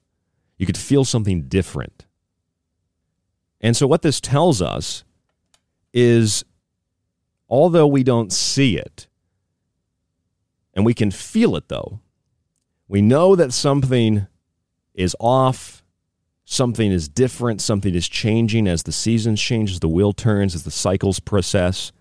[0.57, 2.05] You could feel something different.
[3.63, 5.05] And so, what this tells us
[5.93, 6.43] is
[7.47, 9.07] although we don't see it,
[10.73, 12.01] and we can feel it though,
[12.89, 14.27] we know that something
[14.93, 15.81] is off,
[16.43, 20.63] something is different, something is changing as the seasons change, as the wheel turns, as
[20.63, 21.93] the cycles process.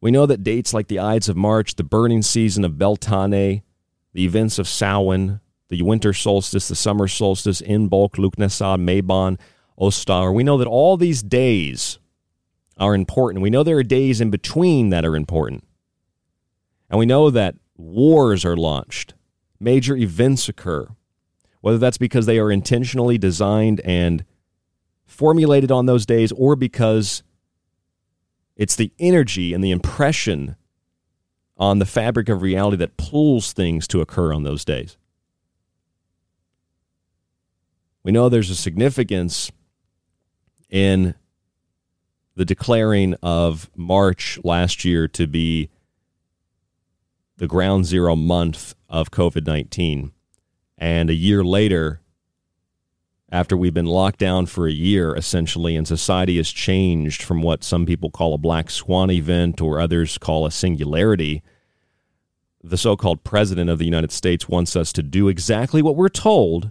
[0.00, 3.62] We know that dates like the Ides of March, the burning season of Beltane,
[4.14, 9.38] the events of Samhain, the winter solstice, the summer solstice, Imbolc, Lughnasadh, Mabon,
[9.78, 10.32] Ostar.
[10.32, 11.98] We know that all these days
[12.78, 13.42] are important.
[13.42, 15.64] We know there are days in between that are important.
[16.90, 19.14] And we know that wars are launched,
[19.58, 20.88] major events occur,
[21.60, 24.24] whether that's because they are intentionally designed and
[25.04, 27.22] formulated on those days or because
[28.56, 30.56] it's the energy and the impression
[31.58, 34.96] on the fabric of reality that pulls things to occur on those days.
[38.02, 39.50] We know there's a significance
[40.76, 41.14] in
[42.34, 45.70] the declaring of March last year to be
[47.38, 50.12] the ground zero month of COVID 19.
[50.76, 52.02] And a year later,
[53.32, 57.64] after we've been locked down for a year essentially, and society has changed from what
[57.64, 61.42] some people call a black swan event or others call a singularity,
[62.62, 66.10] the so called president of the United States wants us to do exactly what we're
[66.10, 66.70] told,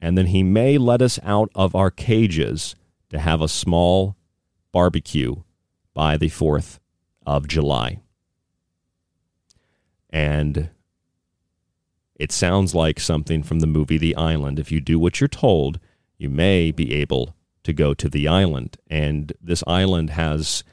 [0.00, 2.74] and then he may let us out of our cages
[3.10, 4.16] to have a small
[4.72, 5.36] barbecue
[5.94, 6.78] by the 4th
[7.26, 8.00] of July.
[10.10, 10.70] And
[12.14, 14.58] it sounds like something from the movie The Island.
[14.58, 15.78] If you do what you're told,
[16.16, 18.76] you may be able to go to the island.
[18.88, 20.64] And this island has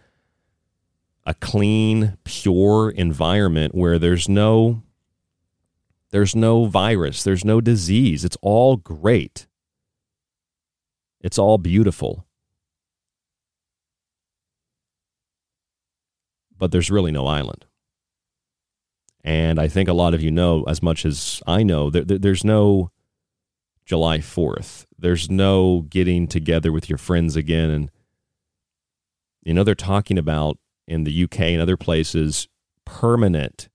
[1.26, 4.82] a clean, pure environment where there's no
[6.12, 8.24] there's no virus, there's no disease.
[8.24, 9.48] It's all great.
[11.26, 12.28] It's all beautiful.
[16.56, 17.66] But there's really no island.
[19.24, 22.46] And I think a lot of you know, as much as I know, there, there's
[22.46, 22.92] no
[23.88, 24.86] July 4th.
[25.00, 27.72] There's no getting together with your friends again.
[27.72, 27.92] And,
[29.42, 32.48] you know, they're talking about in the UK and other places
[32.86, 33.68] permanent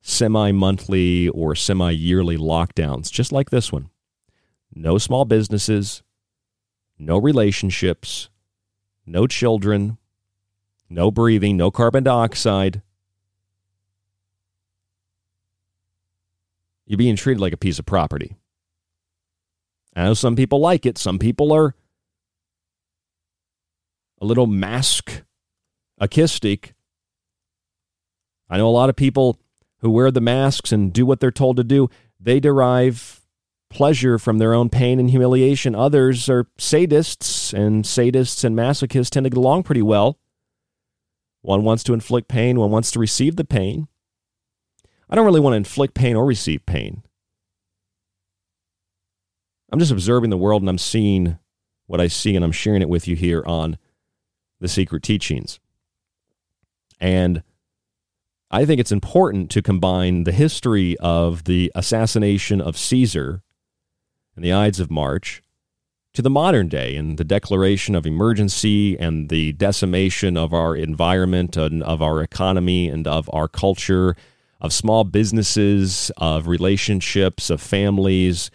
[0.00, 3.90] semi monthly or semi yearly lockdowns, just like this one.
[4.74, 6.02] No small businesses,
[6.98, 8.28] no relationships,
[9.04, 9.98] no children,
[10.88, 12.82] no breathing, no carbon dioxide.
[16.86, 18.36] You're being treated like a piece of property.
[19.94, 20.98] I know some people like it.
[20.98, 21.74] Some people are
[24.20, 25.22] a little mask
[26.00, 26.74] achistic.
[28.48, 29.40] I know a lot of people
[29.80, 31.88] who wear the masks and do what they're told to do.
[32.20, 33.20] They derive
[33.70, 35.74] pleasure from their own pain and humiliation.
[35.74, 40.18] Others are sadists, and sadists and masochists tend to get along pretty well.
[41.42, 43.88] One wants to inflict pain, one wants to receive the pain.
[45.08, 47.02] I don't really want to inflict pain or receive pain.
[49.70, 51.38] I'm just observing the world and I'm seeing
[51.86, 53.78] what I see and I'm sharing it with you here on
[54.60, 55.60] the secret teachings.
[57.00, 57.42] And
[58.50, 63.42] I think it's important to combine the history of the assassination of Caesar
[64.36, 65.42] and the Ides of March
[66.14, 71.56] to the modern day and the declaration of emergency and the decimation of our environment
[71.56, 74.14] and of our economy and of our culture
[74.60, 78.50] of small businesses, of relationships, of families,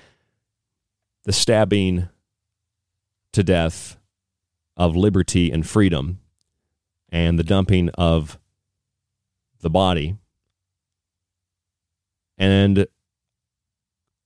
[1.23, 2.09] the stabbing
[3.33, 3.97] to death
[4.75, 6.19] of liberty and freedom,
[7.09, 8.39] and the dumping of
[9.59, 10.15] the body.
[12.37, 12.87] And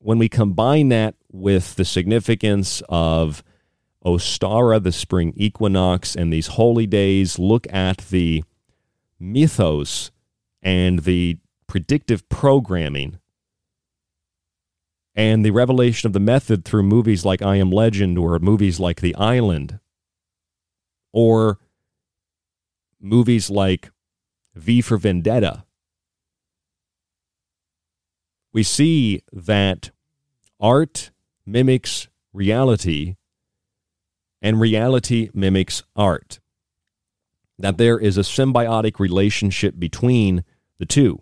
[0.06, 3.44] when we combine that with the significance of
[4.06, 8.44] Ostara, the spring equinox, and these holy days, look at the
[9.20, 10.12] mythos
[10.62, 13.18] and the predictive programming
[15.16, 19.02] and the revelation of the method through movies like I Am Legend or movies like
[19.02, 19.80] The Island
[21.14, 21.58] or
[23.02, 23.90] movies like
[24.54, 25.66] V for Vendetta,
[28.54, 29.90] we see that
[30.60, 31.12] art
[31.46, 33.16] mimics reality
[34.42, 36.40] and reality mimics art.
[37.58, 40.44] That there is a symbiotic relationship between
[40.78, 41.22] the two.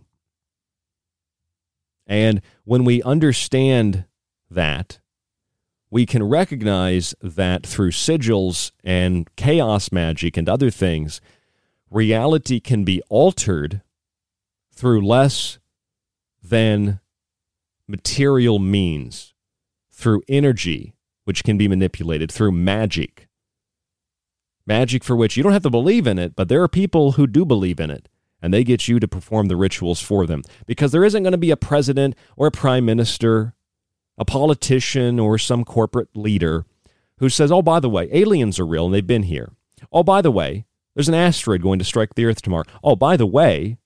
[2.07, 4.05] And when we understand
[4.49, 4.99] that,
[5.89, 11.21] we can recognize that through sigils and chaos magic and other things,
[11.91, 13.81] reality can be altered
[14.73, 15.59] through less
[16.41, 16.99] than
[17.87, 19.33] material means,
[19.91, 20.95] through energy,
[21.25, 23.27] which can be manipulated, through magic.
[24.65, 27.27] Magic for which you don't have to believe in it, but there are people who
[27.27, 28.07] do believe in it,
[28.41, 30.41] and they get you to perform the rituals for them.
[30.65, 33.53] Because there isn't going to be a president or a prime minister,
[34.17, 36.65] a politician, or some corporate leader
[37.19, 39.53] who says, oh, by the way, aliens are real and they've been here.
[39.91, 40.65] Oh, by the way,
[40.95, 42.65] there's an asteroid going to strike the Earth tomorrow.
[42.83, 43.77] Oh, by the way,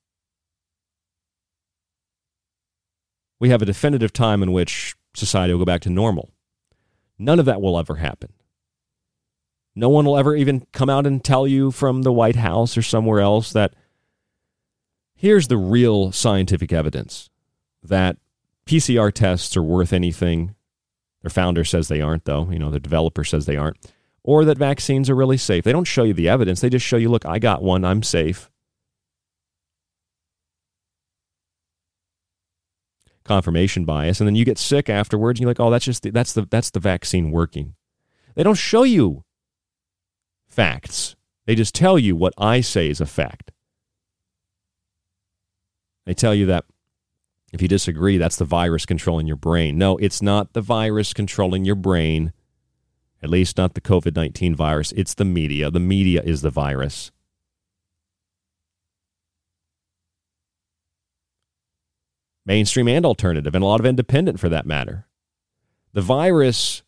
[3.39, 6.31] we have a definitive time in which society will go back to normal.
[7.19, 8.33] None of that will ever happen.
[9.75, 12.81] No one will ever even come out and tell you from the White House or
[12.81, 13.75] somewhere else that
[15.15, 17.29] here's the real scientific evidence
[17.83, 18.17] that
[18.65, 20.55] PCR tests are worth anything.
[21.21, 22.49] Their founder says they aren't, though.
[22.49, 23.77] You know, the developer says they aren't.
[24.23, 25.63] Or that vaccines are really safe.
[25.63, 26.61] They don't show you the evidence.
[26.61, 27.85] They just show you, look, I got one.
[27.85, 28.49] I'm safe.
[33.27, 36.09] Confirmation bias, and then you get sick afterwards, and you're like, oh, that's just the,
[36.09, 37.75] that's the that's the vaccine working.
[38.35, 39.23] They don't show you
[40.47, 41.15] facts.
[41.45, 43.51] They just tell you what I say is a fact.
[46.05, 46.65] They tell you that
[47.53, 49.77] if you disagree, that's the virus controlling your brain.
[49.77, 52.33] No, it's not the virus controlling your brain,
[53.23, 54.91] at least not the COVID 19 virus.
[54.93, 55.71] It's the media.
[55.71, 57.11] The media is the virus.
[62.47, 65.05] Mainstream and alternative, and a lot of independent for that matter.
[65.93, 66.81] The virus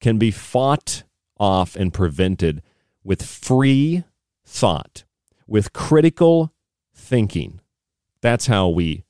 [0.00, 1.04] can be fought
[1.38, 2.62] off and prevented
[3.04, 4.04] with free
[4.46, 5.04] thought,
[5.46, 6.52] with critical
[6.94, 7.60] thinking.
[8.22, 9.04] That's how we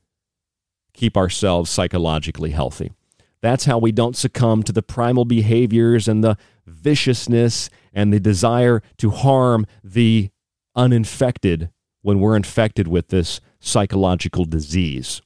[0.93, 2.93] keep ourselves psychologically healthy.
[3.40, 6.36] That's how we don't succumb to the primal behaviors and the
[6.66, 10.30] viciousness and the desire to harm the
[10.74, 11.70] uninfected
[12.02, 15.22] when we're infected with this psychological disease.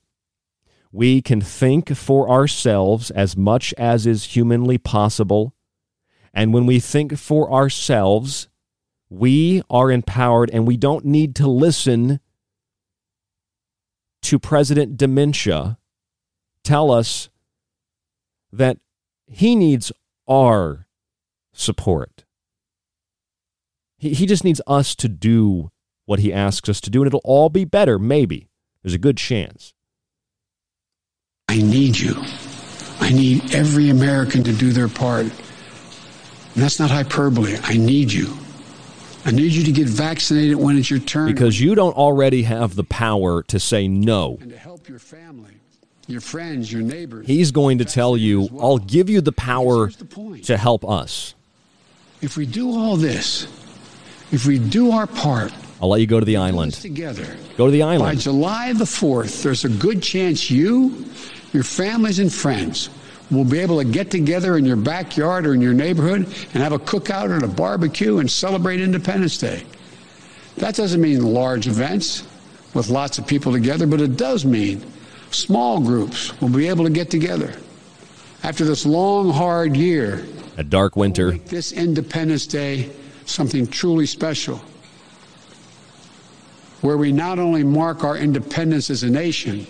[0.97, 5.53] We can think for ourselves as much as is humanly possible.
[6.33, 8.49] And when we think for ourselves,
[9.11, 12.19] we are empowered and we don't need to listen
[14.23, 15.77] to President Dementia
[16.65, 17.29] tell us
[18.51, 18.79] that
[19.27, 19.93] he needs
[20.27, 20.87] our
[21.53, 22.25] support.
[23.99, 25.71] He, he just needs us to do
[26.07, 28.49] what he asks us to do, and it'll all be better, maybe.
[28.83, 29.75] There's a good chance.
[31.57, 32.15] I need you.
[33.01, 35.23] I need every American to do their part.
[35.23, 35.33] And
[36.55, 37.57] that's not hyperbole.
[37.63, 38.37] I need you.
[39.25, 41.33] I need you to get vaccinated when it's your turn.
[41.33, 44.37] Because you don't already have the power to say no.
[44.41, 45.55] And to help your family,
[46.07, 47.27] your friends, your neighbors.
[47.27, 48.67] He's going to tell you, well.
[48.67, 51.35] I'll give you the power the to help us.
[52.21, 53.45] If we do all this,
[54.31, 56.75] if we do our part, I'll let you go to the island.
[56.75, 57.37] Together.
[57.57, 58.17] Go to the island.
[58.17, 61.07] By July the 4th, there's a good chance you
[61.57, 62.91] your families and friends
[63.31, 66.73] will be able to get together in your backyard or in your neighborhood and have
[66.73, 69.65] a cookout and a barbecue and celebrate Independence Day.
[70.59, 72.25] That doesn't mean large events
[72.75, 74.85] with lots of people together, but it does mean
[75.31, 77.55] small groups will be able to get together.
[78.43, 80.27] After this long, hard year,
[80.59, 82.91] a dark winter, we'll this Independence Day
[83.25, 84.61] something truly special,
[86.83, 89.67] where we not only mark our independence as a nation,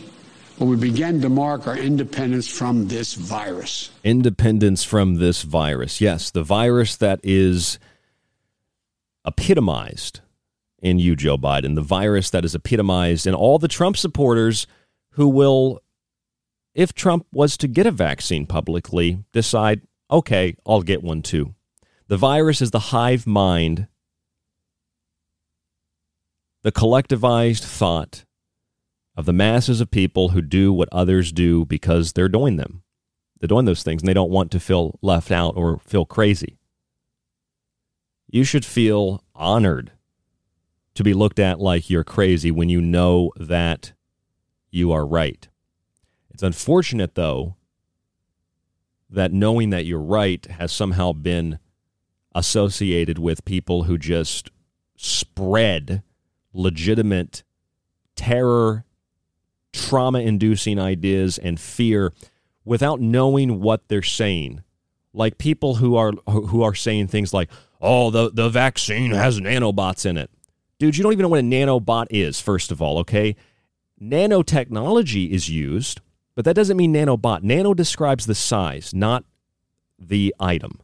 [0.58, 3.90] but we began to mark our independence from this virus.
[4.04, 6.00] Independence from this virus.
[6.00, 7.78] Yes, the virus that is
[9.26, 10.20] epitomized
[10.80, 14.66] in you, Joe Biden, the virus that is epitomized in all the Trump supporters
[15.12, 15.80] who will,
[16.74, 21.54] if Trump was to get a vaccine publicly, decide, okay, I'll get one too.
[22.08, 23.88] The virus is the hive mind,
[26.62, 28.25] the collectivized thought
[29.16, 32.82] of the masses of people who do what others do because they're doing them.
[33.38, 36.58] They're doing those things and they don't want to feel left out or feel crazy.
[38.28, 39.92] You should feel honored
[40.94, 43.92] to be looked at like you're crazy when you know that
[44.70, 45.48] you are right.
[46.30, 47.56] It's unfortunate, though,
[49.08, 51.58] that knowing that you're right has somehow been
[52.34, 54.50] associated with people who just
[54.96, 56.02] spread
[56.52, 57.42] legitimate
[58.16, 58.85] terror
[59.76, 62.12] trauma inducing ideas and fear
[62.64, 64.62] without knowing what they're saying.
[65.12, 67.50] Like people who are who are saying things like,
[67.80, 70.30] "Oh, the the vaccine has nanobots in it."
[70.78, 73.34] Dude, you don't even know what a nanobot is, first of all, okay?
[74.00, 76.02] Nanotechnology is used,
[76.34, 77.42] but that doesn't mean nanobot.
[77.42, 79.24] Nano describes the size, not
[79.98, 80.80] the item.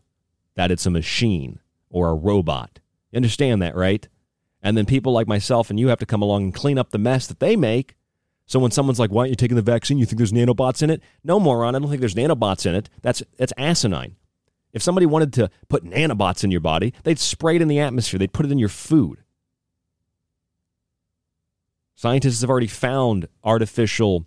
[0.55, 1.60] That it's a machine
[1.90, 2.81] or a robot.
[3.10, 4.09] You understand that, right?
[4.62, 6.98] And then people like myself and you have to come along and clean up the
[6.98, 7.97] mess that they make.
[8.47, 9.98] So when someone's like, "Why aren't you taking the vaccine?
[9.98, 11.74] You think there's nanobots in it?" No, moron.
[11.74, 12.90] I don't think there's nanobots in it.
[13.01, 14.16] That's that's asinine.
[14.73, 18.19] If somebody wanted to put nanobots in your body, they'd spray it in the atmosphere.
[18.19, 19.23] They'd put it in your food.
[21.94, 24.27] Scientists have already found artificial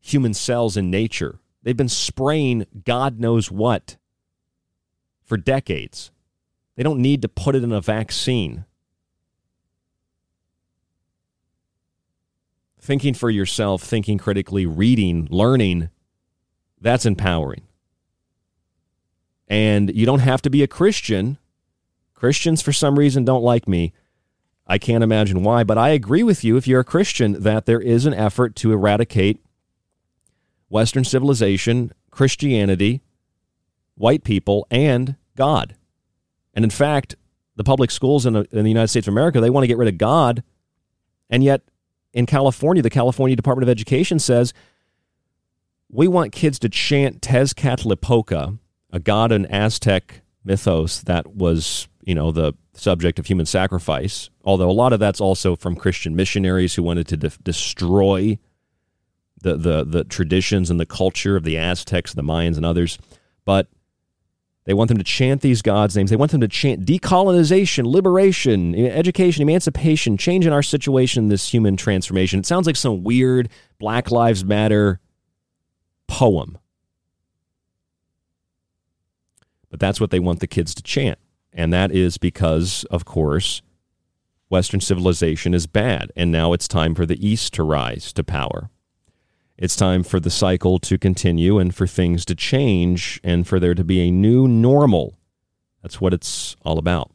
[0.00, 1.38] human cells in nature.
[1.62, 3.96] They've been spraying God knows what
[5.24, 6.10] for decades.
[6.76, 8.66] They don't need to put it in a vaccine.
[12.84, 15.88] Thinking for yourself, thinking critically, reading, learning,
[16.82, 17.62] that's empowering.
[19.48, 21.38] And you don't have to be a Christian.
[22.12, 23.94] Christians, for some reason, don't like me.
[24.66, 27.80] I can't imagine why, but I agree with you if you're a Christian that there
[27.80, 29.42] is an effort to eradicate
[30.68, 33.00] Western civilization, Christianity,
[33.94, 35.74] white people, and God.
[36.52, 37.16] And in fact,
[37.56, 39.78] the public schools in the, in the United States of America, they want to get
[39.78, 40.42] rid of God.
[41.30, 41.62] And yet,
[42.14, 44.54] in California, the California Department of Education says
[45.90, 48.58] we want kids to chant Tezcatlipoca,
[48.92, 54.30] a god in Aztec mythos that was, you know, the subject of human sacrifice.
[54.44, 58.38] Although a lot of that's also from Christian missionaries who wanted to de- destroy
[59.42, 62.98] the, the the traditions and the culture of the Aztecs, the Mayans, and others.
[63.44, 63.68] But
[64.64, 66.10] they want them to chant these gods' names.
[66.10, 71.76] They want them to chant decolonization, liberation, education, emancipation, change in our situation, this human
[71.76, 72.40] transformation.
[72.40, 75.00] It sounds like some weird Black Lives Matter
[76.08, 76.58] poem.
[79.68, 81.18] But that's what they want the kids to chant.
[81.52, 83.60] And that is because, of course,
[84.48, 86.10] Western civilization is bad.
[86.16, 88.70] And now it's time for the East to rise to power.
[89.56, 93.74] It's time for the cycle to continue and for things to change and for there
[93.74, 95.16] to be a new normal.
[95.80, 97.12] That's what it's all about.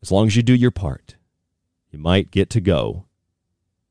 [0.00, 1.16] As long as you do your part,
[1.90, 3.04] you might get to go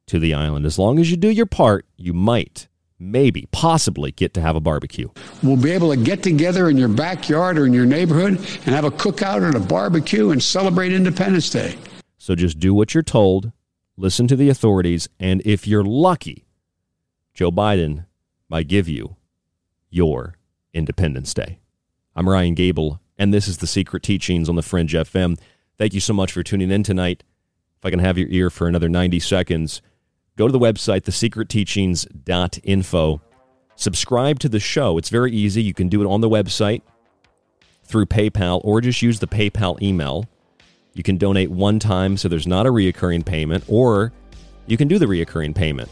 [0.08, 0.66] to the island.
[0.66, 2.68] As long as you do your part, you might,
[2.98, 5.10] maybe, possibly get to have a barbecue.
[5.44, 8.86] We'll be able to get together in your backyard or in your neighborhood and have
[8.86, 11.78] a cookout and a barbecue and celebrate Independence Day.
[12.18, 13.52] So just do what you're told
[13.98, 16.46] listen to the authorities, and if you're lucky,
[17.34, 18.06] Joe Biden
[18.50, 19.16] might give you
[19.90, 20.36] your
[20.74, 21.60] Independence Day.
[22.16, 25.40] I'm Ryan Gable, and this is the Secret Teachings on the Fringe FM.
[25.78, 27.24] Thank you so much for tuning in tonight.
[27.78, 29.82] If I can have your ear for another 90 seconds,
[30.38, 33.22] go to the website, thesecretteachings.info.
[33.78, 34.98] Subscribe to the show.
[34.98, 35.62] It's very easy.
[35.62, 36.82] You can do it on the website
[37.84, 40.26] through PayPal or just use the PayPal email
[40.96, 44.14] you can donate one time so there's not a reoccurring payment, or
[44.66, 45.90] you can do the reoccurring payment.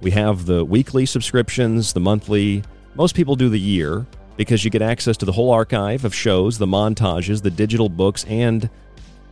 [0.00, 2.64] We have the weekly subscriptions, the monthly.
[2.96, 4.04] Most people do the year
[4.36, 8.24] because you get access to the whole archive of shows, the montages, the digital books,
[8.24, 8.68] and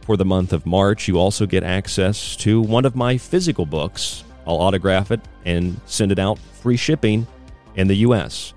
[0.02, 4.22] for the month of March, you also get access to one of my physical books.
[4.46, 7.26] I'll autograph it and send it out free shipping
[7.74, 8.54] in the US.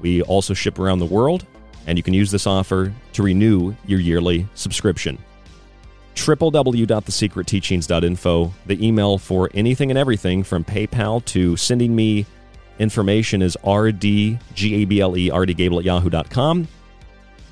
[0.00, 1.44] We also ship around the world,
[1.86, 5.18] and you can use this offer to renew your yearly subscription
[6.14, 8.52] www.thesecretteachings.info.
[8.66, 12.26] The email for anything and everything from PayPal to sending me
[12.78, 14.38] information is rdgable,
[15.30, 16.68] rdgable at yahoo.com.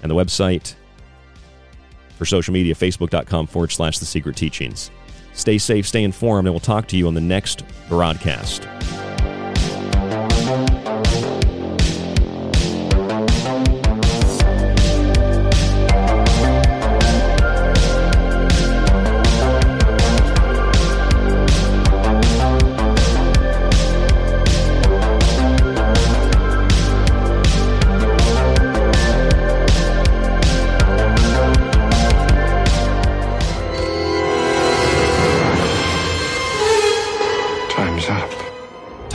[0.03, 0.75] And the website
[2.17, 4.91] for social media, facebook.com forward slash the secret teachings.
[5.33, 8.67] Stay safe, stay informed, and we'll talk to you on the next broadcast.